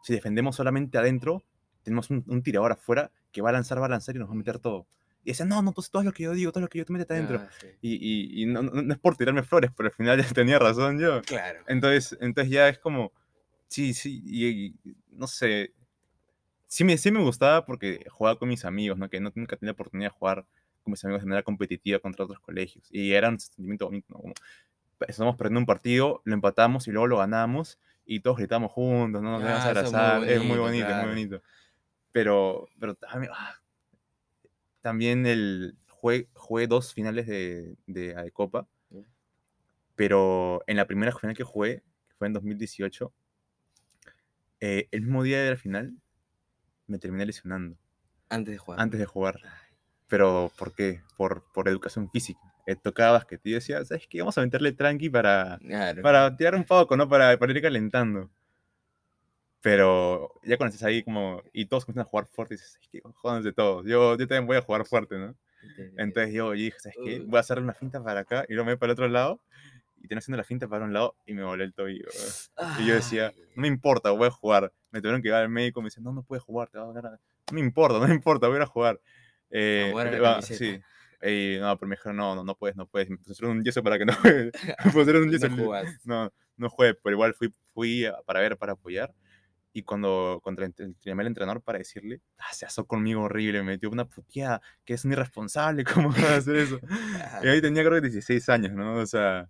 si 0.04 0.14
defendemos 0.14 0.56
solamente 0.56 0.98
adentro, 0.98 1.44
tenemos 1.84 2.10
un, 2.10 2.44
tirador 2.44 2.72
afuera 2.72 3.12
que 3.32 3.42
va 3.42 3.50
a 3.50 3.54
lanzar, 3.54 3.82
va 3.82 3.86
a 3.86 3.90
lanzar 3.90 4.16
y 4.16 4.20
nos 4.20 4.30
va 4.30 4.34
a 4.34 4.38
meter 4.38 4.60
todo. 4.60 4.88
Y 5.24 5.32
decía, 5.32 5.46
no, 5.46 5.62
no, 5.62 5.72
pues 5.72 5.92
todo 5.92 6.04
lo 6.04 6.12
que 6.12 6.24
yo 6.24 6.34
digo, 6.34 6.52
todo 6.52 6.62
lo 6.62 6.68
que 6.68 6.80
yo 6.80 6.86
te 6.86 6.94
metes 6.94 7.10
adentro. 7.12 7.40
Ah, 7.44 7.50
y, 7.82 8.42
y, 8.42 8.46
no, 8.48 8.64
no, 8.64 8.92
es 8.92 9.00
por 9.00 9.16
tirarme 9.16 9.44
flores, 9.44 9.72
pero 9.76 9.88
al 9.90 9.94
final 9.94 10.22
ya 10.22 10.28
tenía 10.34 10.58
razón 10.58 11.00
yo. 11.00 11.22
Claro. 11.22 11.60
Entonces, 11.68 12.18
entonces 12.22 12.52
ya 12.52 12.68
es 12.70 12.80
como, 12.80 13.12
sí, 13.68 13.94
sí, 13.94 14.22
y, 14.26 14.76
no 15.12 15.28
sé. 15.28 15.74
Sí 16.68 16.84
me, 16.84 16.98
sí 16.98 17.12
me 17.12 17.22
gustaba 17.22 17.66
porque 17.66 18.06
jugaba 18.10 18.40
con 18.40 18.48
mis 18.48 18.66
amigos, 18.66 18.98
¿no? 18.98 19.10
Que 19.10 19.20
no, 19.20 19.32
nunca 19.36 19.58
tenía 19.58 19.72
la 19.72 19.74
oportunidad 19.74 20.10
de 20.10 20.18
jugar 20.18 20.46
con 20.84 20.92
mis 20.92 21.04
amigos 21.04 21.22
de 21.22 21.28
manera 21.28 21.44
competitiva 21.44 22.00
contra 22.00 22.26
otros 22.26 22.40
colegios. 22.40 22.88
Y 22.90 23.12
era 23.12 23.30
un 23.30 23.40
sentimiento 23.40 23.86
bonito, 23.86 24.08
¿no? 24.10 24.22
Como, 24.22 24.34
estamos 25.08 25.36
perdiendo 25.36 25.60
un 25.60 25.66
partido, 25.66 26.22
lo 26.26 26.34
empatamos 26.34 26.88
y 26.88 26.92
luego 26.92 27.08
lo 27.08 27.18
ganamos 27.18 27.80
y 28.06 28.20
todos 28.20 28.38
gritamos 28.38 28.72
juntos, 28.72 29.22
¿no? 29.22 29.32
Nos 29.32 29.44
vamos 29.44 29.66
a 29.66 29.70
abrazar, 29.70 30.24
es 30.24 30.44
muy 30.44 30.58
bonito, 30.58 30.88
es 30.88 30.98
muy 30.98 31.08
bonito. 31.08 31.42
Pero, 32.12 32.68
pero 32.80 32.96
también, 32.96 33.32
ah, 33.36 33.56
también 34.82 35.26
el, 35.26 35.78
jugué, 35.88 36.28
jugué, 36.34 36.68
dos 36.68 36.94
finales 36.94 37.28
de, 37.28 37.78
de, 37.88 38.32
Copa, 38.34 38.68
pero 39.96 40.64
en 40.68 40.78
la 40.78 40.88
primera 40.88 41.16
final 41.16 41.36
que 41.36 41.44
jugué, 41.44 41.84
que 42.10 42.16
fue 42.16 42.28
en 42.28 42.34
2018, 42.34 43.14
eh, 44.60 44.88
el 44.92 45.02
mismo 45.02 45.24
día 45.24 45.42
de 45.42 45.52
la 45.52 45.56
final 45.56 45.94
me 46.88 47.00
terminé 47.00 47.26
lesionando. 47.26 47.78
Antes 48.30 48.54
de 48.54 48.58
jugar. 48.58 48.80
Antes 48.80 49.00
de 49.00 49.06
jugar. 49.06 49.40
Pero, 50.08 50.52
¿por 50.58 50.74
qué? 50.74 51.02
Por, 51.18 51.44
por 51.54 51.70
educación 51.70 52.10
física. 52.10 52.51
Eh, 52.72 52.76
tocaba 52.82 53.14
básquet 53.14 53.42
y 53.44 53.52
decía, 53.52 53.84
¿sabes 53.84 54.08
qué? 54.08 54.20
Vamos 54.20 54.38
a 54.38 54.42
meterle 54.42 54.72
tranqui 54.72 55.10
para, 55.10 55.60
para 56.02 56.36
tirar 56.36 56.56
un 56.56 56.64
poco, 56.64 56.96
¿no? 56.96 57.08
Para, 57.10 57.38
para 57.38 57.52
ir 57.52 57.62
calentando. 57.62 58.30
Pero 59.62 60.34
ya 60.44 60.58
cuando 60.58 60.74
estás 60.74 60.88
ahí 60.88 61.04
como, 61.04 61.44
y 61.54 61.66
todos 61.66 61.86
comienzan 61.86 62.08
a 62.08 62.10
jugar 62.10 62.26
fuerte, 62.28 62.56
dices, 62.56 62.72
¿sabes 62.72 62.90
qué? 62.92 63.02
Jódanse 63.14 63.52
todos. 63.52 63.86
Yo, 63.86 64.18
yo 64.18 64.28
también 64.28 64.48
voy 64.48 64.58
a 64.58 64.62
jugar 64.62 64.86
fuerte, 64.86 65.18
¿no? 65.18 65.36
Entonces 65.98 66.34
yo, 66.34 66.52
dije, 66.52 66.80
¿sabes 66.80 66.98
qué? 67.04 67.20
Voy 67.20 67.38
a 67.38 67.42
hacer 67.42 67.60
una 67.60 67.74
finta 67.74 68.04
para 68.04 68.22
acá 68.22 68.46
y 68.50 68.54
luego 68.54 68.66
me 68.66 68.72
voy 68.74 68.80
para 68.80 68.92
el 68.92 68.94
otro 68.94 69.08
lado. 69.08 69.40
Y 69.98 70.08
tenía 70.08 70.18
haciendo 70.20 70.38
la 70.38 70.44
finta 70.44 70.68
para 70.68 70.86
un 70.86 70.94
lado 70.94 71.16
y 71.28 71.34
me 71.34 71.44
volé 71.44 71.64
el 71.64 71.74
tobillo. 71.74 72.08
Y 72.80 72.88
yo 72.88 72.96
decía, 72.96 73.32
no 73.56 73.62
me 73.62 73.68
importa, 73.68 74.10
voy 74.10 74.28
a 74.28 74.32
jugar. 74.32 74.74
Me 74.90 75.00
tuvieron 75.00 75.22
que 75.22 75.28
ir 75.28 75.36
al 75.36 75.50
médico, 75.50 75.82
me 75.82 75.88
dice, 75.88 76.02
no, 76.02 76.12
no 76.12 76.24
puedes 76.24 76.44
jugar, 76.44 76.70
te 76.70 76.80
va 76.80 76.90
a 76.90 76.94
No 76.94 77.20
me 77.52 77.60
importa, 77.60 78.00
no 78.00 78.08
me 78.08 78.16
importa, 78.16 78.48
voy 78.48 78.60
a 78.60 78.66
jugar. 78.66 79.00
Eh, 79.52 79.94
va, 80.20 80.42
sí. 80.42 80.82
Y 81.24 81.58
no, 81.60 81.78
pero 81.78 81.88
me 81.88 81.96
dijeron, 81.96 82.18
no, 82.18 82.36
no, 82.36 82.44
no 82.44 82.56
puedes, 82.56 82.76
no 82.76 82.88
puedes. 82.88 83.10
Me 83.10 83.18
pusieron 83.18 83.58
un 83.58 83.64
yeso 83.64 83.84
para 83.84 83.98
que 83.98 84.06
no 84.06 84.14
juegues. 84.14 84.52
me 84.86 84.92
pusieron 84.92 85.24
un 85.24 85.32
yeso. 85.32 85.50
no, 85.50 85.74
no, 86.06 86.34
no 86.58 86.70
juegues, 86.70 86.98
pero 87.04 87.16
igual 87.16 87.34
fui, 87.34 87.54
fui 87.74 88.06
para 88.26 88.40
ver, 88.40 88.58
para 88.58 88.74
apoyar. 88.74 89.14
Y 89.74 89.84
cuando, 89.84 90.42
contra 90.44 90.66
el, 90.66 90.74
llamé 91.02 91.22
al 91.22 91.28
entrenador 91.28 91.62
para 91.62 91.78
decirle, 91.78 92.22
ah, 92.38 92.54
se 92.54 92.66
asó 92.66 92.86
conmigo 92.86 93.22
horrible, 93.22 93.60
me 93.60 93.72
metió 93.72 93.90
una 93.90 94.06
puteada, 94.06 94.62
que 94.84 94.96
es 94.96 95.06
un 95.06 95.14
irresponsable, 95.14 95.84
¿cómo 96.10 96.12
va 96.12 96.34
a 96.34 96.38
hacer 96.38 96.58
eso? 96.58 96.80
y 97.42 97.48
ahí 97.48 97.62
tenía 97.62 97.84
creo 97.84 98.02
que 98.02 98.10
16 98.10 98.50
años, 98.50 98.74
¿no? 98.74 98.96
O 98.96 99.06
sea, 99.06 99.50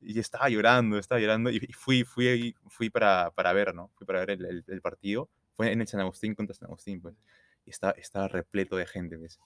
y 0.00 0.20
estaba 0.20 0.48
llorando, 0.48 0.96
estaba 0.96 1.20
llorando, 1.20 1.50
y 1.50 1.58
fui, 1.72 2.04
fui, 2.04 2.54
fui 2.68 2.88
para, 2.88 3.32
para 3.32 3.52
ver, 3.52 3.74
¿no? 3.74 3.90
Fui 3.96 4.06
para 4.06 4.20
ver 4.20 4.30
el, 4.30 4.64
el, 4.64 4.80
partido, 4.80 5.28
fue 5.54 5.72
en 5.72 5.80
el 5.80 5.88
San 5.88 6.00
Agustín 6.00 6.36
contra 6.36 6.54
San 6.54 6.68
Agustín, 6.68 7.00
pues, 7.00 7.16
y 7.64 7.70
estaba, 7.70 7.92
estaba 7.92 8.28
repleto 8.28 8.76
de 8.76 8.86
gente, 8.86 9.16
¿ves? 9.16 9.40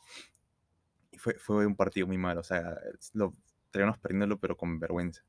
Y 1.12 1.18
fue, 1.18 1.34
fue 1.34 1.66
un 1.66 1.76
partido 1.76 2.06
muy 2.06 2.18
malo, 2.18 2.40
o 2.40 2.44
sea, 2.44 2.76
lo 3.12 3.32
terminamos 3.70 3.98
perdiéndolo, 3.98 4.38
pero 4.38 4.56
con 4.56 4.78
vergüenza. 4.80 5.22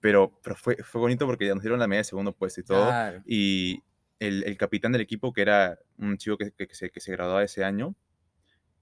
Pero, 0.00 0.38
pero 0.42 0.56
fue, 0.56 0.76
fue 0.76 1.00
bonito 1.00 1.26
porque 1.26 1.46
ya 1.46 1.54
nos 1.54 1.62
dieron 1.62 1.78
la 1.78 1.86
media 1.86 2.00
de 2.00 2.04
segundo 2.04 2.32
puesto 2.32 2.60
y 2.60 2.64
todo, 2.64 2.92
y 3.24 3.82
el, 4.18 4.44
el, 4.44 4.56
capitán 4.56 4.92
del 4.92 5.00
equipo, 5.00 5.32
que 5.32 5.42
era 5.42 5.78
un 5.98 6.16
chico 6.16 6.36
que, 6.36 6.52
que, 6.52 6.74
se, 6.74 6.90
que 6.90 7.00
se 7.00 7.12
graduaba 7.12 7.42
ese 7.42 7.64
año, 7.64 7.94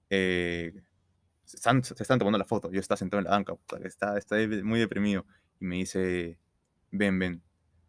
eh, 0.09 0.73
se, 1.45 1.57
están, 1.57 1.83
se 1.83 1.93
están 1.93 2.19
tomando 2.19 2.37
la 2.37 2.45
foto, 2.45 2.71
yo 2.71 2.79
estaba 2.79 2.97
sentado 2.97 3.19
en 3.19 3.25
la 3.25 3.31
banca, 3.31 3.53
está, 3.83 4.17
está 4.17 4.35
muy 4.63 4.79
deprimido, 4.79 5.25
y 5.59 5.65
me 5.65 5.75
dice, 5.75 6.37
ven, 6.91 7.17
ven, 7.19 7.41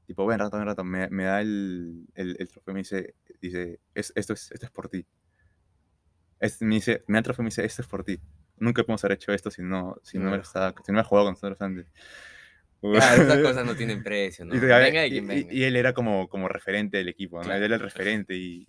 tipo, 0.07 0.27
ven, 0.27 0.39
rato, 0.39 0.57
ven, 0.57 0.67
rato, 0.67 0.85
me, 0.85 1.09
me 1.11 1.25
da 1.25 1.41
el, 1.41 2.07
el, 2.15 2.37
el, 2.39 2.49
trofeo, 2.49 2.75
me 2.75 2.81
dice, 2.81 3.15
dice 3.41 3.81
es, 3.95 4.13
esto, 4.15 4.33
es, 4.33 4.51
esto 4.53 4.67
es 4.67 4.73
por 4.73 4.89
ti. 4.89 5.07
me 6.61 6.75
dice, 6.75 7.05
me 7.07 7.15
da 7.15 7.19
el 7.19 7.25
trofeo, 7.25 7.43
me 7.43 7.49
dice, 7.49 7.65
esto 7.65 7.83
es 7.83 7.89
por 7.89 8.05
ti. 8.05 8.21
Nunca 8.57 8.83
podemos 8.83 9.05
haber 9.05 9.17
hecho 9.17 9.33
esto 9.33 9.51
si 9.51 9.63
no, 9.63 9.97
si 10.03 10.19
no, 10.19 10.31
me, 10.31 10.39
estaba, 10.39 10.75
si 10.85 10.93
no 10.93 11.05
jugado 11.05 11.27
con 11.27 11.33
nosotros 11.35 11.61
antes. 11.61 11.87
Claro, 12.83 13.23
estas 13.23 13.39
cosas 13.39 13.65
no 13.65 13.77
tienen 13.77 14.03
precio, 14.03 14.45
¿no? 14.45 14.57
Y, 14.57 14.59
venga 14.59 15.07
y, 15.07 15.21
venga. 15.21 15.53
y, 15.55 15.63
él 15.63 15.77
era 15.77 15.95
como, 15.95 16.29
como 16.29 16.49
referente 16.49 16.97
del 16.97 17.11
equipo, 17.11 17.41
¿no? 17.41 17.55
Él 17.55 17.63
era 17.63 17.77
el 17.77 17.81
referente 17.81 18.35
y... 18.35 18.67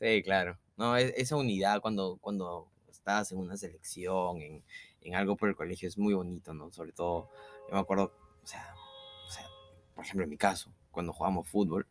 Sí, 0.00 0.22
claro. 0.24 0.58
No, 0.76 0.96
esa 0.96 1.36
unidad 1.36 1.80
cuando, 1.80 2.18
cuando 2.20 2.68
estás 2.90 3.30
en 3.30 3.38
una 3.38 3.56
selección, 3.56 4.42
en, 4.42 4.64
en 5.02 5.14
algo 5.14 5.36
por 5.36 5.48
el 5.48 5.54
colegio, 5.54 5.86
es 5.86 5.96
muy 5.96 6.14
bonito, 6.14 6.52
¿no? 6.52 6.72
Sobre 6.72 6.90
todo 6.90 7.30
yo 7.68 7.74
me 7.74 7.80
acuerdo, 7.80 8.12
o 8.42 8.46
sea, 8.46 8.74
o 9.26 9.30
sea, 9.30 9.46
por 9.94 10.04
ejemplo, 10.04 10.24
en 10.24 10.30
mi 10.30 10.36
caso, 10.36 10.74
cuando 10.90 11.12
jugábamos 11.12 11.48
fútbol, 11.48 11.86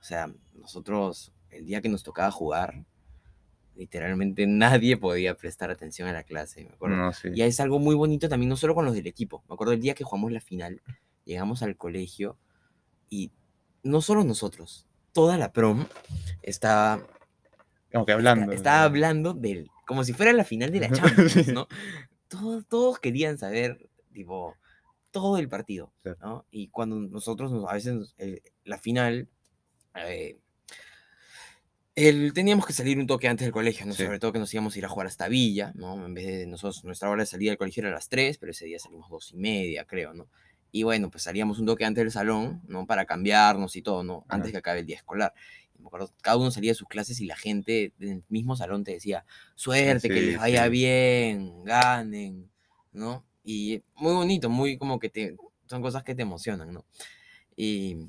o 0.00 0.02
sea, 0.02 0.32
nosotros, 0.54 1.32
el 1.50 1.66
día 1.66 1.80
que 1.80 1.88
nos 1.88 2.02
tocaba 2.02 2.30
jugar, 2.30 2.84
literalmente 3.76 4.46
nadie 4.46 4.96
podía 4.96 5.36
prestar 5.36 5.70
atención 5.70 6.08
a 6.08 6.12
la 6.12 6.24
clase, 6.24 6.64
me 6.64 6.70
acuerdo. 6.70 7.10
Y 7.34 7.42
es 7.42 7.60
algo 7.60 7.78
muy 7.78 7.94
bonito 7.94 8.28
también, 8.28 8.48
no 8.48 8.56
solo 8.56 8.74
con 8.74 8.84
los 8.84 8.94
del 8.94 9.06
equipo. 9.06 9.42
Me 9.48 9.54
acuerdo 9.54 9.72
el 9.72 9.80
día 9.80 9.94
que 9.94 10.04
jugamos 10.04 10.32
la 10.32 10.40
final, 10.40 10.82
llegamos 11.24 11.62
al 11.62 11.76
colegio 11.76 12.38
y 13.08 13.32
no 13.82 14.00
solo 14.00 14.24
nosotros, 14.24 14.86
toda 15.12 15.38
la 15.38 15.52
prom 15.52 15.86
estaba... 16.42 17.06
Como 17.92 18.06
que 18.06 18.12
hablando. 18.12 18.52
estaba 18.52 18.84
hablando 18.84 19.34
del... 19.34 19.68
Como 19.86 20.04
si 20.04 20.12
fuera 20.12 20.32
la 20.32 20.44
final 20.44 20.70
de 20.70 20.80
la 20.80 20.90
Champions, 20.92 21.48
¿no? 21.48 21.68
Todos, 22.28 22.66
todos 22.66 22.98
querían 22.98 23.36
saber, 23.36 23.90
tipo, 24.12 24.56
todo 25.10 25.36
el 25.36 25.48
partido, 25.48 25.92
¿no? 26.20 26.46
Y 26.50 26.68
cuando 26.68 26.96
nosotros, 26.96 27.52
a 27.68 27.74
veces, 27.74 28.16
la 28.64 28.78
final, 28.78 29.28
eh, 29.94 30.38
el, 31.94 32.32
teníamos 32.32 32.64
que 32.66 32.72
salir 32.72 32.98
un 32.98 33.06
toque 33.06 33.28
antes 33.28 33.44
del 33.44 33.52
colegio, 33.52 33.84
¿no? 33.84 33.92
Sobre 33.92 34.18
todo 34.18 34.32
que 34.32 34.38
nos 34.38 34.52
íbamos 34.54 34.74
a 34.74 34.78
ir 34.78 34.84
a 34.84 34.88
jugar 34.88 35.06
hasta 35.06 35.28
Villa, 35.28 35.72
¿no? 35.74 36.06
En 36.06 36.14
vez 36.14 36.26
de 36.26 36.46
nosotros, 36.46 36.84
nuestra 36.84 37.10
hora 37.10 37.22
de 37.22 37.26
salida 37.26 37.50
del 37.50 37.58
colegio 37.58 37.82
era 37.82 37.90
a 37.90 37.94
las 37.94 38.08
3, 38.08 38.38
pero 38.38 38.52
ese 38.52 38.64
día 38.64 38.78
salimos 38.78 39.10
dos 39.10 39.32
y 39.32 39.36
media, 39.36 39.84
creo, 39.84 40.14
¿no? 40.14 40.28
Y 40.70 40.84
bueno, 40.84 41.10
pues 41.10 41.24
salíamos 41.24 41.58
un 41.58 41.66
toque 41.66 41.84
antes 41.84 42.02
del 42.02 42.10
salón, 42.10 42.62
¿no? 42.66 42.86
Para 42.86 43.04
cambiarnos 43.04 43.76
y 43.76 43.82
todo, 43.82 44.02
¿no? 44.02 44.24
Antes 44.28 44.52
que 44.52 44.58
acabe 44.58 44.80
el 44.80 44.86
día 44.86 44.96
escolar. 44.96 45.34
me 45.78 45.86
acuerdo, 45.86 46.10
cada 46.22 46.38
uno 46.38 46.50
salía 46.50 46.70
de 46.70 46.76
sus 46.76 46.88
clases 46.88 47.20
y 47.20 47.26
la 47.26 47.36
gente 47.36 47.92
del 47.98 48.24
mismo 48.30 48.56
salón 48.56 48.84
te 48.84 48.92
decía, 48.92 49.26
suerte, 49.54 50.08
que 50.08 50.22
les 50.22 50.38
vaya 50.38 50.68
bien, 50.68 51.62
ganen, 51.64 52.50
¿no? 52.92 53.26
Y 53.44 53.82
muy 53.96 54.14
bonito, 54.14 54.48
muy 54.48 54.78
como 54.78 54.98
que 54.98 55.10
te, 55.10 55.36
son 55.66 55.82
cosas 55.82 56.04
que 56.04 56.14
te 56.14 56.22
emocionan, 56.22 56.72
¿no? 56.72 56.86
Y, 57.54 58.08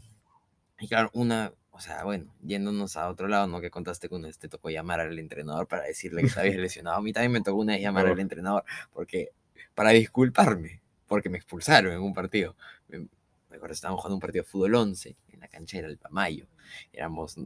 y 0.80 0.88
claro, 0.88 1.10
una, 1.14 1.52
o 1.76 1.80
sea, 1.80 2.04
bueno, 2.04 2.32
yéndonos 2.44 2.96
a 2.98 3.10
otro 3.10 3.28
lado, 3.28 3.48
¿no? 3.48 3.60
Que 3.60 3.72
contaste 3.72 4.08
con 4.08 4.26
este, 4.26 4.48
tocó 4.48 4.70
llamar 4.70 5.00
al 5.00 5.18
entrenador 5.18 5.68
para 5.68 5.84
decirle 5.84 6.22
que 6.22 6.28
estaba 6.28 6.46
lesionado. 6.48 6.98
A 6.98 7.02
mí 7.02 7.12
también 7.12 7.32
me 7.32 7.42
tocó 7.42 7.58
una 7.58 7.74
vez 7.74 7.82
llamar 7.82 8.06
al 8.06 8.20
entrenador, 8.20 8.64
porque, 8.94 9.32
para 9.74 9.90
disculparme, 9.90 10.82
porque 11.08 11.30
me 11.30 11.38
expulsaron 11.38 11.92
en 11.92 12.00
un 12.00 12.14
partido. 12.14 12.56
Me, 12.88 13.08
acuerdo, 13.56 13.74
estábamos 13.74 14.02
jugando 14.02 14.16
un 14.16 14.22
partido 14.22 14.44
de 14.44 14.50
fútbol 14.50 14.76
11 14.76 15.16
en 15.30 15.40
la 15.40 15.48
cancha 15.48 15.82
del 15.82 15.98
Pamayo. 15.98 16.46
Éramos, 16.92 17.38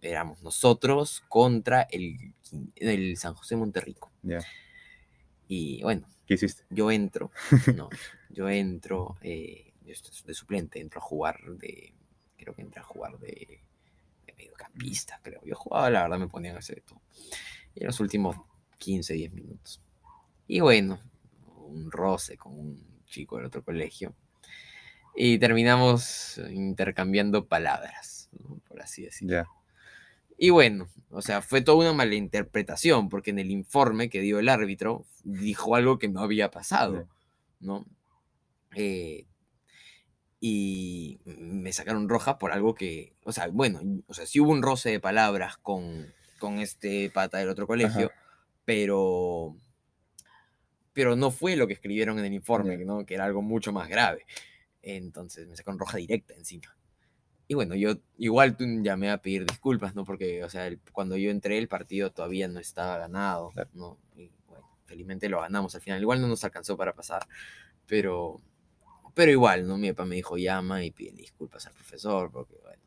éramos 0.00 0.42
nosotros 0.42 1.22
contra 1.28 1.82
el, 1.82 2.34
el 2.76 3.16
San 3.16 3.34
José 3.34 3.56
Monterrico. 3.56 4.12
Y 5.48 5.82
bueno, 5.82 6.06
¿Qué 6.24 6.34
hiciste? 6.34 6.62
Yo 6.70 6.90
entro, 6.92 7.32
no, 7.76 7.90
yo 8.30 8.48
entro, 8.48 9.16
eh, 9.22 9.72
de 9.84 10.34
suplente, 10.34 10.80
entro 10.80 11.00
a 11.00 11.02
jugar 11.02 11.40
de, 11.58 11.92
creo 12.36 12.54
que 12.54 12.62
entro 12.62 12.80
a 12.80 12.84
jugar 12.84 13.18
de 13.18 13.60
mediocampista, 14.42 15.20
creo. 15.22 15.40
Yo 15.44 15.54
jugaba, 15.54 15.90
la 15.90 16.02
verdad, 16.02 16.18
me 16.18 16.28
ponían 16.28 16.56
a 16.56 16.58
hacer 16.58 16.82
todo. 16.82 17.00
Y 17.74 17.80
en 17.80 17.86
los 17.86 18.00
últimos 18.00 18.36
15, 18.78 19.14
10 19.14 19.32
minutos. 19.32 19.82
Y 20.46 20.60
bueno, 20.60 21.00
un 21.66 21.90
roce 21.90 22.36
con 22.36 22.58
un 22.58 23.02
chico 23.06 23.36
del 23.36 23.46
otro 23.46 23.64
colegio. 23.64 24.14
Y 25.14 25.38
terminamos 25.38 26.40
intercambiando 26.50 27.46
palabras, 27.46 28.30
por 28.66 28.80
así 28.80 29.02
decirlo. 29.02 29.46
Y 30.38 30.50
bueno, 30.50 30.88
o 31.10 31.22
sea, 31.22 31.42
fue 31.42 31.60
toda 31.60 31.78
una 31.78 31.92
mala 31.92 32.14
interpretación, 32.14 33.08
porque 33.08 33.30
en 33.30 33.38
el 33.38 33.50
informe 33.50 34.08
que 34.08 34.20
dio 34.20 34.38
el 34.38 34.48
árbitro 34.48 35.06
dijo 35.22 35.76
algo 35.76 35.98
que 35.98 36.08
no 36.08 36.20
había 36.20 36.50
pasado, 36.50 37.06
¿no? 37.60 37.86
Eh, 38.74 39.26
y 40.44 41.20
me 41.24 41.72
sacaron 41.72 42.08
roja 42.08 42.36
por 42.36 42.50
algo 42.50 42.74
que, 42.74 43.12
o 43.22 43.30
sea, 43.30 43.46
bueno, 43.46 43.80
o 44.08 44.12
sea, 44.12 44.26
sí 44.26 44.40
hubo 44.40 44.50
un 44.50 44.60
roce 44.60 44.90
de 44.90 44.98
palabras 44.98 45.56
con, 45.56 46.12
con 46.40 46.58
este 46.58 47.10
pata 47.10 47.38
del 47.38 47.48
otro 47.48 47.68
colegio, 47.68 48.10
pero 48.64 49.54
pero 50.92 51.14
no 51.14 51.30
fue 51.30 51.54
lo 51.54 51.68
que 51.68 51.74
escribieron 51.74 52.18
en 52.18 52.24
el 52.24 52.32
informe, 52.32 52.76
¿no? 52.78 53.06
que 53.06 53.14
era 53.14 53.24
algo 53.24 53.40
mucho 53.40 53.72
más 53.72 53.88
grave. 53.88 54.26
Entonces 54.82 55.46
me 55.46 55.56
sacaron 55.56 55.78
roja 55.78 55.98
directa 55.98 56.34
encima. 56.34 56.76
Y 57.46 57.54
bueno, 57.54 57.76
yo 57.76 57.98
igual 58.18 58.56
llamé 58.82 59.12
a 59.12 59.18
pedir 59.18 59.46
disculpas, 59.46 59.94
¿no? 59.94 60.04
Porque, 60.04 60.42
o 60.42 60.50
sea, 60.50 60.68
cuando 60.90 61.16
yo 61.16 61.30
entré 61.30 61.56
el 61.56 61.68
partido 61.68 62.10
todavía 62.10 62.48
no 62.48 62.58
estaba 62.58 62.98
ganado, 62.98 63.52
¿no? 63.74 63.96
Y 64.16 64.32
bueno, 64.48 64.68
felizmente 64.86 65.28
lo 65.28 65.40
ganamos 65.40 65.72
al 65.76 65.82
final. 65.82 66.00
Igual 66.00 66.20
no 66.20 66.26
nos 66.26 66.42
alcanzó 66.42 66.76
para 66.76 66.94
pasar, 66.94 67.28
pero, 67.86 68.40
pero 69.14 69.30
igual, 69.30 69.66
¿no? 69.66 69.76
Mi 69.76 69.92
papá 69.92 70.04
me 70.04 70.16
dijo 70.16 70.36
llama 70.36 70.84
y 70.84 70.90
pide 70.90 71.12
disculpas 71.12 71.66
al 71.66 71.74
profesor, 71.74 72.30
porque, 72.30 72.56
bueno, 72.62 72.82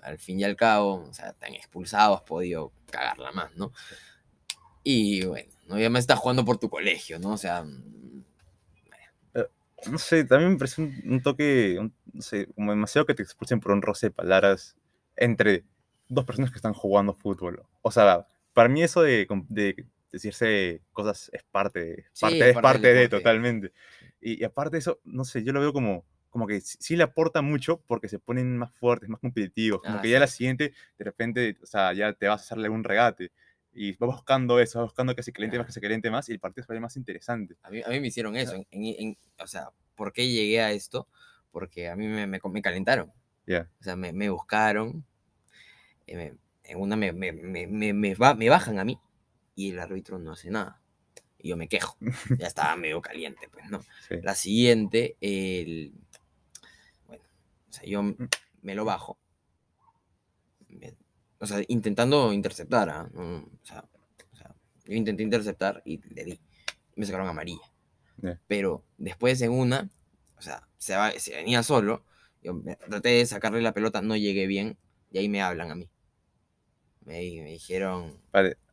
al 0.00 0.18
fin 0.18 0.40
y 0.40 0.44
al 0.44 0.56
cabo, 0.56 1.04
o 1.08 1.14
sea, 1.14 1.32
tan 1.32 1.54
expulsado 1.54 2.14
has 2.14 2.22
podido 2.22 2.72
cagarla 2.90 3.32
más, 3.32 3.54
¿no? 3.56 3.72
Y 4.82 5.24
bueno, 5.24 5.52
¿no? 5.66 5.78
Y 5.78 5.82
además 5.82 6.00
estás 6.00 6.18
jugando 6.18 6.44
por 6.44 6.58
tu 6.58 6.68
colegio, 6.68 7.18
¿no? 7.18 7.32
O 7.32 7.38
sea... 7.38 7.62
Mm, 7.62 8.24
eh, 9.34 9.46
no 9.90 9.98
sé, 9.98 10.24
también 10.24 10.52
me 10.52 10.58
parece 10.58 10.82
un, 10.82 11.22
toque, 11.22 11.78
no 12.12 12.22
sé, 12.22 12.46
como 12.54 12.72
demasiado 12.72 13.06
que 13.06 13.14
te 13.14 13.22
expulsen 13.22 13.60
por 13.60 13.72
un 13.72 13.82
roce 13.82 14.06
de 14.06 14.10
palabras 14.12 14.76
entre 15.16 15.64
dos 16.08 16.24
personas 16.24 16.50
que 16.50 16.56
están 16.56 16.74
jugando 16.74 17.14
fútbol. 17.14 17.62
O 17.82 17.90
sea, 17.90 18.26
para 18.52 18.68
mí 18.68 18.82
eso 18.82 19.02
de, 19.02 19.26
decirse 20.10 20.82
cosas 20.92 21.30
es 21.32 21.42
parte, 21.44 22.06
parte 22.20 22.50
es 22.50 22.58
parte, 22.58 22.92
de 22.92 23.08
totalmente. 23.08 23.72
Y, 24.20 24.44
aparte 24.44 24.72
de 24.72 24.78
eso, 24.80 25.00
no 25.04 25.24
sé, 25.24 25.42
yo 25.42 25.52
lo 25.52 25.60
veo 25.60 25.72
como, 25.72 26.04
como 26.28 26.46
que 26.46 26.60
sí, 26.60 26.96
le 26.96 27.04
aporta 27.04 27.42
mucho 27.42 27.80
porque 27.86 28.08
se 28.08 28.18
ponen 28.18 28.58
más 28.58 28.72
fuertes, 28.72 29.08
más 29.08 29.20
competitivos, 29.20 29.80
como 29.80 29.98
ah, 29.98 30.02
que 30.02 30.10
ya 30.10 30.20
la 30.20 30.26
siguiente, 30.26 30.74
de 30.98 31.04
repente, 31.04 31.56
o 31.62 31.66
sea, 31.66 31.92
ya 31.92 32.12
te 32.12 32.28
vas 32.28 32.42
a 32.42 32.44
hacerle 32.44 32.68
un 32.68 32.84
regate 32.84 33.32
y 33.72 33.92
va 33.92 34.06
buscando 34.06 34.58
eso, 34.58 34.78
va 34.78 34.84
buscando 34.84 35.14
que 35.14 35.22
se 35.22 35.32
caliente 35.32 35.58
más, 35.58 35.66
que 35.66 35.72
se 35.72 35.80
caliente 35.80 36.10
más 36.10 36.28
y 36.28 36.32
el 36.32 36.40
partido 36.40 36.64
se 36.64 36.72
vaya 36.72 36.80
más 36.80 36.96
interesante. 36.96 37.56
A 37.62 37.70
mí, 37.70 37.82
a 37.82 37.88
mí 37.88 38.00
me 38.00 38.08
hicieron 38.08 38.36
eso. 38.36 38.54
En, 38.70 39.16
o 39.38 39.46
sea, 39.46 39.70
¿por 39.94 40.12
qué 40.12 40.28
llegué 40.28 40.60
a 40.60 40.72
esto? 40.72 41.08
Porque 41.50 41.88
a 41.88 41.96
mí 41.96 42.06
me, 42.08 42.26
me, 42.26 42.40
me 42.42 42.62
calentaron. 42.62 43.12
O 43.48 43.82
sea, 43.82 43.96
me, 43.96 44.12
me 44.12 44.28
buscaron. 44.28 45.04
Eh, 46.06 46.34
en 46.64 46.80
una 46.80 46.96
me, 46.96 47.12
me, 47.12 48.48
bajan 48.48 48.78
a 48.78 48.84
mí 48.84 49.00
y 49.56 49.70
el 49.70 49.80
árbitro 49.80 50.18
no 50.18 50.32
hace 50.32 50.50
nada. 50.50 50.79
Y 51.42 51.48
yo 51.48 51.56
me 51.56 51.68
quejo. 51.68 51.96
ya 52.38 52.46
estaba 52.46 52.76
medio 52.76 53.00
caliente, 53.00 53.48
pues, 53.50 53.68
¿no? 53.70 53.84
La 54.22 54.34
siguiente, 54.34 55.16
el. 55.20 55.92
Bueno, 57.06 57.24
o 57.68 57.72
sea, 57.72 57.84
yo 57.84 58.02
me 58.62 58.74
lo 58.74 58.84
bajo 58.84 59.18
o 61.40 61.46
sea, 61.46 61.62
intentando 61.68 62.32
interceptar, 62.32 62.90
¿ah? 62.90 63.10
o, 63.14 63.66
sea, 63.66 63.84
yo 64.84 64.94
intenté 64.94 65.22
interceptar 65.22 65.82
y 65.84 66.00
le 66.14 66.24
di. 66.24 66.40
me 66.96 67.06
sacaron 67.06 67.28
amarilla. 67.28 67.62
Pero 68.46 68.84
después 68.98 69.40
en 69.40 69.52
una, 69.52 69.88
o 70.36 70.42
sea, 70.42 70.68
se, 70.76 70.94
se 71.18 71.34
venía 71.34 71.62
solo, 71.62 72.04
yo 72.42 72.60
traté 72.90 73.08
de 73.08 73.26
sacarle 73.26 73.62
la 73.62 73.72
pelota, 73.72 74.02
no 74.02 74.14
llegué 74.14 74.46
bien, 74.46 74.76
y 75.10 75.18
ahí 75.18 75.28
me 75.30 75.40
hablan 75.40 75.70
a 75.70 75.74
mí. 75.74 75.88
Me, 77.06 77.20
dijeron... 77.20 78.20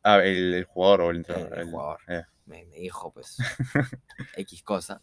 Ah, 0.02 0.18
el, 0.18 0.64
jugador 0.64 1.00
o 1.00 1.10
el 1.10 1.16
entrenador. 1.18 1.58
El, 1.58 1.70
jugador. 1.70 2.00
Me, 2.48 2.66
me, 2.66 2.78
dijo, 2.78 3.12
pues, 3.12 3.36
X 4.36 4.62
cosa. 4.62 5.02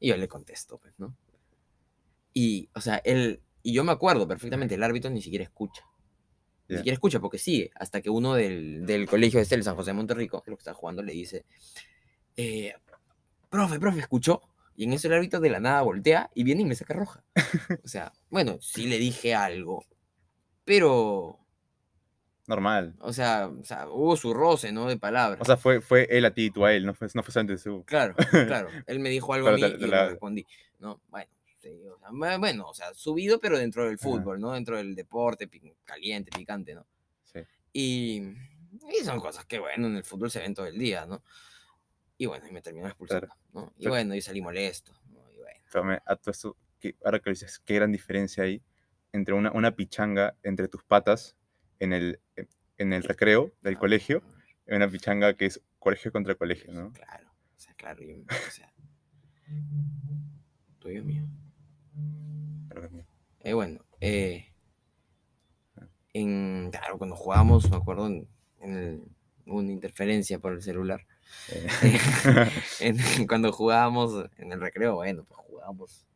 Y 0.00 0.08
yo 0.08 0.16
le 0.16 0.28
contesto, 0.28 0.78
pues, 0.78 0.94
¿no? 0.98 1.16
Y, 2.32 2.68
o 2.74 2.80
sea, 2.80 2.96
él... 3.04 3.42
Y 3.62 3.72
yo 3.72 3.84
me 3.84 3.92
acuerdo 3.92 4.26
perfectamente, 4.26 4.74
el 4.74 4.82
árbitro 4.82 5.10
ni 5.10 5.22
siquiera 5.22 5.44
escucha. 5.44 5.82
Ni 6.68 6.76
siquiera 6.78 6.94
escucha 6.94 7.20
porque 7.20 7.38
sigue, 7.38 7.70
hasta 7.76 8.00
que 8.00 8.10
uno 8.10 8.34
del, 8.34 8.86
del 8.86 9.08
colegio 9.08 9.38
de 9.38 9.54
el 9.54 9.62
San 9.62 9.76
José 9.76 9.90
de 9.90 9.94
Monterrico, 9.94 10.42
que 10.42 10.50
lo 10.50 10.56
que 10.56 10.62
está 10.62 10.74
jugando, 10.74 11.02
le 11.02 11.12
dice, 11.12 11.44
eh, 12.36 12.74
profe, 13.48 13.78
profe, 13.78 14.00
¿escuchó? 14.00 14.42
Y 14.74 14.84
en 14.84 14.92
eso 14.92 15.08
el 15.08 15.14
árbitro 15.14 15.40
de 15.40 15.50
la 15.50 15.60
nada 15.60 15.82
voltea 15.82 16.30
y 16.34 16.42
viene 16.42 16.62
y 16.62 16.64
me 16.64 16.74
saca 16.74 16.94
roja. 16.94 17.24
o 17.84 17.88
sea, 17.88 18.12
bueno, 18.30 18.58
sí 18.60 18.86
le 18.86 18.98
dije 18.98 19.34
algo, 19.34 19.84
pero... 20.64 21.38
Normal. 22.46 22.94
O 23.00 23.12
sea, 23.12 23.48
o 23.48 23.64
sea, 23.64 23.88
hubo 23.88 24.16
su 24.16 24.32
roce, 24.32 24.70
¿no? 24.70 24.86
De 24.86 24.96
palabras. 24.96 25.40
O 25.40 25.44
sea, 25.44 25.56
fue, 25.56 25.80
fue 25.80 26.06
él 26.10 26.24
a 26.24 26.32
ti, 26.32 26.50
tú 26.50 26.64
a 26.64 26.72
él, 26.72 26.86
no 26.86 26.94
fue, 26.94 27.08
no 27.14 27.22
fue 27.22 27.32
solamente 27.32 27.60
su... 27.60 27.84
Claro, 27.84 28.14
claro. 28.46 28.68
Él 28.86 29.00
me 29.00 29.10
dijo 29.10 29.34
algo 29.34 29.48
a 29.48 29.52
mí 29.52 29.62
y 29.62 29.86
le 29.86 30.08
respondí. 30.08 30.46
¿no? 30.78 31.00
Bueno, 32.12 32.38
bueno, 32.38 32.68
o 32.68 32.74
sea, 32.74 32.94
subido, 32.94 33.40
pero 33.40 33.58
dentro 33.58 33.86
del 33.86 33.98
fútbol, 33.98 34.40
¿no? 34.40 34.52
Dentro 34.52 34.76
del 34.76 34.94
deporte, 34.94 35.50
caliente, 35.84 36.30
picante, 36.36 36.74
¿no? 36.74 36.86
Sí. 37.24 37.40
Y, 37.72 38.22
son 39.04 39.18
cosas 39.18 39.44
que, 39.46 39.58
bueno, 39.58 39.88
en 39.88 39.96
el 39.96 40.04
fútbol 40.04 40.30
se 40.30 40.38
ven 40.38 40.54
todo 40.54 40.66
el 40.66 40.78
día, 40.78 41.06
¿no? 41.06 41.22
Y 42.18 42.26
bueno, 42.26 42.46
y 42.48 42.52
me 42.52 42.62
terminó 42.62 42.86
expulsando, 42.86 43.28
¿no? 43.52 43.72
Y 43.76 43.88
bueno, 43.88 44.14
y 44.14 44.20
salí 44.20 44.40
molesto, 44.40 44.92
¿no? 45.10 45.20
Y 45.32 45.38
bueno. 45.38 46.00
a 46.06 46.16
todo 46.16 46.30
esto, 46.30 46.56
ahora 47.04 47.18
que 47.18 47.30
dices, 47.30 47.58
qué 47.58 47.74
gran 47.74 47.90
diferencia 47.90 48.44
hay 48.44 48.62
entre 49.12 49.34
una, 49.34 49.50
una 49.50 49.74
pichanga 49.74 50.36
entre 50.42 50.68
tus 50.68 50.84
patas 50.84 51.36
en 51.80 51.92
el, 51.92 52.20
en 52.78 52.92
el 52.92 53.02
recreo 53.02 53.52
del 53.62 53.78
colegio 53.78 54.22
y 54.66 54.74
una 54.74 54.88
pichanga 54.88 55.34
que 55.34 55.46
es 55.46 55.60
colegio 55.78 56.12
contra 56.12 56.34
colegio, 56.34 56.72
¿no? 56.72 56.92
Claro, 56.92 57.28
o 57.28 57.58
sea, 57.58 57.74
claro, 57.74 58.02
o 58.02 58.50
sea, 58.50 58.72
tuyo 60.78 61.04
mío. 61.04 61.24
Eh, 63.40 63.52
bueno, 63.52 63.84
eh, 64.00 64.52
en, 66.12 66.70
claro, 66.72 66.98
cuando 66.98 67.14
jugábamos, 67.14 67.70
me 67.70 67.76
acuerdo, 67.76 68.08
en, 68.08 69.04
una 69.46 69.70
interferencia 69.70 70.40
por 70.40 70.52
el 70.52 70.62
celular. 70.62 71.06
Eh. 71.50 71.66
cuando 73.28 73.52
jugábamos 73.52 74.28
en 74.38 74.52
el 74.52 74.60
recreo, 74.60 74.96
bueno, 74.96 75.24
pues 75.24 75.38
jugábamos 75.46 76.06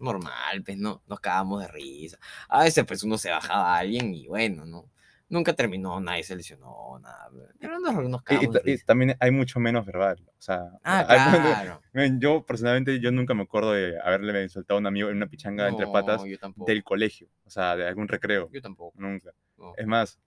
normal, 0.00 0.62
pues 0.64 0.78
no, 0.78 1.02
nos 1.06 1.20
cagábamos 1.20 1.62
de 1.62 1.68
risa. 1.68 2.18
A 2.48 2.64
veces 2.64 2.84
pues 2.86 3.02
uno 3.02 3.18
se 3.18 3.30
bajaba 3.30 3.74
a 3.76 3.78
alguien 3.78 4.14
y 4.14 4.26
bueno, 4.26 4.64
¿no? 4.66 4.90
nunca 5.30 5.54
terminó, 5.54 5.98
nadie 6.00 6.22
se 6.22 6.36
lesionó, 6.36 6.98
nada. 7.00 7.30
Pero 7.58 7.78
nos, 7.78 8.22
y, 8.64 8.78
también 8.78 9.16
hay 9.18 9.30
mucho 9.30 9.58
menos 9.58 9.86
verbal. 9.86 10.18
O 10.26 10.42
sea, 10.42 10.70
ah, 10.84 11.04
claro. 11.64 11.80
yo 12.20 12.44
personalmente, 12.44 13.00
yo 13.00 13.10
nunca 13.10 13.32
me 13.32 13.44
acuerdo 13.44 13.72
de 13.72 13.98
haberle 14.00 14.48
soltado 14.48 14.76
a 14.78 14.80
un 14.80 14.86
amigo 14.86 15.08
en 15.08 15.16
una 15.16 15.28
pichanga 15.28 15.68
entre 15.68 15.86
patas 15.86 16.22
del 16.66 16.84
colegio, 16.84 17.28
o 17.46 17.50
sea, 17.50 17.76
de 17.76 17.86
algún 17.86 18.08
recreo. 18.08 18.50
Yo 18.52 18.60
tampoco. 18.60 19.00
Nunca. 19.00 19.30
Es 19.76 19.86
más, 19.86 20.20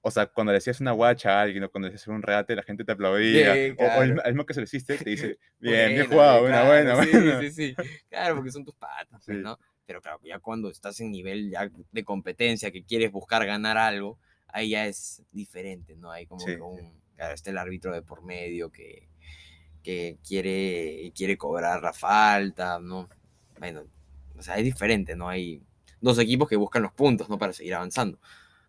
o 0.00 0.10
sea, 0.10 0.26
cuando 0.26 0.52
le 0.52 0.58
hacías 0.58 0.80
una 0.80 0.92
guacha 0.92 1.38
a 1.38 1.42
alguien 1.42 1.64
o 1.64 1.70
cuando 1.70 1.88
le 1.88 1.94
hacías 1.94 2.08
un 2.08 2.22
regate, 2.22 2.54
la 2.54 2.62
gente 2.62 2.84
te 2.84 2.92
aplaudía. 2.92 3.52
o, 3.78 4.02
el, 4.02 4.14
mismo 4.14 4.46
que 4.46 4.54
se 4.54 4.60
lo 4.60 4.64
hiciste 4.64 4.96
te 4.96 5.10
dice, 5.10 5.38
bien, 5.58 5.94
bien 5.94 6.06
jugado, 6.06 6.44
una 6.44 6.64
buena, 6.64 6.96
sí, 7.02 7.10
buena. 7.10 7.40
Sí, 7.40 7.50
sí, 7.50 7.76
Claro, 8.08 8.36
porque 8.36 8.52
son 8.52 8.64
tus 8.64 8.74
patas, 8.74 9.22
pues, 9.24 9.38
¿no? 9.38 9.58
Pero 9.86 10.00
claro, 10.00 10.20
ya 10.22 10.38
cuando 10.38 10.70
estás 10.70 11.00
en 11.00 11.10
nivel 11.10 11.50
ya 11.50 11.70
de 11.92 12.04
competencia, 12.04 12.70
que 12.70 12.84
quieres 12.84 13.10
buscar 13.10 13.44
ganar 13.46 13.76
algo, 13.76 14.18
ahí 14.48 14.70
ya 14.70 14.86
es 14.86 15.22
diferente, 15.32 15.96
¿no? 15.96 16.10
Hay 16.10 16.26
como 16.26 16.44
que 16.44 16.60
un, 16.60 17.00
claro, 17.16 17.34
está 17.34 17.50
el 17.50 17.58
árbitro 17.58 17.92
de 17.92 18.02
por 18.02 18.22
medio 18.22 18.70
que, 18.70 19.08
que 19.82 20.18
quiere, 20.26 21.10
quiere 21.14 21.36
cobrar 21.36 21.82
la 21.82 21.92
falta, 21.92 22.78
¿no? 22.78 23.08
Bueno, 23.58 23.84
o 24.36 24.42
sea, 24.42 24.56
es 24.58 24.64
diferente, 24.64 25.16
¿no? 25.16 25.28
Hay 25.28 25.62
dos 26.00 26.18
equipos 26.18 26.48
que 26.48 26.56
buscan 26.56 26.82
los 26.82 26.92
puntos, 26.92 27.28
¿no? 27.28 27.38
Para 27.38 27.52
seguir 27.52 27.74
avanzando. 27.74 28.18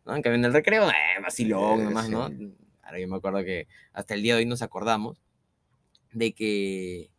¿No? 0.05 0.15
En 0.15 0.21
cambio, 0.21 0.35
en 0.35 0.45
el 0.45 0.53
recreo, 0.53 0.89
eh, 0.89 1.21
vacilón 1.21 1.83
nomás, 1.83 2.09
¿no? 2.09 2.29
Ahora 2.81 2.99
yo 2.99 3.07
me 3.07 3.17
acuerdo 3.17 3.43
que 3.43 3.67
hasta 3.93 4.15
el 4.15 4.23
día 4.23 4.33
de 4.33 4.39
hoy 4.39 4.45
nos 4.45 4.61
acordamos 4.61 5.21
de 6.11 6.33
que, 6.33 7.11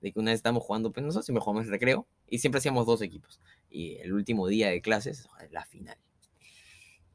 de 0.00 0.12
que 0.12 0.18
una 0.18 0.32
vez 0.32 0.38
estábamos 0.38 0.64
jugando, 0.64 0.92
pues 0.92 1.04
nosotros 1.04 1.26
siempre 1.26 1.42
jugamos 1.42 1.66
el 1.66 1.70
recreo 1.70 2.06
y 2.28 2.38
siempre 2.38 2.58
hacíamos 2.58 2.86
dos 2.86 3.00
equipos. 3.02 3.40
Y 3.70 3.96
el 3.96 4.12
último 4.12 4.48
día 4.48 4.70
de 4.70 4.80
clases, 4.80 5.28
la 5.50 5.64
final. 5.64 5.96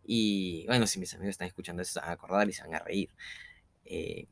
Y 0.04 0.66
bueno, 0.66 0.88
si 0.88 1.00
mis 1.00 1.14
amigos 1.14 1.32
están 1.32 1.48
escuchando 1.48 1.82
eso, 1.82 1.94
se 1.94 2.00
van 2.00 2.10
a 2.10 2.14
acordar 2.14 2.50
y 2.50 2.54
se 2.54 2.64
van 2.64 2.76
a 2.76 2.80
reír. 2.80 3.10
Eh, 3.86 4.28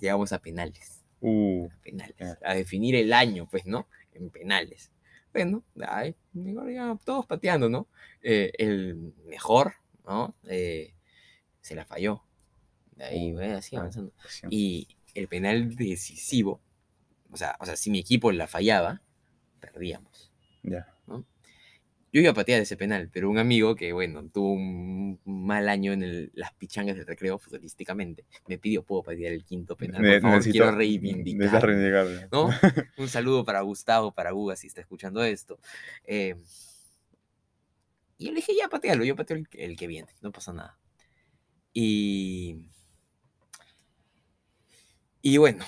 llegamos 0.00 0.32
a 0.32 0.38
penales. 0.40 1.04
Uh, 1.20 1.66
a 1.66 1.82
penales. 1.82 2.16
A 2.44 2.54
definir 2.54 2.94
el 2.94 3.12
año, 3.12 3.48
pues, 3.50 3.66
¿no? 3.66 3.88
En 4.12 4.30
penales. 4.30 4.90
Bueno, 5.32 5.64
ay, 5.86 6.16
todos 7.04 7.26
pateando, 7.26 7.68
¿no? 7.68 7.88
Eh, 8.22 8.52
el 8.58 9.14
mejor, 9.26 9.74
¿no? 10.10 10.34
Eh, 10.48 10.92
se 11.60 11.76
la 11.76 11.84
falló. 11.84 12.24
De 12.96 13.04
ahí, 13.04 13.32
uh, 13.32 13.56
así 13.56 13.76
avanzando. 13.76 14.12
Y 14.50 14.88
el 15.14 15.28
penal 15.28 15.76
decisivo, 15.76 16.60
o 17.30 17.36
sea, 17.36 17.56
o 17.60 17.64
sea, 17.64 17.76
si 17.76 17.90
mi 17.90 18.00
equipo 18.00 18.32
la 18.32 18.48
fallaba, 18.48 19.02
perdíamos. 19.60 20.32
Ya. 20.62 20.86
yo 21.06 22.20
iba 22.20 22.32
a 22.32 22.34
patear 22.34 22.60
ese 22.60 22.76
penal, 22.76 23.08
pero 23.10 23.30
un 23.30 23.38
amigo 23.38 23.76
que, 23.76 23.92
bueno, 23.92 24.28
tuvo 24.28 24.52
un 24.52 25.20
mal 25.24 25.68
año 25.68 25.92
en 25.92 26.30
las 26.34 26.52
pichangas 26.54 26.96
del 26.96 27.06
recreo 27.06 27.38
futbolísticamente, 27.38 28.24
me 28.48 28.58
pidió, 28.58 28.82
¿puedo 28.82 29.04
patear 29.04 29.32
el 29.32 29.44
quinto 29.44 29.76
penal? 29.76 30.02
Por 30.02 30.20
favor, 30.20 30.42
quiero 30.42 30.72
reivindicar. 30.72 31.66
¿no? 32.32 32.50
Un 32.98 33.08
saludo 33.08 33.44
para 33.44 33.60
Gustavo, 33.60 34.12
para 34.12 34.32
Guga, 34.32 34.56
si 34.56 34.66
está 34.66 34.80
escuchando 34.80 35.22
esto. 35.22 35.60
Eh, 36.04 36.34
y 38.20 38.26
yo 38.26 38.32
le 38.32 38.36
dije, 38.36 38.54
ya, 38.54 38.68
patealo, 38.68 39.02
yo 39.02 39.16
pateo 39.16 39.38
el, 39.52 39.76
que 39.76 39.86
viene, 39.86 40.14
no 40.20 40.30
pasa 40.30 40.52
nada. 40.52 40.78
Y... 41.72 42.68
Y 45.22 45.38
bueno, 45.38 45.64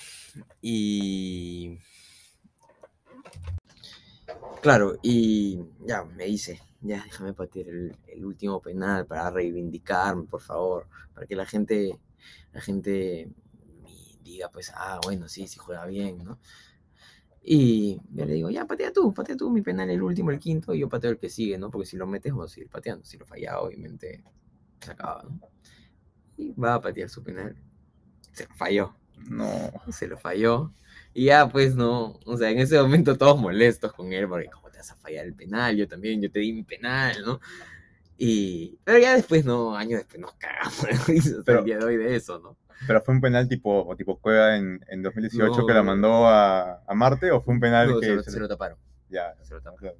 y 0.60 1.78
Claro, 4.60 4.98
y 5.02 5.58
ya 5.86 6.04
me 6.04 6.26
dice, 6.26 6.60
ya 6.82 7.02
déjame 7.02 7.32
patear 7.32 7.66
el, 7.68 8.24
último 8.24 8.60
penal 8.60 9.06
para 9.06 9.30
reivindicarme, 9.30 10.24
por 10.24 10.42
favor, 10.42 10.88
para 11.14 11.26
que 11.26 11.34
la 11.34 11.46
gente, 11.46 11.98
la 12.52 12.60
gente 12.60 13.28
diga, 14.22 14.50
pues, 14.50 14.72
ah, 14.76 15.00
bueno, 15.02 15.26
sí, 15.28 15.48
sí 15.48 15.58
juega 15.58 15.86
bien, 15.86 16.22
¿no? 16.22 16.38
Y 17.44 18.00
yo 18.10 18.24
le 18.24 18.34
digo, 18.34 18.50
ya, 18.50 18.66
patea 18.66 18.92
tú, 18.92 19.12
patea 19.12 19.36
tú 19.36 19.50
mi 19.50 19.62
penal, 19.62 19.90
el 19.90 20.00
último, 20.00 20.30
el 20.30 20.38
quinto, 20.38 20.74
y 20.74 20.80
yo 20.80 20.88
pateo 20.88 21.10
el 21.10 21.18
que 21.18 21.28
sigue, 21.28 21.58
¿no? 21.58 21.70
Porque 21.70 21.86
si 21.86 21.96
lo 21.96 22.06
metes, 22.06 22.32
vamos 22.32 22.52
a 22.52 22.54
seguir 22.54 22.70
pateando. 22.70 23.04
Si 23.04 23.18
lo 23.18 23.26
falla, 23.26 23.58
obviamente, 23.60 24.22
se 24.80 24.92
acaba, 24.92 25.24
¿no? 25.24 25.40
Y 26.36 26.52
va 26.52 26.74
a 26.74 26.80
patear 26.80 27.08
su 27.08 27.22
penal. 27.22 27.56
Se 28.32 28.46
lo 28.46 28.54
falló. 28.54 28.94
No. 29.28 29.72
Se 29.90 30.06
lo 30.06 30.16
falló. 30.16 30.72
Y 31.14 31.26
ya, 31.26 31.48
pues, 31.48 31.74
no, 31.74 32.20
o 32.24 32.36
sea, 32.36 32.50
en 32.50 32.58
ese 32.58 32.80
momento 32.80 33.18
todos 33.18 33.38
molestos 33.40 33.92
con 33.92 34.12
él, 34.12 34.28
porque 34.28 34.48
¿cómo 34.48 34.70
te 34.70 34.78
vas 34.78 34.92
a 34.92 34.96
fallar 34.96 35.26
el 35.26 35.34
penal? 35.34 35.76
Yo 35.76 35.88
también, 35.88 36.22
yo 36.22 36.30
te 36.30 36.40
di 36.40 36.52
mi 36.52 36.62
penal, 36.62 37.16
¿no? 37.24 37.40
Y, 38.16 38.78
pero 38.84 38.98
ya 38.98 39.16
después, 39.16 39.44
no, 39.44 39.74
años 39.76 39.98
después 40.00 40.20
nos 40.20 40.34
cagamos 40.34 40.86
pero, 41.44 41.58
el 41.58 41.64
día 41.64 41.78
de 41.78 41.84
hoy 41.84 41.96
de 41.96 42.14
eso, 42.14 42.38
¿no? 42.38 42.56
¿Pero 42.86 43.00
fue 43.02 43.14
un 43.14 43.20
penal 43.20 43.48
tipo, 43.48 43.94
tipo 43.96 44.18
Cueva 44.18 44.56
en, 44.56 44.80
en 44.88 45.02
2018 45.02 45.66
que 45.66 45.72
la 45.74 45.82
mandó 45.82 46.26
a, 46.26 46.82
a, 46.86 46.94
Marte 46.94 47.30
o 47.30 47.40
fue 47.40 47.54
un 47.54 47.60
penal 47.60 47.98
que... 48.00 48.22
Se, 48.22 48.40
lo, 48.40 48.48
taparon. 48.48 48.78
Ya. 49.08 49.34
Se 49.42 49.54
lo 49.54 49.60
taparon. 49.60 49.94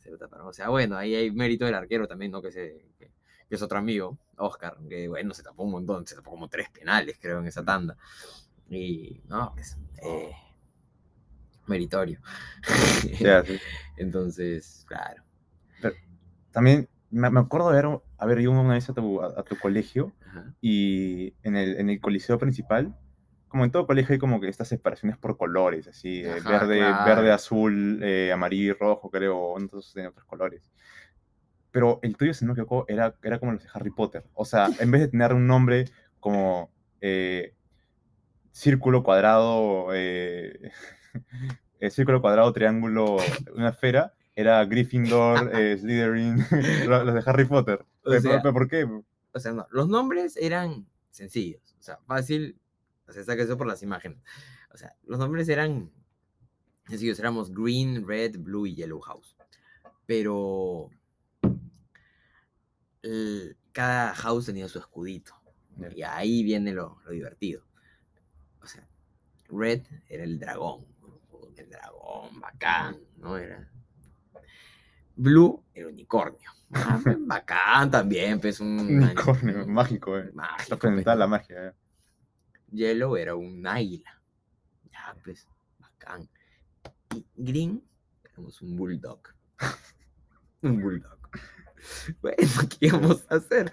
Se 0.00 0.10
lo 0.10 0.18
taparon. 0.18 0.46
O 0.46 0.52
sea, 0.52 0.68
bueno, 0.68 0.96
ahí 0.96 1.14
hay 1.14 1.30
mérito 1.30 1.64
del 1.64 1.74
arquero 1.74 2.06
también, 2.06 2.32
¿no? 2.32 2.42
Que, 2.42 2.50
se, 2.52 2.86
que, 2.98 3.10
es 3.50 3.62
otro 3.62 3.78
amigo, 3.78 4.18
Oscar, 4.36 4.76
que 4.88 5.08
bueno, 5.08 5.32
se 5.34 5.42
tapó 5.42 5.64
un 5.64 5.72
montón, 5.72 6.06
se 6.06 6.14
tapó 6.14 6.30
como 6.30 6.48
tres 6.48 6.68
penales, 6.70 7.18
creo, 7.20 7.38
en 7.38 7.46
esa 7.46 7.64
tanda. 7.64 7.96
Y 8.68 9.22
no, 9.28 9.52
pues, 9.54 9.78
eh, 10.02 10.32
meritorio. 11.66 12.20
Entonces, 13.96 14.84
claro. 14.88 15.22
también 16.50 16.88
me, 17.10 17.28
acuerdo 17.38 17.70
de 17.70 17.78
haber, 17.78 18.00
haber 18.18 18.40
ido 18.40 18.50
una 18.52 18.74
vez 18.74 18.88
a 18.90 18.94
tu, 18.94 19.22
a, 19.22 19.42
tu 19.44 19.56
colegio 19.58 20.12
y 20.60 21.34
en 21.42 21.56
el, 21.56 21.78
en 21.78 21.90
el 21.90 22.00
coliseo 22.00 22.38
principal, 22.38 22.94
como 23.48 23.64
en 23.64 23.70
todo 23.70 23.86
colegio 23.86 24.12
hay 24.12 24.18
como 24.18 24.40
que 24.40 24.48
estas 24.48 24.68
separaciones 24.68 25.16
por 25.16 25.36
colores, 25.36 25.88
así, 25.88 26.20
eh, 26.20 26.40
verde, 26.46 26.80
verde, 26.80 27.32
azul, 27.32 28.00
eh, 28.02 28.32
amarillo 28.32 28.72
y 28.72 28.72
rojo, 28.72 29.10
creo, 29.10 29.38
o 29.38 29.62
otros, 29.62 29.96
en 29.96 30.06
otros 30.06 30.26
colores. 30.26 30.70
Pero 31.70 32.00
el 32.02 32.16
tuyo, 32.16 32.34
si 32.34 32.44
no 32.44 32.48
me 32.48 32.60
equivoco, 32.60 32.84
era, 32.88 33.14
era 33.22 33.38
como 33.38 33.52
los 33.52 33.62
de 33.62 33.68
Harry 33.72 33.90
Potter. 33.90 34.24
O 34.34 34.44
sea, 34.44 34.68
en 34.78 34.90
vez 34.90 35.00
de 35.02 35.08
tener 35.08 35.32
un 35.32 35.46
nombre 35.46 35.86
como 36.20 36.70
eh, 37.00 37.54
círculo, 38.50 39.02
cuadrado, 39.02 39.88
círculo, 41.90 42.20
cuadrado, 42.20 42.52
triángulo, 42.52 43.16
una 43.54 43.70
esfera, 43.70 44.12
era 44.34 44.64
Gryffindor, 44.64 45.50
Slytherin, 45.78 46.44
los 46.88 47.14
de 47.14 47.22
Harry 47.24 47.44
Potter. 47.44 47.84
¿Por 48.02 48.68
qué? 48.68 48.86
O 49.36 49.40
sea, 49.40 49.52
no, 49.52 49.66
los 49.70 49.88
nombres 49.88 50.36
eran 50.36 50.86
sencillos, 51.10 51.76
o 51.78 51.82
sea, 51.82 51.98
fácil, 52.06 52.58
o 53.06 53.12
sea, 53.12 53.24
saca 53.24 53.42
eso 53.42 53.56
por 53.56 53.66
las 53.66 53.82
imágenes. 53.82 54.18
O 54.72 54.76
sea, 54.76 54.94
los 55.04 55.18
nombres 55.18 55.48
eran 55.48 55.90
sencillos, 56.88 57.18
éramos 57.18 57.52
Green, 57.52 58.06
Red, 58.06 58.38
Blue 58.38 58.66
y 58.66 58.74
Yellow 58.74 59.00
House. 59.00 59.36
Pero 60.06 60.90
cada 63.72 64.14
house 64.14 64.46
tenía 64.46 64.68
su 64.68 64.78
escudito. 64.78 65.32
Y 65.94 66.02
ahí 66.02 66.42
viene 66.42 66.72
lo, 66.72 67.00
lo 67.04 67.10
divertido 67.12 67.66
o 68.66 68.68
sea, 68.68 68.86
Red 69.48 69.82
era 70.08 70.24
el 70.24 70.38
dragón, 70.40 70.84
el 71.56 71.70
dragón, 71.70 72.40
bacán, 72.40 72.98
¿no? 73.16 73.36
Era. 73.36 73.70
Blue, 75.16 75.64
el 75.74 75.86
unicornio. 75.86 76.50
Ah, 76.72 77.00
pues, 77.02 77.16
bacán 77.26 77.90
también, 77.90 78.40
pues 78.40 78.60
un. 78.60 78.78
Unicornio, 78.78 79.66
mágico, 79.66 80.18
eh. 80.18 80.30
Mágico. 80.34 80.78
Pues. 80.78 81.06
la 81.06 81.26
magia, 81.26 81.68
eh. 81.68 81.72
Yellow 82.70 83.16
era 83.16 83.34
un 83.34 83.66
águila. 83.66 84.20
Ya, 84.92 85.16
pues, 85.24 85.48
bacán. 85.78 86.28
Y 87.14 87.24
Green, 87.36 87.82
éramos 88.24 88.60
un 88.60 88.76
bulldog. 88.76 89.20
un 90.62 90.80
bulldog. 90.80 91.16
Bueno, 92.20 92.36
¿qué 92.68 92.86
íbamos 92.86 93.24
a 93.28 93.36
hacer? 93.36 93.70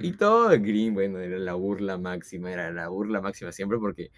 Y 0.00 0.12
todo 0.12 0.50
Green, 0.50 0.92
bueno, 0.92 1.18
era 1.18 1.38
la 1.38 1.54
burla 1.54 1.96
máxima, 1.96 2.52
era 2.52 2.70
la 2.70 2.88
burla 2.88 3.22
máxima 3.22 3.52
siempre 3.52 3.78
porque, 3.78 4.10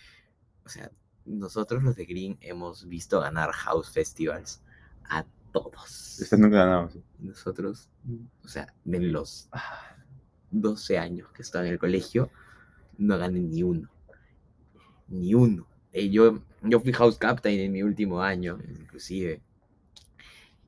o 0.64 0.68
sea, 0.68 0.91
nosotros 1.24 1.85
los 1.85 1.95
de 1.95 2.07
Green 2.07 2.39
hemos 2.41 2.89
visto 2.89 3.20
ganar 3.20 3.53
House 3.53 3.93
Festivals 3.93 4.62
a 5.05 5.24
todos. 5.63 6.19
Ustedes 6.21 6.39
nunca 6.39 6.59
ganamos. 6.59 6.99
Nosotros, 7.19 7.89
o 8.43 8.49
sea, 8.49 8.73
de 8.85 9.01
los 9.01 9.49
12 10.51 10.99
años 10.99 11.29
que 11.33 11.43
estaba 11.43 11.67
en 11.67 11.73
el 11.73 11.79
colegio, 11.79 12.31
no 12.99 13.19
gané 13.19 13.41
ni 13.41 13.63
uno. 13.63 13.91
Ni 15.09 15.35
uno. 15.35 15.67
Eh, 15.93 16.11
yo, 16.11 16.43
yo 16.63 16.81
fui 16.81 16.93
House 16.93 17.19
Captain 17.19 17.59
en 17.61 17.73
mi 17.73 17.83
último 17.83 18.23
año, 18.23 18.59
inclusive 18.69 19.43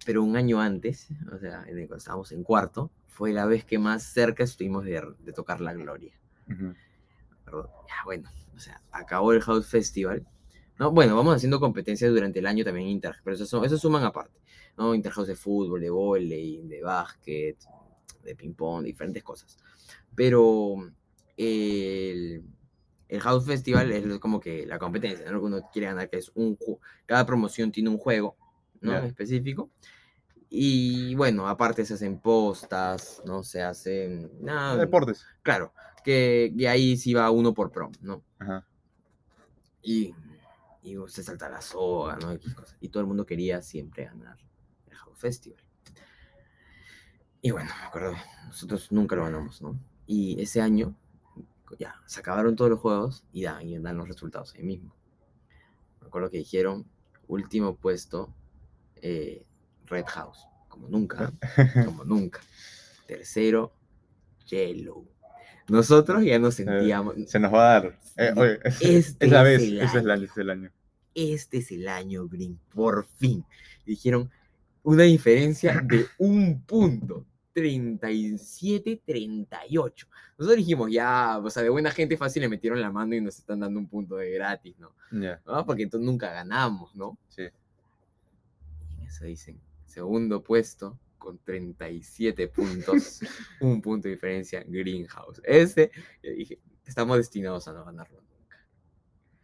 pero 0.09 0.23
un 0.23 0.37
año 0.37 0.59
antes, 0.59 1.09
o 1.31 1.39
sea, 1.39 1.65
cuando 1.67 1.97
estábamos 1.97 2.33
en 2.33 2.43
cuarto, 2.43 2.91
fue 3.09 3.35
la 3.35 3.45
vez 3.45 3.67
que 3.67 3.79
más 3.79 4.03
cerca 4.05 4.43
estuvimos 4.43 4.87
de, 4.87 5.03
tocar 5.35 5.61
la 5.61 5.75
gloria. 5.75 6.15
Ya, 6.49 8.05
bueno, 8.07 8.31
o 8.57 8.59
sea, 8.59 8.81
acabó 8.91 9.35
el 9.35 9.43
House 9.43 9.67
Festival. 9.67 10.27
¿no? 10.79 10.93
Bueno, 10.93 11.15
vamos 11.15 11.37
haciendo 11.37 11.61
competencias 11.61 12.11
durante 12.11 12.39
el 12.39 12.47
año 12.47 12.65
también 12.65 12.89
inter, 12.89 13.17
pero 13.23 13.37
eso, 13.37 13.63
eso 13.63 13.77
suman 13.77 14.03
aparte, 14.03 14.39
¿no? 14.79 14.95
Interhouse 14.95 15.29
de 15.29 15.35
fútbol, 15.35 15.81
de 15.81 15.91
volei, 15.91 16.63
de 16.63 16.83
básquet, 16.83 17.59
de 18.23 18.35
ping-pong, 18.37 18.85
diferentes 18.85 19.25
cosas. 19.25 19.59
Pero 20.15 20.77
el, 21.37 22.45
el 23.09 23.21
House 23.21 23.45
Festival 23.45 23.91
es 23.91 24.19
como 24.21 24.39
que 24.39 24.65
la 24.67 24.79
competencia, 24.79 25.31
¿no? 25.31 25.43
uno 25.43 25.69
quiere 25.73 25.89
ganar, 25.89 26.09
que 26.09 26.19
es 26.19 26.31
un 26.35 26.57
cada 27.07 27.27
promoción 27.27 27.73
tiene 27.73 27.91
un 27.91 27.99
juego, 27.99 28.37
¿no? 28.81 28.97
Específico. 28.99 29.71
Y 30.51 31.15
bueno, 31.17 31.47
aparte 31.49 31.85
se 31.85 31.95
hacen 31.95 32.21
postas, 32.21 33.21
¿no? 33.27 33.43
Se 33.43 33.61
hacen... 33.61 34.31
Nada, 34.41 34.77
Deportes. 34.77 35.27
Claro, 35.43 35.75
que, 36.03 36.55
ahí 36.67 36.97
sí 36.97 37.13
va 37.13 37.31
uno 37.31 37.53
por 37.53 37.71
prom, 37.71 37.93
¿no? 38.01 38.23
Ajá. 38.39 38.67
Y, 39.83 40.15
y 40.83 40.97
se 41.09 41.23
salta 41.23 41.51
la 41.51 41.61
soga, 41.61 42.17
¿no? 42.17 42.33
Y, 42.81 42.89
todo 42.89 43.03
el 43.03 43.07
mundo 43.07 43.27
quería 43.27 43.61
siempre 43.61 44.05
ganar 44.05 44.39
House 44.99 45.19
Festival. 45.19 45.63
Y 47.41 47.51
bueno, 47.51 47.71
me 47.81 47.87
acuerdo, 47.87 48.15
nosotros 48.47 48.91
nunca 48.91 49.15
lo 49.15 49.25
ganamos, 49.25 49.63
¿no? 49.63 49.79
Y 50.07 50.41
ese 50.41 50.61
año, 50.61 50.97
ya, 51.79 51.95
se 52.07 52.21
acabaron 52.21 52.57
todos 52.57 52.71
los 52.71 52.81
juegos 52.81 53.25
y 53.33 53.45
dan, 53.45 53.67
y 53.67 53.79
dan 53.79 53.97
los 53.97 54.09
resultados 54.09 54.55
ahí 54.55 54.65
mismo. 54.65 54.95
Me 56.01 56.09
acuerdo 56.09 56.31
que 56.31 56.39
dijeron, 56.39 56.87
último 57.29 57.77
puesto, 57.77 58.35
eh, 58.97 59.45
Red 59.87 60.07
House, 60.07 60.47
como 60.69 60.89
nunca, 60.89 61.33
como 61.85 62.05
nunca. 62.05 62.41
Tercero, 63.07 63.73
Yellow. 64.47 65.07
Nosotros 65.69 66.25
ya 66.25 66.39
nos 66.39 66.55
sentíamos. 66.55 67.15
Se 67.27 67.39
nos 67.39 67.53
va 67.53 67.77
a 67.77 67.81
dar. 67.81 68.01
Eh, 68.17 68.59
este 68.81 69.27
es 69.27 69.33
la 69.33 69.43
vez, 69.43 69.63
es 69.63 69.95
el, 69.95 70.11
año, 70.11 70.25
es 70.25 70.37
el 70.37 70.51
año. 70.51 70.73
Este 71.15 71.59
es 71.59 71.71
el 71.71 71.87
año, 71.87 72.27
Green, 72.27 72.59
por 72.71 73.07
fin. 73.07 73.45
Dijeron 73.85 74.31
una 74.89 75.03
diferencia 75.03 75.83
de 75.85 76.07
un 76.17 76.63
punto. 76.63 77.27
37-38. 77.55 80.07
Nosotros 80.39 80.57
dijimos, 80.57 80.91
ya, 80.93 81.39
o 81.39 81.51
sea, 81.51 81.63
de 81.65 81.69
buena 81.69 81.91
gente 81.91 82.17
fácil 82.17 82.41
le 82.43 82.49
metieron 82.49 82.81
la 82.81 82.91
mano 82.91 83.15
y 83.17 83.21
nos 83.21 83.39
están 83.39 83.61
dando 83.61 83.79
un 83.81 83.89
punto 83.89 84.17
de 84.17 84.31
gratis, 84.31 84.77
¿no? 84.79 84.95
Porque 85.67 85.83
entonces 85.83 86.07
nunca 86.07 86.33
ganamos, 86.33 86.95
¿no? 86.95 87.19
Sí. 87.29 87.43
Y 89.03 89.07
eso 89.07 89.25
dicen, 89.25 89.61
segundo 89.85 90.43
puesto 90.43 90.99
con 91.19 91.39
37 91.39 92.49
puntos, 92.49 93.21
un 93.61 93.83
punto 93.83 94.09
de 94.09 94.15
diferencia, 94.15 94.65
Greenhouse. 94.67 95.43
Ese, 95.45 95.91
yo 96.23 96.31
dije, 96.31 96.61
estamos 96.87 97.17
destinados 97.17 97.67
a 97.67 97.73
no 97.73 97.85
ganarlo 97.85 98.23
nunca. 98.23 98.65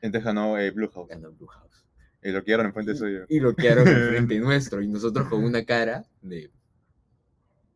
Entonces 0.00 0.24
ganó 0.24 0.56
eh, 0.56 0.70
Blue 0.70 0.88
House. 0.88 1.08
Ganó 1.08 1.32
Blue 1.32 1.48
House. 1.48 1.83
Y 2.24 2.32
lo 2.32 2.42
quedaron 2.42 2.66
en 2.66 2.72
frente 2.72 2.94
suyo. 2.96 3.26
Y 3.28 3.38
lo 3.38 3.54
quedaron 3.54 3.86
en 3.86 4.08
frente 4.08 4.38
nuestro, 4.40 4.82
y 4.82 4.88
nosotros 4.88 5.28
con 5.28 5.44
una 5.44 5.64
cara 5.64 6.04
de... 6.22 6.50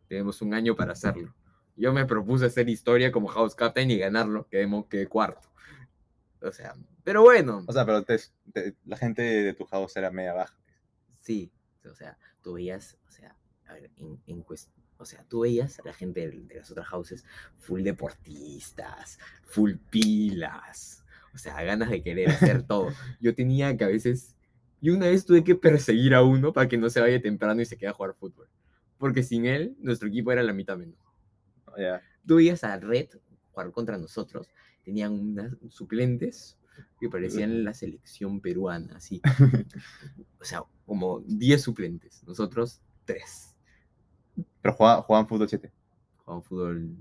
tenemos 0.09 0.43
un 0.43 0.55
año 0.55 0.75
para 0.75 0.93
hacerlo. 0.93 1.35
Yo 1.77 1.93
me 1.93 2.07
propuse 2.07 2.47
hacer 2.47 2.69
historia 2.69 3.13
como 3.13 3.29
House 3.29 3.55
Captain 3.55 3.91
y 3.91 3.99
ganarlo, 3.99 4.49
quedé, 4.49 4.67
quedé 4.89 5.07
cuarto. 5.07 5.49
O 6.41 6.51
sea, 6.51 6.75
pero 7.05 7.23
bueno. 7.23 7.65
O 7.67 7.73
sea, 7.73 7.87
pero 7.87 8.05
la 8.85 8.97
gente 8.97 9.23
de 9.23 9.55
tu 9.55 9.65
house 9.67 9.97
era 9.97 10.11
media 10.11 10.35
baja. 10.35 10.59
Sí, 11.21 11.53
o 11.85 11.95
sea, 11.95 12.19
tú 12.43 12.55
veías, 12.55 12.99
o 13.07 13.11
sea, 13.11 13.37
a 13.67 13.75
ver, 13.75 13.91
en, 13.97 14.21
en 14.27 14.45
o 14.99 15.05
sea, 15.05 15.25
tú 15.29 15.41
veías 15.41 15.79
a 15.79 15.85
la 15.85 15.93
gente 15.93 16.29
de, 16.29 16.55
las 16.57 16.71
otras 16.71 16.87
houses 16.89 17.25
full 17.57 17.83
deportistas, 17.83 19.19
full 19.45 19.75
pilas, 19.91 21.05
o 21.35 21.39
sea, 21.39 21.63
ganas 21.63 21.91
de 21.91 22.03
querer 22.03 22.31
hacer 22.31 22.63
todo. 22.65 22.93
Yo 23.21 23.35
tenía 23.35 23.77
que 23.77 23.85
a 23.85 23.89
veces, 23.89 24.37
y 24.81 24.91
una 24.91 25.07
vez 25.07 25.25
tuve 25.25 25.43
que 25.43 25.55
perseguir 25.55 26.15
a 26.15 26.23
uno 26.23 26.53
para 26.53 26.69
que 26.69 26.79
no 26.79 26.89
se 26.89 27.01
vaya 27.01 27.21
temprano 27.21 27.61
y 27.61 27.65
se 27.65 27.77
quede 27.77 27.91
a 27.91 27.93
jugar 27.93 28.15
fútbol. 28.15 28.49
Porque 28.97 29.23
sin 29.23 29.47
él, 29.47 29.77
nuestro 29.81 30.09
equipo 30.09 30.33
era 30.33 30.43
la 30.43 30.53
mitad 30.53 30.77
menos. 30.77 30.99
Tú 32.27 32.37
veías 32.37 32.65
a 32.65 32.79
Red 32.79 33.09
jugar 33.53 33.71
contra 33.73 33.99
nosotros, 33.99 34.49
tenían 34.85 35.13
unas 35.13 35.57
suplentes 35.69 36.59
que 37.01 37.09
parecían 37.09 37.65
la 37.65 37.75
selección 37.75 38.41
peruana, 38.41 38.97
así. 38.97 39.21
o 40.41 40.45
sea, 40.45 40.63
como 40.87 41.21
10 41.27 41.61
suplentes, 41.63 42.23
nosotros 42.25 42.81
3. 43.05 43.57
Pero 44.63 44.75
jugaban, 44.75 45.27
fútbol 45.27 45.49
7. 45.49 45.73
Jugaban 46.19 46.43
fútbol. 46.43 46.97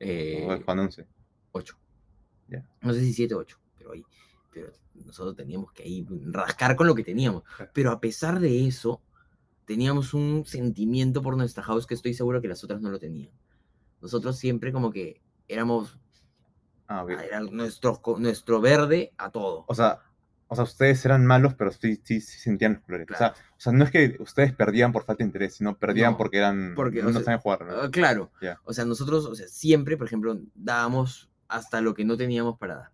Eh, 0.00 0.40
jugaban 0.42 0.78
11. 0.80 1.06
8. 1.52 1.78
No 2.80 2.92
sé 2.92 3.00
si 3.00 3.12
7 3.12 3.34
o 3.34 3.38
8, 3.38 3.58
pero 3.78 3.92
ahí. 3.92 4.04
Pero 4.52 4.72
nosotros 4.94 5.36
teníamos 5.36 5.72
que 5.72 5.82
ahí 5.82 6.06
rascar 6.26 6.76
con 6.76 6.86
lo 6.86 6.94
que 6.94 7.04
teníamos. 7.04 7.42
Pero 7.72 7.90
a 7.90 8.00
pesar 8.00 8.40
de 8.40 8.66
eso, 8.66 9.00
teníamos 9.64 10.14
un 10.14 10.44
sentimiento 10.44 11.22
por 11.22 11.36
nuestra 11.36 11.62
house 11.62 11.86
que 11.86 11.94
estoy 11.94 12.14
seguro 12.14 12.40
que 12.42 12.48
las 12.48 12.62
otras 12.62 12.80
no 12.80 12.90
lo 12.90 12.98
tenían. 12.98 13.30
Nosotros 14.00 14.36
siempre 14.36 14.72
como 14.72 14.90
que 14.90 15.20
éramos 15.48 15.98
Ah, 16.92 17.06
ah, 17.08 17.24
era 17.24 17.40
nuestro, 17.40 18.00
nuestro 18.18 18.60
verde 18.60 19.12
a 19.16 19.30
todo. 19.30 19.64
O 19.66 19.74
sea, 19.74 20.00
o 20.48 20.54
sea, 20.54 20.64
ustedes 20.64 21.04
eran 21.06 21.24
malos, 21.24 21.54
pero 21.54 21.70
sí, 21.70 22.00
sí, 22.04 22.20
sentían 22.20 22.74
los 22.74 22.82
colores. 22.82 23.08
O, 23.10 23.16
sea, 23.16 23.28
o, 23.28 23.60
sea, 23.60 23.72
no 23.72 23.84
es 23.84 23.90
que 23.90 24.16
ustedes 24.18 24.52
perdían 24.52 24.92
por 24.92 25.04
falta 25.04 25.22
de 25.22 25.28
interés, 25.28 25.54
sino 25.54 25.78
perdían 25.78 26.16
porque 26.16 26.38
eran. 26.38 26.74
Porque, 26.74 27.02
no 27.02 27.12
saben 27.12 27.40
jugar. 27.40 27.66
Ah, 27.70 27.88
claro. 27.90 28.30
O 28.64 28.72
sea, 28.74 28.84
nosotros, 28.84 29.24
o 29.24 29.34
sea, 29.34 29.48
siempre, 29.48 29.96
por 29.96 30.06
ejemplo, 30.06 30.38
dábamos 30.54 31.30
hasta 31.48 31.80
lo 31.80 31.94
que 31.94 32.04
no 32.04 32.16
teníamos 32.16 32.58
para 32.58 32.74
dar. 32.74 32.91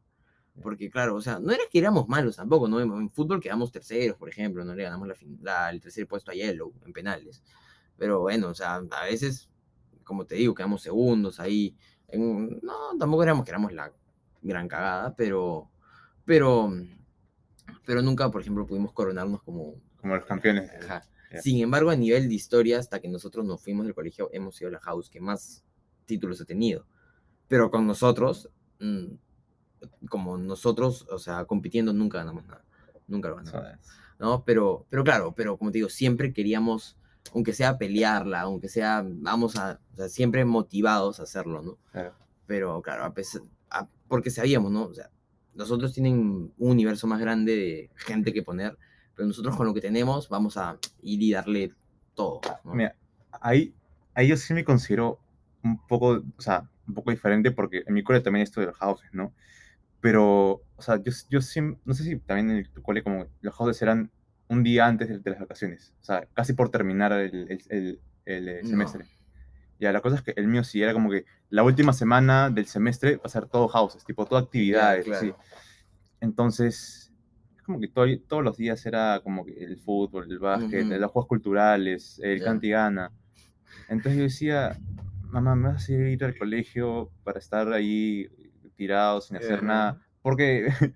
Porque, 0.62 0.90
claro, 0.90 1.14
o 1.16 1.20
sea, 1.20 1.38
no 1.38 1.52
era 1.52 1.62
que 1.70 1.78
éramos 1.78 2.08
malos 2.08 2.36
tampoco, 2.36 2.68
¿no? 2.68 2.80
En 2.80 3.10
fútbol 3.10 3.40
quedamos 3.40 3.70
terceros, 3.70 4.16
por 4.16 4.28
ejemplo, 4.28 4.64
no 4.64 4.74
le 4.74 4.82
ganamos 4.82 5.08
la, 5.42 5.70
el 5.70 5.80
tercer 5.80 6.06
puesto 6.06 6.30
a 6.30 6.34
Yellow 6.34 6.72
en 6.84 6.92
penales. 6.92 7.42
Pero 7.96 8.20
bueno, 8.20 8.48
o 8.48 8.54
sea, 8.54 8.76
a 8.76 9.04
veces, 9.04 9.48
como 10.04 10.24
te 10.24 10.36
digo, 10.36 10.54
quedamos 10.54 10.82
segundos 10.82 11.40
ahí 11.40 11.76
no, 12.16 12.96
tampoco 12.98 13.22
éramos 13.22 13.44
que 13.44 13.50
éramos 13.50 13.72
la 13.72 13.92
gran 14.42 14.68
cagada, 14.68 15.14
pero, 15.16 15.70
pero, 16.24 16.72
pero 17.84 18.02
nunca, 18.02 18.30
por 18.30 18.40
ejemplo, 18.40 18.66
pudimos 18.66 18.92
coronarnos 18.92 19.42
como... 19.42 19.74
Como 20.00 20.16
los 20.16 20.24
campeones. 20.24 20.70
Sin 21.42 21.60
embargo, 21.62 21.90
a 21.90 21.96
nivel 21.96 22.28
de 22.28 22.34
historia, 22.34 22.78
hasta 22.78 23.00
que 23.00 23.08
nosotros 23.08 23.44
nos 23.44 23.62
fuimos 23.62 23.84
del 23.84 23.94
colegio, 23.94 24.30
hemos 24.32 24.56
sido 24.56 24.70
la 24.70 24.80
house 24.80 25.10
que 25.10 25.20
más 25.20 25.64
títulos 26.06 26.40
ha 26.40 26.46
tenido. 26.46 26.86
Pero 27.48 27.70
con 27.70 27.86
nosotros, 27.86 28.48
mm, 28.80 29.14
como 30.08 30.36
nosotros, 30.38 31.06
o 31.10 31.18
sea, 31.18 31.44
compitiendo, 31.44 31.92
nunca 31.92 32.18
ganamos 32.18 32.46
nada. 32.46 32.64
Nunca 33.06 33.28
lo 33.28 33.36
ganamos. 33.36 33.78
¿no? 34.18 34.44
Pero, 34.44 34.86
pero 34.90 35.04
claro, 35.04 35.34
pero 35.34 35.56
como 35.56 35.70
te 35.70 35.78
digo, 35.78 35.88
siempre 35.88 36.32
queríamos 36.32 36.98
aunque 37.34 37.52
sea 37.52 37.78
pelearla, 37.78 38.40
aunque 38.42 38.68
sea, 38.68 39.04
vamos 39.04 39.56
a, 39.56 39.80
o 39.92 39.96
sea, 39.96 40.08
siempre 40.08 40.44
motivados 40.44 41.20
a 41.20 41.24
hacerlo, 41.24 41.62
¿no? 41.62 41.78
Pero 42.46 42.80
claro, 42.82 43.04
a 43.04 43.12
pesar, 43.12 43.42
porque 44.08 44.30
sabíamos, 44.30 44.72
¿no? 44.72 44.84
O 44.84 44.94
sea, 44.94 45.10
nosotros 45.54 45.92
tienen 45.92 46.52
un 46.56 46.70
universo 46.70 47.06
más 47.06 47.20
grande 47.20 47.56
de 47.56 47.90
gente 47.96 48.32
que 48.32 48.42
poner, 48.42 48.78
pero 49.14 49.26
nosotros 49.26 49.56
con 49.56 49.66
lo 49.66 49.74
que 49.74 49.80
tenemos 49.80 50.28
vamos 50.28 50.56
a 50.56 50.78
ir 51.02 51.22
y 51.22 51.32
darle 51.32 51.74
todo. 52.14 52.40
Mira, 52.64 52.94
ahí, 53.32 53.74
ahí 54.14 54.28
yo 54.28 54.36
sí 54.36 54.54
me 54.54 54.64
considero 54.64 55.18
un 55.62 55.86
poco, 55.86 56.22
o 56.36 56.40
sea, 56.40 56.68
un 56.86 56.94
poco 56.94 57.10
diferente 57.10 57.50
porque 57.50 57.82
en 57.86 57.94
mi 57.94 58.02
cole 58.02 58.20
también 58.20 58.44
esto 58.44 58.60
de 58.60 58.68
los 58.68 58.76
houses, 58.76 59.10
¿no? 59.12 59.32
Pero, 60.00 60.62
o 60.76 60.82
sea, 60.82 60.96
yo, 61.02 61.12
yo 61.28 61.40
sí, 61.40 61.60
no 61.60 61.94
sé 61.94 62.04
si 62.04 62.16
también 62.18 62.50
en 62.50 62.72
tu 62.72 62.82
cole 62.82 63.02
como 63.02 63.26
los 63.40 63.54
houses 63.54 63.82
eran 63.82 64.10
un 64.48 64.62
día 64.62 64.86
antes 64.86 65.08
de, 65.08 65.30
las 65.30 65.40
vacaciones, 65.40 65.94
o 66.00 66.04
sea, 66.04 66.26
casi 66.32 66.54
por 66.54 66.70
terminar 66.70 67.12
el, 67.12 67.60
el, 67.68 68.00
el, 68.24 68.48
eh, 68.48 68.60
semestre. 68.64 69.04
Ya, 69.78 69.92
la 69.92 70.00
cosa 70.00 70.16
es 70.16 70.22
que 70.22 70.32
el 70.36 70.48
mío 70.48 70.64
sí 70.64 70.82
era 70.82 70.92
como 70.92 71.10
que 71.10 71.24
la 71.50 71.62
última 71.62 71.92
semana 71.92 72.50
del 72.50 72.66
semestre 72.66 73.16
va 73.16 73.22
a 73.24 73.28
ser 73.28 73.46
todo 73.46 73.68
houses, 73.68 74.04
tipo, 74.04 74.24
todo 74.26 74.38
actividades, 74.38 75.06
sí. 75.18 75.32
Entonces, 76.20 77.12
es 77.56 77.62
como 77.62 77.78
que 77.78 77.88
todo, 77.88 78.06
todos 78.26 78.42
los 78.42 78.56
días 78.56 78.84
era 78.86 79.20
como 79.22 79.44
que 79.44 79.52
el 79.52 79.76
fútbol, 79.76 80.30
el 80.30 80.38
básquet, 80.38 80.84
los 80.84 81.10
juegos 81.12 81.28
culturales, 81.28 82.20
el 82.22 82.42
cantigana. 82.42 83.12
Entonces 83.88 84.16
yo 84.16 84.22
decía, 84.24 84.76
mamá, 85.30 85.54
¿me 85.54 85.68
vas 85.68 85.88
a 85.88 85.92
ir 85.92 86.24
al 86.24 86.36
colegio 86.36 87.10
para 87.22 87.38
estar 87.38 87.72
ahí 87.72 88.28
tirado 88.78 89.20
sin 89.20 89.36
hacer 89.36 89.62
nada? 89.62 90.00
Porque 90.22 90.68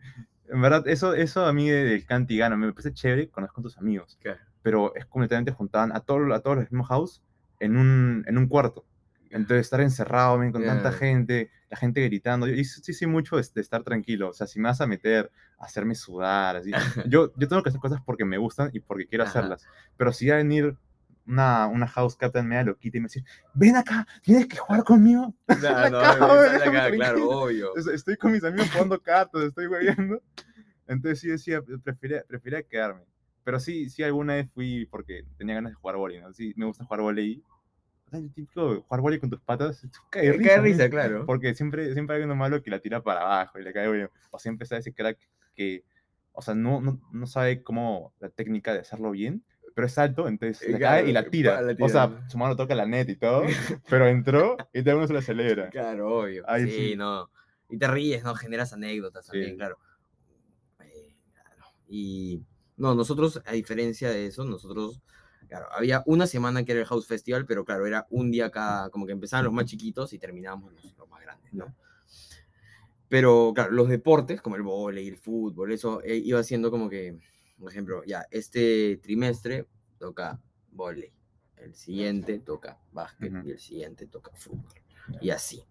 en 0.49 0.63
verdad, 0.63 0.87
eso, 0.89 1.13
eso 1.13 1.45
a 1.45 1.53
mí 1.53 1.69
del 1.69 2.07
cantigano 2.07 2.57
me 2.57 2.73
parece 2.73 2.95
chévere 2.95 3.29
cuando 3.29 3.53
con 3.53 3.63
tus 3.63 3.77
amigos. 3.77 4.19
Pero 4.63 4.95
es 4.95 5.05
completamente 5.07 5.51
juntaban 5.51 5.95
a, 5.95 6.01
todo, 6.01 6.33
a 6.33 6.41
todos 6.41 6.57
los 6.57 6.71
mismos 6.71 6.89
house 6.89 7.23
en 7.59 7.77
un, 7.77 8.25
en 8.27 8.39
un 8.39 8.47
cuarto. 8.47 8.87
Entonces, 9.31 9.63
estar 9.63 9.81
encerrado 9.81 10.37
con 10.53 10.63
tanta 10.63 10.93
gente, 10.93 11.51
la 11.71 11.79
gente 11.79 12.03
gritando. 12.05 12.47
Yo 12.47 12.63
sí, 12.65 12.93
sí, 12.93 13.07
mucho 13.07 13.37
de, 13.37 13.43
estar 13.43 13.83
tranquilo. 13.83 14.29
O 14.29 14.33
sea, 14.35 14.47
si 14.47 14.61
me 14.61 14.69
vas 14.69 14.83
a 14.83 14.87
meter, 14.87 15.31
hacerme 15.59 15.95
sudar, 15.95 16.57
así. 16.57 16.71
Yo, 17.09 17.33
yo 17.37 17.49
tengo 17.49 17.63
que 17.63 17.71
hacer 17.71 17.81
cosas 17.81 18.01
porque 18.05 18.27
me 18.27 18.37
gustan 18.37 18.71
y 18.75 18.81
porque 18.81 19.07
quiero 19.07 19.25
hacerlas. 19.25 19.67
Pero 19.97 20.13
si 20.13 20.29
va 20.29 20.35
a 20.35 20.39
venir 20.39 20.77
una, 21.27 21.67
una 21.67 21.87
house 21.87 22.17
captain 22.17 22.47
media 22.47 22.65
loquita 22.65 22.97
y 22.97 23.01
me 23.01 23.07
dice, 23.07 23.25
ven 23.55 23.77
acá, 23.77 24.07
tienes 24.23 24.47
que 24.47 24.57
jugar 24.57 24.85
conmigo. 24.85 25.35
No, 25.63 25.91
no, 25.91 26.01
claro, 26.97 27.29
obvio. 27.29 27.77
Estoy 27.95 28.17
con 28.17 28.33
mis 28.33 28.45
amigos 28.45 28.71
jugando 28.71 29.01
cartas, 29.01 29.43
estoy 29.43 29.67
jugando. 29.67 30.23
Entonces 30.87 31.21
sí 31.21 31.29
decía, 31.29 31.63
prefería, 31.83 32.25
prefería 32.27 32.63
quedarme. 32.63 33.03
Pero 33.45 33.59
sí, 33.59 33.89
sí 33.91 34.03
alguna 34.03 34.35
vez 34.35 34.51
fui 34.53 34.87
porque 34.87 35.25
tenía 35.37 35.57
ganas 35.57 35.73
de 35.73 35.77
jugar 35.77 35.97
volley, 35.97 36.21
¿no? 36.21 36.33
Sí, 36.33 36.53
me 36.57 36.67
gusta 36.67 36.85
jugar 36.85 37.01
volley. 37.01 37.43
O 38.07 38.11
sea, 38.11 38.19
el 38.19 38.33
típico 38.33 38.83
jugar 38.83 39.01
volley 39.01 39.19
con 39.19 39.31
tus 39.31 39.41
patas, 39.41 39.87
cae 40.11 40.33
risa. 40.33 40.51
Cae 40.51 40.61
risa, 40.61 40.91
claro. 40.91 41.27
Porque 41.27 41.55
siempre, 41.55 41.93
siempre 41.93 42.17
hay 42.17 42.23
uno 42.23 42.37
malo 42.37 42.63
que 42.63 42.71
la 42.71 42.81
tira 42.81 43.03
para 43.03 43.23
abajo 43.23 43.59
y 43.59 43.65
le 43.65 43.73
cae 43.73 43.91
bien. 43.91 44.11
O 44.31 44.39
siempre 44.39 44.65
está 44.65 44.77
ese 44.77 44.93
crack 44.93 45.19
que, 45.55 45.85
o 46.33 46.43
sea, 46.43 46.55
no, 46.55 46.81
no, 46.81 47.01
no 47.13 47.27
sabe 47.27 47.63
cómo 47.63 48.15
la 48.21 48.29
técnica 48.29 48.73
de 48.73 48.81
hacerlo 48.81 49.11
bien, 49.11 49.45
pero 49.75 49.87
es 49.87 49.99
alto, 49.99 50.29
entonces 50.29 50.69
le 50.69 50.79
cae 50.79 51.09
y 51.09 51.13
la 51.13 51.25
tira. 51.25 51.61
O 51.81 51.89
sea, 51.89 52.25
su 52.29 52.39
mano 52.39 52.57
toca 52.57 52.75
la 52.75 52.87
net 52.87 53.09
y 53.09 53.17
todo, 53.17 53.43
pero 53.89 54.07
entró 54.07 54.57
y 54.73 54.83
todo 54.83 54.99
uno 54.99 55.07
se 55.07 55.15
la 55.15 55.23
celebra. 55.23 55.71
Claro, 55.71 56.19
obvio. 56.19 56.45
sí, 56.67 56.95
no. 56.97 57.31
Y 57.69 57.79
te 57.79 57.89
ríes, 57.89 58.23
¿no? 58.23 58.35
Generas 58.35 58.73
anécdotas 58.73 59.27
también, 59.27 59.57
claro. 59.57 59.79
Eh, 60.81 61.15
claro. 61.33 61.65
Y 61.89 62.43
no, 62.77 62.95
nosotros, 62.95 63.41
a 63.47 63.53
diferencia 63.53 64.11
de 64.11 64.27
eso, 64.27 64.45
nosotros, 64.45 65.01
claro, 65.49 65.67
había 65.73 66.03
una 66.07 66.27
semana 66.27 66.65
que 66.65 66.73
era 66.73 66.81
el 66.83 66.87
House 66.87 67.07
Festival, 67.07 67.47
pero 67.47 67.65
claro, 67.65 67.87
era 67.87 68.07
un 68.11 68.31
día 68.31 68.51
cada, 68.51 68.91
como 68.91 69.07
que 69.07 69.13
empezaban 69.13 69.45
los 69.45 69.55
más 69.55 69.67
chiquitos 69.67 70.13
y 70.13 70.19
terminábamos 70.19 70.73
los, 70.75 71.09
más 71.09 71.23
grandes, 71.23 71.53
¿no? 71.55 71.75
Pero 73.09 73.53
claro, 73.55 73.73
los 73.73 73.89
deportes, 73.89 74.41
como 74.43 74.57
el 74.57 74.63
vóley, 74.63 75.07
el 75.07 75.17
fútbol, 75.17 75.73
eso 75.73 76.03
eh, 76.03 76.17
iba 76.17 76.43
siendo 76.43 76.71
como 76.71 76.89
que 76.89 77.19
por 77.63 77.71
ejemplo, 77.71 78.03
ya, 78.05 78.27
este 78.33 78.97
trimestre 78.97 79.69
toca 79.97 80.41
volei, 80.73 81.13
el 81.59 81.77
siguiente 81.77 82.41
toca 82.41 82.81
básquet 82.91 83.33
y 83.45 83.53
el 83.53 83.61
siguiente 83.61 84.09
toca 84.09 84.33
fútbol. 84.35 84.73
Y 85.21 85.31
así. 85.31 85.63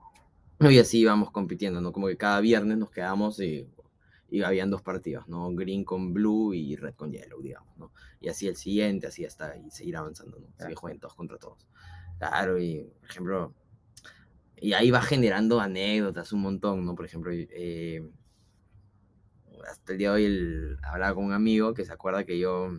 Y 0.62 0.80
así 0.80 1.00
íbamos 1.00 1.32
compitiendo, 1.32 1.82
¿no? 1.82 1.92
Como 1.92 2.08
que 2.08 2.16
cada 2.16 2.40
viernes 2.40 2.78
nos 2.78 2.92
quedamos 2.92 3.42
y, 3.42 3.68
y 4.30 4.42
habían 4.42 4.70
dos 4.70 4.82
partidos, 4.82 5.28
¿no? 5.28 5.54
Green 5.54 5.84
con 5.84 6.14
blue 6.14 6.54
y 6.54 6.78
red 6.78 6.94
con 6.96 7.12
yellow, 7.12 7.42
digamos, 7.42 7.76
¿no? 7.78 7.92
Y 8.22 8.30
así 8.30 8.48
el 8.48 8.56
siguiente, 8.56 9.08
así 9.08 9.26
hasta 9.26 9.58
y 9.58 9.70
seguir 9.70 9.98
avanzando, 9.98 10.40
¿no? 10.40 10.48
Así 10.58 10.70
que 10.70 10.76
jueguen 10.76 11.00
todos 11.02 11.16
contra 11.16 11.38
todos. 11.38 11.68
Claro, 12.20 12.58
y 12.58 12.90
por 13.02 13.10
ejemplo, 13.10 13.54
y 14.56 14.72
ahí 14.74 14.92
va 14.92 15.02
generando 15.02 15.60
anécdotas 15.60 16.32
un 16.32 16.42
montón, 16.42 16.86
¿no? 16.86 16.96
Por 16.96 17.06
ejemplo, 17.06 17.34
eh, 17.34 18.10
hasta 19.70 19.92
el 19.92 19.98
día 19.98 20.14
de 20.14 20.16
hoy 20.16 20.78
hablaba 20.84 21.16
con 21.16 21.26
un 21.26 21.34
amigo 21.34 21.74
que 21.74 21.86
se 21.86 21.94
acuerda 21.94 22.24
que 22.24 22.40
yo 22.40 22.72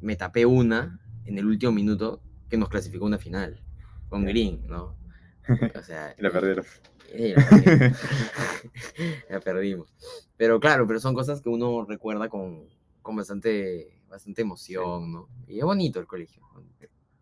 me 0.00 0.16
tapé 0.16 0.46
una 0.46 1.00
en 1.24 1.38
el 1.38 1.46
último 1.46 1.72
minuto 1.72 2.22
que 2.48 2.56
nos 2.56 2.68
clasificó 2.68 3.04
una 3.04 3.18
final 3.18 3.62
con 4.08 4.24
Green, 4.24 4.66
¿no? 4.66 4.96
O 5.78 5.82
sea, 5.82 6.14
la 6.18 6.30
perdieron. 6.30 6.64
la, 9.28 9.40
perdimos. 9.40 9.94
Pero 10.36 10.58
claro, 10.58 10.86
pero 10.86 11.00
son 11.00 11.14
cosas 11.14 11.42
que 11.42 11.48
uno 11.48 11.84
recuerda 11.84 12.28
con, 12.28 12.68
con 13.02 13.16
bastante, 13.16 14.00
bastante 14.08 14.42
emoción, 14.42 15.12
¿no? 15.12 15.28
Y 15.46 15.58
es 15.58 15.64
bonito 15.64 16.00
el 16.00 16.06
colegio. 16.06 16.42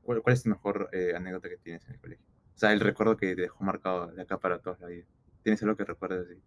¿Cuál, 0.02 0.22
es 0.26 0.42
tu 0.42 0.50
mejor 0.50 0.88
eh, 0.92 1.14
anécdota 1.16 1.48
que 1.48 1.56
tienes 1.56 1.84
en 1.86 1.94
el 1.94 2.00
colegio? 2.00 2.26
O 2.54 2.58
sea, 2.58 2.72
el 2.72 2.80
recuerdo 2.80 3.16
que 3.16 3.34
te 3.34 3.42
dejó 3.42 3.64
marcado 3.64 4.08
de 4.08 4.22
acá 4.22 4.38
para 4.38 4.60
toda 4.60 4.76
la 4.80 4.88
vida. 4.88 5.06
¿Tienes 5.42 5.62
algo 5.62 5.76
que 5.76 5.84
recuerdes 5.84 6.26
así? 6.26 6.40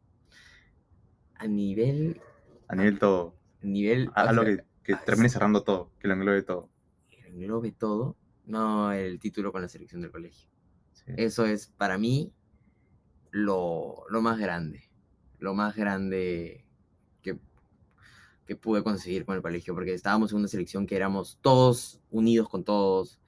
A 1.37 1.47
nivel... 1.47 2.21
A 2.67 2.75
nivel 2.75 2.99
todo. 2.99 3.35
A 3.61 3.65
nivel... 3.65 4.09
algo 4.15 4.43
que, 4.43 4.63
que 4.83 4.95
termine 4.95 5.29
cerrando 5.29 5.63
todo, 5.63 5.91
que 5.99 6.07
lo 6.07 6.13
englobe 6.13 6.43
todo. 6.43 6.69
Que 7.09 7.21
lo 7.21 7.27
englobe 7.29 7.71
todo. 7.71 8.15
No, 8.45 8.91
el 8.91 9.19
título 9.19 9.51
con 9.51 9.61
la 9.61 9.67
selección 9.67 10.01
del 10.01 10.11
colegio. 10.11 10.49
Eso 11.17 11.45
es 11.45 11.67
para 11.67 11.97
mí 11.97 12.33
lo, 13.31 14.03
lo, 14.09 14.21
más 14.21 14.39
grande. 14.39 14.89
Lo 15.39 15.53
más 15.53 15.75
grande 15.75 16.65
que, 17.21 17.39
que 18.45 18.55
pude 18.55 18.83
conseguir 18.83 19.25
con 19.25 19.35
el 19.35 19.41
colegio. 19.41 19.73
Porque 19.73 19.93
estábamos 19.93 20.31
en 20.31 20.39
una 20.39 20.47
selección 20.47 20.87
que 20.87 20.95
éramos 20.95 21.39
todos 21.41 22.01
unidos 22.09 22.49
con 22.49 22.63
todos 22.63 23.19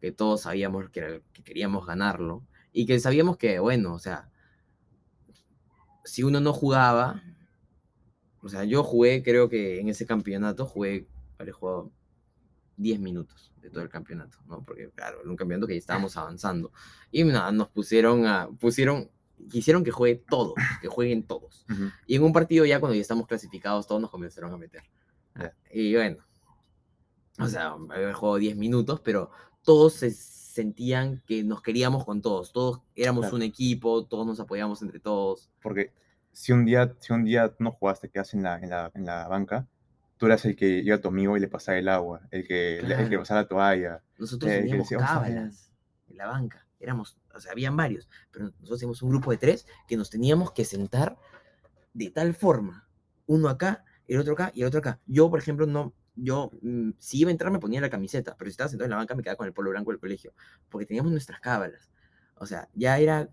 que 0.00 0.12
todos 0.12 0.42
sabíamos 0.42 0.88
que, 0.90 1.22
que 1.32 1.42
queríamos 1.44 1.86
ganarlo 1.86 2.42
y 2.72 2.86
que 2.86 2.98
sabíamos 2.98 3.36
que, 3.36 3.58
bueno, 3.58 3.92
o 3.94 3.98
sea, 3.98 4.30
si 6.04 6.22
uno 6.22 6.40
no 6.40 6.52
jugaba, 6.52 7.22
o 8.42 8.48
sea, 8.48 8.64
yo 8.64 8.82
jugué, 8.82 9.22
creo 9.22 9.48
que 9.48 9.80
en 9.80 9.88
ese 9.88 10.06
campeonato 10.06 10.66
jugué, 10.66 11.06
habré 11.38 11.52
jugado 11.52 11.90
10 12.76 13.00
minutos 13.00 13.52
de 13.60 13.70
todo 13.70 13.82
el 13.82 13.90
campeonato, 13.90 14.38
¿no? 14.46 14.64
Porque, 14.64 14.90
claro, 14.94 15.22
en 15.22 15.28
un 15.28 15.36
campeonato 15.36 15.66
que 15.66 15.74
ya 15.74 15.78
estábamos 15.78 16.16
avanzando. 16.16 16.72
Y 17.10 17.24
nada, 17.24 17.52
nos 17.52 17.68
pusieron 17.68 18.26
a, 18.26 18.48
pusieron, 18.58 19.10
quisieron 19.50 19.84
que 19.84 19.90
juegue 19.90 20.24
todos, 20.28 20.54
que 20.80 20.88
jueguen 20.88 21.24
todos. 21.24 21.66
Y 22.06 22.16
en 22.16 22.22
un 22.22 22.32
partido 22.32 22.64
ya 22.64 22.80
cuando 22.80 22.94
ya 22.94 23.02
estamos 23.02 23.26
clasificados, 23.26 23.86
todos 23.86 24.00
nos 24.00 24.10
comenzaron 24.10 24.52
a 24.52 24.56
meter. 24.56 24.82
Y 25.70 25.94
bueno, 25.94 26.24
o 27.38 27.46
sea, 27.46 27.74
había 27.90 28.14
jugado 28.14 28.36
10 28.38 28.56
minutos, 28.56 29.00
pero 29.00 29.30
todos 29.62 29.94
se 29.94 30.10
sentían 30.10 31.22
que 31.26 31.44
nos 31.44 31.62
queríamos 31.62 32.04
con 32.04 32.22
todos, 32.22 32.52
todos 32.52 32.80
éramos 32.94 33.32
un 33.32 33.42
equipo, 33.42 34.06
todos 34.06 34.26
nos 34.26 34.40
apoyábamos 34.40 34.80
entre 34.82 35.00
todos. 35.00 35.50
Porque 35.62 35.92
si 36.40 36.52
un 36.52 36.64
día, 36.64 36.94
si 37.00 37.12
un 37.12 37.24
día 37.24 37.54
no 37.58 37.70
jugaste, 37.70 38.08
quedas 38.08 38.32
en 38.32 38.42
la, 38.42 38.58
en 38.58 38.70
la, 38.70 38.90
en 38.94 39.04
la 39.04 39.28
banca, 39.28 39.66
tú 40.16 40.24
eras 40.24 40.42
el 40.46 40.56
que 40.56 40.78
iba 40.78 40.96
a 40.96 41.00
tu 41.00 41.08
amigo 41.08 41.36
y 41.36 41.40
le 41.40 41.48
pasaba 41.48 41.76
el 41.76 41.86
agua, 41.86 42.22
el 42.30 42.48
que, 42.48 42.78
el 42.78 43.10
que 43.10 43.18
pasaba 43.18 43.42
la 43.42 43.48
toalla. 43.48 44.02
Nosotros 44.16 44.50
teníamos 44.50 44.88
cábalas 44.88 45.70
en 46.08 46.16
la 46.16 46.28
banca, 46.28 46.66
éramos, 46.78 47.18
o 47.34 47.40
sea, 47.40 47.52
habían 47.52 47.76
varios, 47.76 48.08
pero 48.30 48.46
nosotros 48.46 48.78
teníamos 48.78 49.02
un 49.02 49.10
grupo 49.10 49.30
de 49.32 49.36
tres 49.36 49.66
que 49.86 49.98
nos 49.98 50.08
teníamos 50.08 50.52
que 50.52 50.64
sentar 50.64 51.18
de 51.92 52.08
tal 52.08 52.32
forma, 52.32 52.88
uno 53.26 53.50
acá, 53.50 53.84
el 54.08 54.18
otro 54.18 54.32
acá 54.32 54.50
y 54.54 54.62
el 54.62 54.68
otro 54.68 54.80
acá. 54.80 54.98
Yo, 55.06 55.28
por 55.28 55.40
ejemplo, 55.40 55.66
no, 55.66 55.92
yo, 56.16 56.52
mm, 56.62 56.92
si 56.98 57.18
iba 57.18 57.28
a 57.28 57.32
entrar, 57.32 57.52
me 57.52 57.58
ponía 57.58 57.82
la 57.82 57.90
camiseta, 57.90 58.34
pero 58.38 58.48
si 58.48 58.52
estaba 58.52 58.70
sentado 58.70 58.86
en 58.86 58.92
la 58.92 58.96
banca, 58.96 59.14
me 59.14 59.22
quedaba 59.22 59.36
con 59.36 59.46
el 59.46 59.52
polo 59.52 59.72
blanco 59.72 59.90
del 59.90 60.00
colegio, 60.00 60.32
porque 60.70 60.86
teníamos 60.86 61.12
nuestras 61.12 61.38
cábalas. 61.38 61.90
O 62.36 62.46
sea, 62.46 62.70
ya 62.72 62.98
era, 62.98 63.28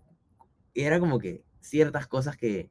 era 0.74 1.00
como 1.00 1.18
que 1.18 1.42
ciertas 1.60 2.06
cosas 2.06 2.36
que, 2.36 2.70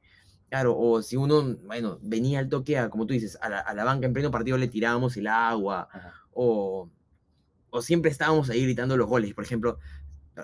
claro, 0.50 0.78
o 0.78 1.02
si 1.02 1.18
uno, 1.18 1.58
bueno, 1.66 2.00
venía 2.02 2.40
al 2.40 2.50
toque, 2.50 2.78
a, 2.78 2.90
como 2.90 3.06
tú 3.06 3.14
dices, 3.14 3.38
a 3.42 3.50
la, 3.50 3.60
a 3.60 3.74
la 3.74 3.84
banca 3.84 4.06
en 4.06 4.14
pleno 4.14 4.32
partido 4.32 4.58
le 4.58 4.68
tirábamos 4.68 5.18
el 5.18 5.28
agua, 5.28 5.90
o, 6.32 6.90
o, 7.70 7.82
siempre 7.82 8.12
estábamos 8.12 8.50
ahí 8.50 8.64
gritando 8.64 8.98
los 8.98 9.08
goles. 9.08 9.34
Por 9.34 9.44
ejemplo, 9.44 9.80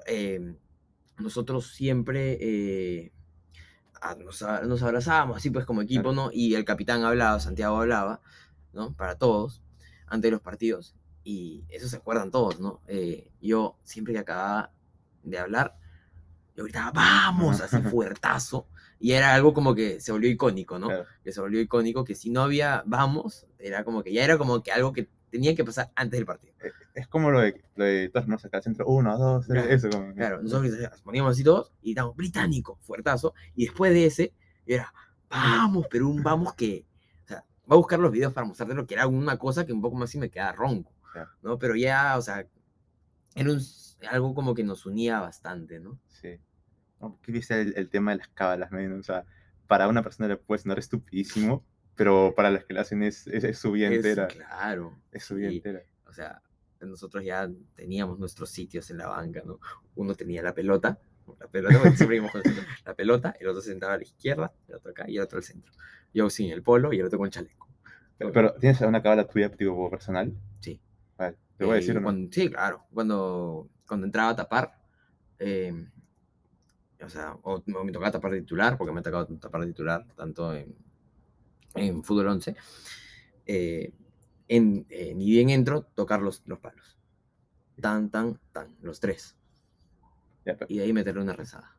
em, 0.05 0.57
nosotros 1.17 1.67
siempre 1.73 2.37
eh, 2.41 3.11
nos, 4.19 4.41
nos, 4.41 4.83
abrazábamos 4.83 5.37
así 5.37 5.49
pues 5.49 5.65
como 5.65 5.81
equipo, 5.81 6.11
¿no? 6.11 6.29
Y 6.31 6.55
el 6.55 6.65
capitán 6.65 7.03
hablaba, 7.03 7.39
Santiago 7.39 7.77
hablaba, 7.77 8.21
¿no? 8.73 8.93
Para 8.93 9.17
todos, 9.17 9.61
antes 10.07 10.29
de 10.29 10.31
los 10.31 10.41
partidos. 10.41 10.95
Y 11.23 11.63
eso 11.69 11.87
se 11.87 11.97
acuerdan 11.97 12.31
todos, 12.31 12.59
¿no? 12.59 12.81
Eh, 12.87 13.31
yo 13.41 13.77
siempre 13.83 14.13
que 14.13 14.19
acababa 14.19 14.71
de 15.23 15.39
hablar, 15.39 15.77
yo 16.55 16.63
gritaba, 16.65 16.91
vamos, 16.91 17.61
así 17.61 17.77
fuertazo. 17.81 18.67
Y 19.03 19.11
era 19.11 19.33
algo 19.33 19.53
como 19.53 19.75
que 19.75 19.99
se 19.99 20.13
volvió 20.13 20.29
icónico, 20.29 20.79
¿no? 20.79 20.87
Que 21.25 21.33
se 21.33 21.41
volvió 21.41 21.59
icónico, 21.59 22.05
que 22.05 22.15
si 22.15 22.29
no 22.29 22.41
había 22.41 22.83
vamos, 22.85 23.45
era 23.59 23.83
como 23.83 24.01
que 24.01 24.13
ya 24.13 24.23
era 24.23 24.37
como 24.37 24.63
que 24.63 24.71
algo 24.71 24.93
que 24.93 25.09
tenía 25.29 25.53
que 25.55 25.65
pasar 25.65 25.91
antes 25.93 26.17
del 26.17 26.25
partido. 26.25 26.53
Eh, 26.63 26.71
es 26.95 27.09
como 27.09 27.29
lo 27.29 27.41
de, 27.41 27.61
lo 27.75 27.83
de 27.83 28.07
todas 28.07 28.29
las 28.29 28.45
acá 28.45 28.61
centro, 28.61 28.87
uno, 28.87 29.17
dos, 29.17 29.45
tres, 29.45 29.65
eso. 29.69 29.89
Como... 29.89 30.15
Claro, 30.15 30.41
nosotros 30.41 31.01
poníamos 31.03 31.33
así 31.33 31.43
todos 31.43 31.73
y 31.81 31.89
estábamos 31.89 32.15
británico, 32.15 32.77
fuertazo. 32.79 33.33
Y 33.55 33.65
después 33.65 33.91
de 33.91 34.05
ese, 34.05 34.33
era, 34.65 34.93
vamos, 35.29 35.85
pero 35.91 36.07
un 36.07 36.23
vamos 36.23 36.53
que 36.53 36.85
va 37.29 37.43
a 37.67 37.75
buscar 37.75 37.99
los 37.99 38.09
videos 38.09 38.31
para 38.31 38.47
mostrarte 38.47 38.73
lo 38.73 38.87
que 38.87 38.93
era 38.93 39.05
una 39.07 39.37
cosa 39.37 39.65
que 39.65 39.73
un 39.73 39.81
poco 39.81 39.97
más 39.97 40.11
sí 40.11 40.17
me 40.17 40.29
queda 40.29 40.53
ronco, 40.53 40.93
¿no? 41.41 41.59
Pero 41.59 41.75
ya, 41.75 42.17
o 42.17 42.21
sea, 42.21 42.47
era 43.35 43.51
algo 44.11 44.33
como 44.33 44.53
que 44.53 44.63
nos 44.63 44.85
unía 44.85 45.19
bastante, 45.19 45.81
¿no? 45.81 45.99
Sí. 46.07 46.39
¿Qué 47.21 47.31
dice 47.31 47.61
el, 47.61 47.89
tema 47.89 48.11
de 48.11 48.17
las 48.17 48.27
cábalas, 48.29 48.71
¿no? 48.71 48.97
O 48.97 49.03
sea, 49.03 49.25
para 49.67 49.87
una 49.87 50.03
persona 50.03 50.27
le 50.27 50.37
puede 50.37 50.61
sonar 50.61 50.79
estupidísimo, 50.79 51.65
pero 51.95 52.33
para 52.35 52.49
las 52.49 52.65
que 52.65 52.73
lo 52.73 52.81
hacen 52.81 53.03
es, 53.03 53.27
es, 53.27 53.57
su 53.57 53.71
vida 53.71 53.87
entera. 53.87 54.27
Claro. 54.27 54.97
Es 55.11 55.23
su 55.23 55.35
vida 55.35 55.49
entera. 55.49 55.83
O 56.07 56.13
sea, 56.13 56.41
nosotros 56.81 57.23
ya 57.23 57.49
teníamos 57.75 58.19
nuestros 58.19 58.49
sitios 58.49 58.89
en 58.91 58.97
la 58.97 59.07
banca, 59.07 59.41
¿no? 59.45 59.59
Uno 59.95 60.15
tenía 60.15 60.41
la 60.43 60.53
pelota, 60.53 60.99
la 61.39 61.47
pelota, 61.47 61.95
siempre 61.95 62.17
íbamos 62.17 62.31
con 62.31 62.41
la 62.85 62.93
pelota, 62.93 63.35
el 63.39 63.47
otro 63.47 63.61
se 63.61 63.69
sentaba 63.69 63.93
a 63.93 63.97
la 63.97 64.03
izquierda, 64.03 64.53
el 64.67 64.75
otro 64.75 64.91
acá 64.91 65.05
y 65.07 65.17
el 65.17 65.23
otro 65.23 65.37
al 65.37 65.43
centro. 65.43 65.71
Yo 66.13 66.29
sin 66.29 66.51
el 66.51 66.61
polo 66.61 66.93
y 66.93 66.99
el 66.99 67.05
otro 67.05 67.19
con 67.19 67.29
chaleco. 67.29 67.67
Pero, 68.17 68.53
¿tienes 68.55 68.79
alguna 68.81 69.01
cábala 69.01 69.27
tuya 69.27 69.49
tipo 69.49 69.89
personal? 69.89 70.33
Sí. 70.59 70.79
Vale, 71.17 71.37
te 71.57 71.65
voy 71.65 71.73
a 71.73 71.75
decir. 71.75 71.97
Eh, 71.97 72.27
sí, 72.31 72.49
claro. 72.49 72.85
Cuando, 72.93 73.69
cuando 73.87 74.05
entraba 74.05 74.29
a 74.29 74.35
tapar, 74.35 74.79
em, 75.39 75.89
o 77.03 77.09
sea, 77.09 77.37
o, 77.43 77.63
me 77.65 77.91
tocaba 77.91 78.11
tapar 78.11 78.31
de 78.31 78.41
titular, 78.41 78.77
porque 78.77 78.93
me 78.93 78.99
ha 78.99 79.03
tocado 79.03 79.27
tapar 79.37 79.61
de 79.61 79.67
titular, 79.67 80.05
tanto 80.15 80.53
en, 80.53 80.75
en 81.75 82.03
fútbol 82.03 82.27
11. 82.27 82.55
Eh, 83.45 83.91
en, 84.47 84.85
eh, 84.89 85.13
ni 85.15 85.29
bien 85.29 85.49
entro, 85.49 85.83
tocar 85.95 86.21
los, 86.21 86.43
los 86.45 86.59
palos. 86.59 86.97
Tan, 87.79 88.09
tan, 88.09 88.39
tan, 88.51 88.75
los 88.81 88.99
tres. 88.99 89.35
Y 90.67 90.77
de 90.77 90.83
ahí 90.83 90.93
meterle 90.93 91.21
una 91.21 91.33
rezada. 91.33 91.77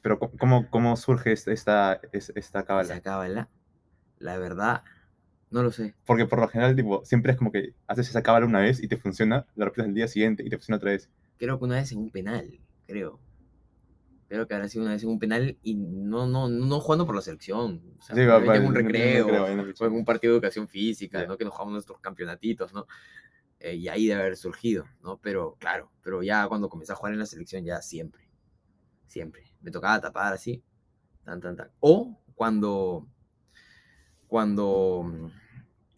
Pero 0.00 0.18
¿cómo, 0.18 0.68
cómo 0.70 0.96
surge 0.96 1.32
esta, 1.32 2.00
esta 2.12 2.64
cábala? 2.64 2.82
Esta 2.82 3.00
cábala, 3.00 3.48
la 4.18 4.38
verdad, 4.38 4.82
no 5.50 5.62
lo 5.62 5.70
sé. 5.70 5.94
Porque 6.06 6.26
por 6.26 6.40
lo 6.40 6.48
general, 6.48 6.74
tipo, 6.74 7.04
siempre 7.04 7.32
es 7.32 7.38
como 7.38 7.52
que 7.52 7.74
haces 7.86 8.08
esa 8.08 8.22
cábala 8.22 8.46
una 8.46 8.60
vez 8.60 8.82
y 8.82 8.88
te 8.88 8.96
funciona, 8.96 9.46
la 9.54 9.66
repites 9.66 9.86
el 9.86 9.94
día 9.94 10.08
siguiente 10.08 10.42
y 10.44 10.48
te 10.48 10.56
funciona 10.56 10.78
otra 10.78 10.90
vez. 10.90 11.10
Creo 11.36 11.58
que 11.58 11.64
una 11.64 11.76
vez 11.76 11.92
en 11.92 11.98
un 11.98 12.10
penal, 12.10 12.58
creo. 12.86 13.20
Creo 14.32 14.48
que 14.48 14.54
habrá 14.54 14.66
sido 14.66 14.84
una 14.84 14.94
vez 14.94 15.02
en 15.02 15.10
un 15.10 15.18
penal 15.18 15.58
y 15.62 15.74
no, 15.74 16.26
no, 16.26 16.48
no 16.48 16.80
jugando 16.80 17.04
por 17.04 17.14
la 17.14 17.20
selección. 17.20 17.82
O 17.98 18.00
sea, 18.00 18.16
en 18.16 18.64
un 18.64 18.74
recreo, 18.74 19.26
o 19.26 19.46
en 19.46 19.92
un 19.92 20.06
partido 20.06 20.32
de 20.32 20.38
educación 20.38 20.68
física, 20.68 21.26
¿no? 21.26 21.36
Que 21.36 21.44
nos 21.44 21.52
jugamos 21.52 21.74
nuestros 21.74 22.00
campeonatitos, 22.00 22.72
¿no? 22.72 22.86
Eh, 23.60 23.74
y 23.74 23.88
ahí 23.88 24.06
debe 24.06 24.22
haber 24.22 24.38
surgido, 24.38 24.86
¿no? 25.02 25.18
Pero 25.18 25.56
claro, 25.60 25.92
pero 26.02 26.22
ya 26.22 26.48
cuando 26.48 26.70
comencé 26.70 26.92
a 26.92 26.96
jugar 26.96 27.12
en 27.12 27.18
la 27.18 27.26
selección, 27.26 27.62
ya 27.62 27.82
siempre, 27.82 28.26
siempre. 29.06 29.52
Me 29.60 29.70
tocaba 29.70 30.00
tapar 30.00 30.32
así, 30.32 30.62
tan, 31.24 31.38
tan, 31.38 31.54
tan. 31.54 31.70
O 31.80 32.18
cuando, 32.34 33.06
cuando 34.28 35.02
mm, 35.04 35.26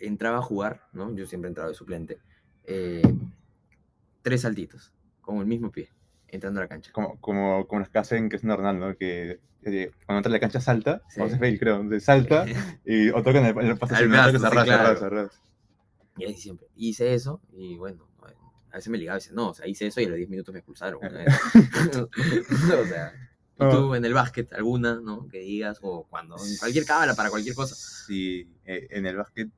entraba 0.01 0.39
a 0.39 0.43
jugar, 0.43 0.89
¿no? 0.93 1.15
Yo 1.15 1.25
siempre 1.27 1.47
entraba 1.47 1.69
de 1.69 1.77
suplente, 1.77 2.19
eh, 2.65 3.01
tres 4.23 4.41
saltitos, 4.41 4.93
con 5.21 5.39
el 5.39 5.47
mismo 5.47 5.71
pie, 5.71 5.94
entrando 6.35 6.61
a 6.61 6.65
la 6.65 6.69
cancha. 6.69 6.93
Como, 6.93 7.21
como, 7.21 7.67
como 7.67 7.81
los 7.81 7.89
que 7.89 7.99
hacen 7.99 8.29
que 8.29 8.37
es 8.37 8.45
normal, 8.45 8.79
¿no? 8.79 8.97
Que 8.97 9.41
cuando 10.07 10.19
entra 10.19 10.31
a 10.31 10.33
la 10.33 10.41
cancha 10.41 10.61
salta, 10.61 11.03
sí. 11.09 11.21
o 11.21 11.29
se 11.29 11.39
fail, 11.39 11.59
creo, 11.59 11.83
salta 12.01 12.45
y 12.85 13.09
o 13.11 13.23
toca 13.23 13.39
en 13.39 13.47
el, 13.47 13.71
el 13.71 13.79
pase 13.79 13.95
que 13.95 14.39
se 14.39 14.47
arrastra, 14.47 15.31
y 16.17 16.25
ahí 16.25 16.37
siempre 16.37 16.69
hice 16.77 17.15
eso 17.15 17.41
y 17.53 17.77
bueno, 17.77 18.07
a 18.75 18.77
veces 18.77 18.91
me 18.91 18.99
ligaba 18.99 19.19
y 19.19 19.21
dice, 19.21 19.33
no, 19.33 19.51
o 19.51 19.55
sea, 19.55 19.69
hice 19.69 19.87
eso 19.87 20.01
y 20.01 20.05
a 20.05 20.09
los 20.09 20.17
10 20.17 20.29
minutos 20.29 20.53
me 20.53 20.59
expulsaron. 20.59 20.99
o 21.05 22.87
sea, 22.87 23.13
¿y 23.55 23.71
tú 23.71 23.95
en 23.95 24.05
el 24.05 24.13
básquet 24.13 24.53
alguna, 24.53 25.01
no? 25.01 25.29
Que 25.29 25.39
digas, 25.39 25.79
o 25.81 26.09
cuando, 26.11 26.37
en 26.37 26.57
cualquier 26.59 26.85
cábala, 26.85 27.15
para 27.15 27.31
cualquier 27.31 27.55
cosa. 27.55 27.77
Sí, 27.77 28.49
eh, 28.65 28.89
en 28.91 29.07
el 29.07 29.17
básquet, 29.17 29.49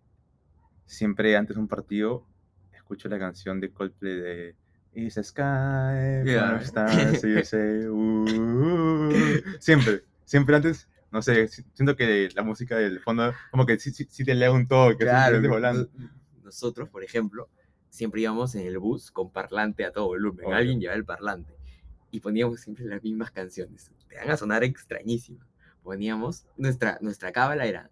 siempre 0.84 1.34
antes 1.34 1.56
de 1.56 1.62
un 1.62 1.68
partido, 1.68 2.26
escucho 2.74 3.08
la 3.08 3.18
canción 3.18 3.58
de 3.58 3.70
Coldplay 3.70 4.20
de 4.20 4.54
Is 4.96 5.14
Sky, 5.22 6.22
yeah. 6.24 6.58
stars, 6.62 7.22
uh, 7.22 9.12
siempre, 9.60 10.02
siempre 10.24 10.56
antes 10.56 10.88
no 11.12 11.22
sé, 11.22 11.48
siento 11.48 11.96
que 11.96 12.28
la 12.34 12.42
música 12.42 12.76
del 12.76 13.00
fondo, 13.00 13.32
como 13.50 13.64
que 13.64 13.78
sí, 13.78 13.92
sí, 13.92 14.24
te 14.24 14.34
lea 14.34 14.50
un 14.50 14.66
toque, 14.66 15.04
claro, 15.04 15.40
volando 15.48 15.88
nosotros, 16.46 16.88
por 16.88 17.04
ejemplo, 17.04 17.48
siempre 17.90 18.22
íbamos 18.22 18.54
en 18.54 18.66
el 18.66 18.78
bus 18.78 19.10
con 19.10 19.30
parlante 19.30 19.84
a 19.84 19.92
todo 19.92 20.06
volumen. 20.06 20.52
Alguien 20.52 20.80
llevaba 20.80 20.96
el 20.96 21.04
parlante. 21.04 21.54
Y 22.10 22.20
poníamos 22.20 22.60
siempre 22.60 22.86
las 22.86 23.02
mismas 23.02 23.30
canciones. 23.30 23.90
Te 24.08 24.16
van 24.16 24.30
a 24.30 24.36
sonar 24.36 24.64
extrañísimas. 24.64 25.46
Poníamos, 25.82 26.46
nuestra, 26.56 26.98
nuestra 27.00 27.32
cábala 27.32 27.66
era, 27.66 27.90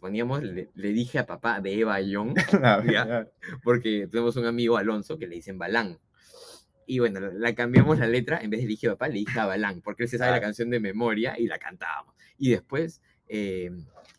poníamos, 0.00 0.42
le, 0.42 0.68
dije 0.74 1.18
a 1.18 1.26
papá 1.26 1.60
de 1.60 1.78
Eva 1.78 2.00
Young, 2.00 2.34
porque 3.62 4.08
tenemos 4.10 4.36
un 4.36 4.46
amigo 4.46 4.76
Alonso 4.76 5.18
que 5.18 5.26
le 5.26 5.36
dicen 5.36 5.58
Balán. 5.58 5.98
Y 6.90 7.00
bueno, 7.00 7.20
la 7.20 7.54
cambiamos 7.54 7.98
la 7.98 8.06
letra, 8.06 8.38
en 8.40 8.48
vez 8.48 8.62
de 8.62 8.66
dije 8.66 8.88
papá, 8.88 9.08
le 9.08 9.18
dije 9.18 9.38
a 9.38 9.44
Balán, 9.44 9.82
porque 9.82 10.04
él 10.04 10.08
se 10.08 10.16
sabe 10.16 10.30
la 10.30 10.40
canción 10.40 10.70
de 10.70 10.80
memoria 10.80 11.38
y 11.38 11.46
la 11.46 11.58
cantábamos. 11.58 12.14
Y 12.38 12.48
después, 12.48 13.02
eh, 13.28 13.70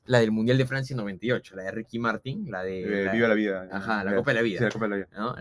la 0.05 0.19
del 0.19 0.29
Mundial 0.29 0.59
de 0.59 0.67
Francia 0.67 0.95
98, 0.95 1.55
la 1.55 1.63
de 1.63 1.71
Ricky 1.71 1.97
Martin, 1.97 2.51
la 2.51 2.61
de... 2.61 3.05
Eh, 3.05 3.09
Viva 3.11 3.27
la 3.27 3.33
vida. 3.33 3.67
Ajá, 3.71 4.03
la 4.03 4.13
Copa 4.13 4.29
de 4.29 4.35
la 4.35 4.41
Vida. 4.43 4.59
Sí, 4.59 4.63
la 4.65 4.69
Copa 4.69 4.85
de 4.85 4.89
la 4.89 4.95
Vida. 4.97 5.09
¿no? 5.17 5.35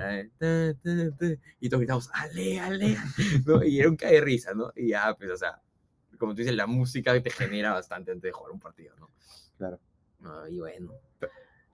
y 1.61 1.69
todos 1.69 1.81
gritamos, 1.81 2.11
ale, 2.15 2.61
ale, 2.61 2.97
¿no? 3.45 3.63
Y 3.63 3.79
era 3.79 3.91
un 3.91 3.97
cae 3.97 4.15
de 4.15 4.21
risa, 4.23 4.55
¿no? 4.55 4.73
Y 4.75 4.89
ya, 4.89 5.15
pues, 5.15 5.31
o 5.31 5.37
sea, 5.37 5.61
como 6.17 6.33
tú 6.33 6.39
dices, 6.39 6.57
la 6.57 6.67
música 6.67 7.21
te 7.23 7.31
genera 7.31 7.75
bastante 7.75 8.11
antes 8.11 8.23
de 8.23 8.33
jugar 8.33 8.53
un 8.53 8.61
partido, 8.61 8.97
¿no? 8.97 9.11
Claro. 9.59 9.79
y 10.51 10.61
bueno. 10.61 10.95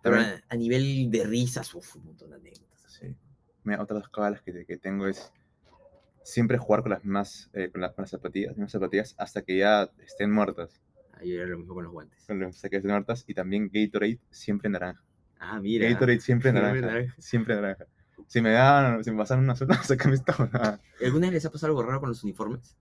Pero 0.03 0.17
a, 0.49 0.57
nivel 0.57 1.13
de 1.13 1.25
risas, 1.25 1.73
uf, 1.77 1.95
un 1.95 2.07
montón 2.07 2.31
de 2.31 2.37
anécdotas. 2.37 2.83
Sí. 2.89 3.15
Mira, 3.63 3.81
otras 3.81 4.09
cabalas 4.09 4.43
que, 4.43 4.67
que 4.67 4.77
tengo 4.79 5.07
es 5.07 5.33
siempre 6.25 6.59
jugar 6.59 6.83
con 6.83 6.91
las 6.91 7.05
más, 7.05 7.51
eh, 7.53 7.71
con, 7.71 7.81
las, 7.83 7.95
zapatillas, 8.07 8.57
las 8.57 8.73
zapatillas 8.73 9.15
hasta 9.19 9.43
que 9.43 9.59
ya 9.59 9.91
estén 10.05 10.33
muertas. 10.33 10.83
Ahí 11.13 11.33
era 11.35 11.47
lo 11.47 11.59
mismo 11.59 11.75
con 11.75 11.85
los 11.85 11.93
guantes. 11.93 12.29
Hasta 12.29 12.69
que 12.69 12.77
estén 12.77 12.91
muertas 12.91 13.25
y 13.29 13.35
también 13.35 13.71
Gatorade 13.73 14.19
siempre 14.31 14.69
naranja. 14.69 15.05
Ah, 15.39 15.61
mira. 15.61 15.89
Gatorade 15.89 16.21
siempre 16.21 16.53
naranja. 16.53 17.15
Siempre 17.19 17.55
naranja. 17.55 17.87
Si 18.27 18.41
me 18.41 18.51
dan, 18.51 19.05
si 19.05 19.11
me 19.11 19.19
pasan 19.19 19.41
una 19.41 19.55
sola, 19.55 19.75
se 19.83 19.97
me 20.09 20.15
está. 20.15 20.81
¿Alguna 21.05 21.27
vez 21.27 21.35
les 21.35 21.47
ha 21.47 21.53
pasado 21.53 21.71
algo 21.73 21.83
raro 21.83 22.01
con 22.01 22.09
los 22.09 22.25
uniformes? 22.25 22.77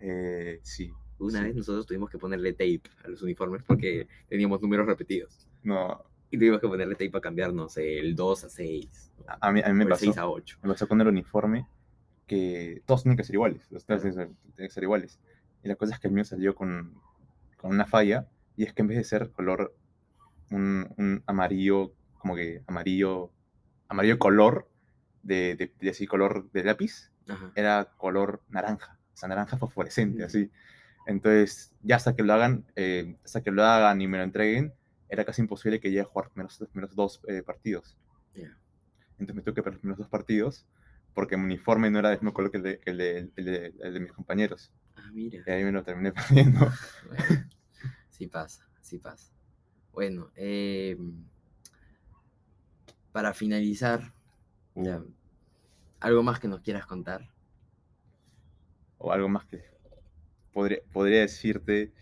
Eh, 0.00 0.58
sí. 0.62 0.90
Una 1.18 1.42
vez 1.42 1.54
nosotros 1.54 1.86
tuvimos 1.86 2.10
que 2.10 2.18
ponerle 2.18 2.52
tape 2.52 2.82
a 3.04 3.08
los 3.08 3.22
uniformes 3.22 3.62
porque 3.62 4.08
teníamos 4.28 4.60
números 4.62 4.86
repetidos. 4.86 5.46
No. 5.62 6.02
Y 6.30 6.38
tuvimos 6.38 6.60
que 6.60 6.68
ponerle 6.68 6.94
tape 6.94 7.10
para 7.10 7.22
cambiar, 7.22 7.52
no 7.52 7.68
sé, 7.68 7.98
el 7.98 8.16
2 8.16 8.44
a 8.44 8.48
6. 8.48 9.12
A, 9.40 9.52
mí, 9.52 9.60
a 9.62 9.68
mí 9.68 9.74
me 9.74 9.86
pasó. 9.86 10.06
6 10.06 10.16
a 10.16 10.26
8. 10.26 10.58
Me 10.62 10.70
pasó 10.70 10.88
con 10.88 11.00
el 11.00 11.08
uniforme 11.08 11.68
que 12.32 12.82
todos 12.86 13.02
tienen 13.02 13.18
que 13.18 13.24
ser 13.24 13.34
iguales. 13.34 13.70
Los 13.70 13.84
tres 13.84 14.00
tienen 14.00 14.34
que 14.56 14.70
ser 14.70 14.82
iguales. 14.82 15.20
Y 15.62 15.68
la 15.68 15.76
cosa 15.76 15.92
es 15.92 16.00
que 16.00 16.08
el 16.08 16.14
mío 16.14 16.24
salió 16.24 16.54
con, 16.54 16.94
con 17.58 17.72
una 17.72 17.84
falla. 17.84 18.26
Y 18.56 18.64
es 18.64 18.72
que 18.72 18.80
en 18.80 18.88
vez 18.88 18.96
de 18.96 19.04
ser 19.04 19.30
color, 19.32 19.76
un, 20.50 20.88
un 20.96 21.22
amarillo, 21.26 21.92
como 22.16 22.34
que 22.34 22.62
amarillo, 22.66 23.30
amarillo 23.86 24.18
color, 24.18 24.66
de, 25.22 25.72
de, 25.78 25.90
así 25.90 26.06
color 26.06 26.50
de 26.52 26.64
lápiz, 26.64 27.12
era 27.54 27.92
color 27.98 28.40
naranja. 28.48 28.98
O 29.12 29.16
sea, 29.18 29.28
naranja 29.28 29.58
fosforescente, 29.58 30.24
así. 30.24 30.50
Entonces, 31.06 31.74
ya 31.82 31.96
hasta 31.96 32.16
que 32.16 32.22
lo 32.22 32.32
hagan, 32.32 32.64
eh, 32.76 33.18
hasta 33.26 33.42
que 33.42 33.50
lo 33.50 33.62
hagan 33.62 34.00
y 34.00 34.08
me 34.08 34.16
lo 34.16 34.24
entreguen, 34.24 34.72
era 35.10 35.26
casi 35.26 35.42
imposible 35.42 35.80
que 35.80 35.90
llegue 35.90 36.00
a 36.00 36.04
jugar 36.04 36.30
menos, 36.34 36.64
menos 36.72 36.94
dos 36.94 37.20
eh, 37.28 37.42
partidos. 37.42 37.98
Entonces 38.34 39.36
me 39.36 39.42
tuve 39.42 39.54
que 39.54 39.62
perder 39.62 39.74
los 39.74 39.80
primeros 39.80 39.98
dos 39.98 40.08
partidos 40.08 40.66
porque 41.14 41.36
mi 41.36 41.44
uniforme 41.44 41.90
no 41.90 41.98
era 41.98 42.10
del 42.10 42.18
mismo 42.18 42.32
color 42.32 42.50
que 42.50 42.56
el 42.58 42.62
de, 42.62 42.80
el 42.84 42.96
de, 42.96 43.30
el 43.80 43.94
de, 43.94 44.00
mis 44.00 44.12
compañeros. 44.12 44.72
Ah, 44.96 45.10
mira. 45.12 45.42
Y 45.46 45.50
ahí 45.50 45.64
me 45.64 45.72
lo 45.72 45.82
terminé 45.82 46.12
perdiendo. 46.12 46.70
sí 48.10 48.26
pasa, 48.26 48.68
sí 48.80 48.98
pasa. 48.98 49.32
Bueno, 49.92 50.30
eh, 50.36 50.96
para 53.12 53.34
finalizar, 53.34 54.14
uh. 54.74 55.04
¿algo 56.00 56.22
más 56.22 56.40
que 56.40 56.48
nos 56.48 56.60
quieras 56.62 56.86
contar? 56.86 57.30
O 58.98 59.12
algo 59.12 59.28
más 59.28 59.44
que 59.44 59.62
podría, 60.52 60.78
podría 60.92 61.20
decirte 61.20 61.92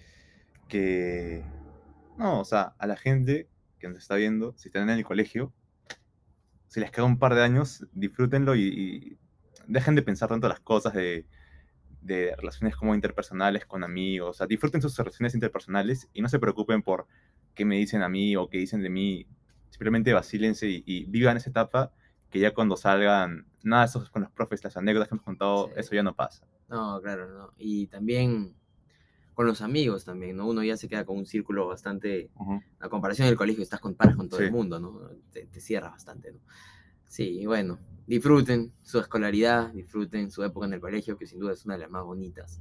que, 0.68 1.44
no, 2.16 2.40
o 2.40 2.44
sea, 2.44 2.74
a 2.78 2.86
la 2.86 2.96
gente 2.96 3.48
que 3.80 3.88
nos 3.88 3.98
está 3.98 4.14
viendo, 4.14 4.54
si 4.56 4.68
están 4.68 4.88
en 4.88 4.98
el 4.98 5.04
colegio, 5.04 5.52
si 6.70 6.78
les 6.78 6.92
queda 6.92 7.04
un 7.04 7.18
par 7.18 7.34
de 7.34 7.42
años, 7.42 7.84
disfrútenlo 7.92 8.54
y, 8.54 9.18
dejen 9.66 9.96
de 9.96 10.02
pensar 10.02 10.28
tanto 10.28 10.48
las 10.48 10.60
cosas 10.60 10.94
de, 10.94 11.26
relaciones 12.36 12.76
como 12.76 12.94
interpersonales 12.94 13.66
con 13.66 13.82
amigos. 13.82 14.30
O 14.30 14.32
sea, 14.32 14.46
disfruten 14.46 14.80
sus 14.80 14.96
relaciones 14.96 15.34
interpersonales 15.34 16.08
y 16.12 16.22
no 16.22 16.28
se 16.28 16.38
preocupen 16.38 16.82
por 16.82 17.06
qué 17.54 17.64
me 17.64 17.76
dicen 17.76 18.02
a 18.02 18.08
mí 18.08 18.36
o 18.36 18.48
qué 18.48 18.58
dicen 18.58 18.82
de 18.82 18.88
mí. 18.88 19.26
Simplemente 19.70 20.12
vacílense 20.12 20.68
y, 20.68 21.04
vivan 21.06 21.36
esa 21.36 21.50
etapa 21.50 21.92
que 22.30 22.38
ya 22.38 22.54
cuando 22.54 22.76
salgan, 22.76 23.46
nada 23.64 23.82
de 23.82 23.88
eso 23.88 24.04
con 24.12 24.22
los 24.22 24.30
profes, 24.30 24.62
las 24.62 24.76
anécdotas 24.76 25.08
que 25.08 25.16
hemos 25.16 25.24
contado, 25.24 25.72
eso 25.74 25.92
ya 25.94 26.04
no 26.04 26.14
pasa. 26.14 26.46
No, 26.68 27.00
claro, 27.02 27.28
no. 27.28 27.52
Y 27.58 27.88
también 27.88 28.54
con 29.40 29.46
los 29.46 29.62
amigos 29.62 30.04
también, 30.04 30.36
¿no? 30.36 30.46
Uno 30.46 30.62
ya 30.62 30.76
se 30.76 30.86
queda 30.86 31.06
con 31.06 31.16
un 31.16 31.24
círculo 31.24 31.66
bastante, 31.66 32.28
a 32.78 32.90
comparación 32.90 33.26
del 33.26 33.38
colegio, 33.38 33.62
estás 33.62 33.80
con 33.80 33.94
pares 33.94 34.14
con 34.14 34.28
todo 34.28 34.40
el 34.40 34.52
mundo, 34.52 34.78
¿no? 34.78 35.00
Te, 35.32 35.46
te 35.46 35.60
cierras 35.62 35.92
bastante, 35.92 36.30
¿no? 36.30 36.40
Sí, 37.06 37.46
bueno, 37.46 37.78
disfruten 38.06 38.74
su 38.82 38.98
escolaridad, 38.98 39.72
disfruten 39.72 40.30
su 40.30 40.44
época 40.44 40.66
en 40.66 40.74
el 40.74 40.80
colegio, 40.80 41.16
que 41.16 41.24
sin 41.24 41.38
duda 41.38 41.54
es 41.54 41.64
una 41.64 41.76
de 41.76 41.80
las 41.80 41.90
más 41.90 42.04
bonitas. 42.04 42.60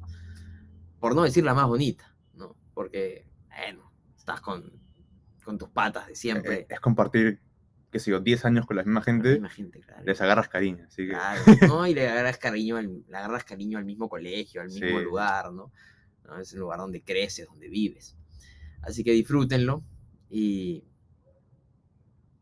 Por 1.01 1.15
no 1.15 1.23
decir 1.23 1.43
la 1.43 1.53
más 1.53 1.67
bonita, 1.67 2.15
¿no? 2.35 2.55
Porque, 2.73 3.27
bueno, 3.49 3.91
estás 4.15 4.39
con, 4.39 4.71
con 5.43 5.57
tus 5.57 5.67
patas 5.67 6.07
de 6.07 6.15
siempre. 6.15 6.59
Eh, 6.59 6.67
es, 6.69 6.79
compartir, 6.79 7.41
qué 7.91 7.99
sé 7.99 8.11
yo, 8.11 8.21
10 8.21 8.45
años 8.45 8.65
con 8.65 8.77
la 8.77 8.83
misma 8.83 9.01
gente. 9.01 9.27
La 9.27 9.33
misma 9.33 9.49
gente 9.49 9.81
claro. 9.81 10.03
Les 10.05 10.21
agarras 10.21 10.47
cariño, 10.47 10.85
así 10.87 11.07
que... 11.07 11.09
Claro, 11.09 11.41
¿no? 11.67 11.85
Y 11.87 11.93
le 11.93 12.07
agarras 12.07 12.37
cariño 12.37 12.77
al, 12.77 13.03
le 13.05 13.17
agarras 13.17 13.43
cariño 13.43 13.77
al 13.77 13.83
mismo 13.83 14.07
colegio, 14.07 14.61
al 14.61 14.69
mismo 14.69 14.97
lugar, 15.01 15.51
¿no? 15.51 15.73
Es 16.39 16.53
el 16.53 16.59
lugar 16.59 16.79
donde 16.79 17.01
creces, 17.01 17.47
donde 17.47 17.69
vives. 17.69 18.15
Así 18.81 19.03
que 19.03 19.11
disfrútenlo 19.11 19.83
y, 20.29 20.83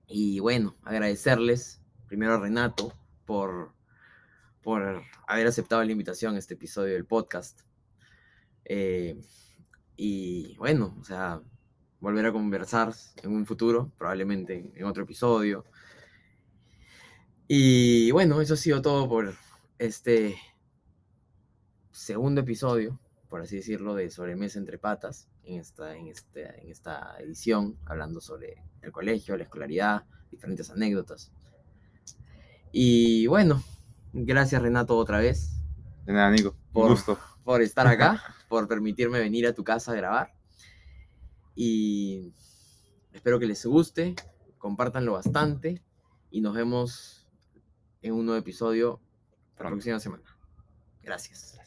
y 0.08 0.40
bueno, 0.40 0.76
agradecerles 0.84 1.82
primero 2.08 2.36
a 2.36 2.40
Renato 2.40 2.94
por, 3.26 3.74
por 4.62 5.04
haber 5.28 5.48
aceptado 5.48 5.84
la 5.84 5.92
invitación 5.92 6.36
a 6.36 6.40
este 6.40 6.54
episodio 6.54 6.94
del 6.94 7.06
podcast. 7.06 7.62
Eh, 8.66 9.20
y 9.96 10.56
bueno, 10.58 10.96
o 11.00 11.04
sea, 11.04 11.42
volver 12.00 12.26
a 12.28 12.32
conversar 12.32 12.94
en 13.24 13.32
un 13.32 13.46
futuro, 13.46 13.92
probablemente 13.98 14.72
en 14.76 14.86
otro 14.86 15.04
episodio. 15.04 15.66
Y 17.48 18.12
bueno, 18.12 18.42
eso 18.42 18.54
ha 18.54 18.58
sido 18.58 18.82
todo 18.82 19.08
por 19.08 19.34
este 19.80 20.38
segundo 21.92 22.42
episodio 22.42 23.00
por 23.30 23.42
así 23.42 23.58
decirlo, 23.58 23.96
de 23.96 24.10
sobremesa 24.10 24.60
entre 24.60 24.78
patas 24.78 25.28
en 25.44 25.60
esta, 25.60 25.96
en, 25.96 26.08
este, 26.08 26.62
en 26.62 26.70
esta 26.70 27.18
edición, 27.20 27.78
hablando 27.86 28.22
sobre 28.22 28.64
el 28.82 28.92
colegio, 28.92 29.38
la 29.38 29.44
escolaridad, 29.44 30.06
diferentes 30.32 30.70
anécdotas. 30.70 31.32
Y 32.72 33.28
bueno, 33.28 33.64
gracias 34.14 34.62
Renato 34.62 34.98
otra 34.98 35.20
vez. 35.20 35.60
De 36.06 36.14
nada, 36.14 36.32
Nico. 36.32 36.56
Por, 36.72 36.92
gusto. 36.92 37.18
Por 37.44 37.62
estar 37.62 37.88
acá, 37.88 38.22
por 38.50 38.68
permitirme 38.68 39.20
venir 39.20 39.48
a 39.48 39.54
tu 39.54 39.64
casa 39.64 39.94
a 39.94 39.96
grabar. 39.96 40.34
Y 41.56 42.34
espero 43.14 43.40
que 43.40 43.46
les 43.46 43.66
guste, 43.66 44.16
compártanlo 44.58 45.14
bastante 45.14 45.82
y 46.30 46.42
nos 46.42 46.54
vemos 46.54 47.28
en 48.02 48.14
un 48.14 48.26
nuevo 48.26 48.40
episodio 48.40 49.02
la 49.58 49.70
próxima 49.70 50.00
semana. 50.00 50.24
Gracias. 51.02 51.58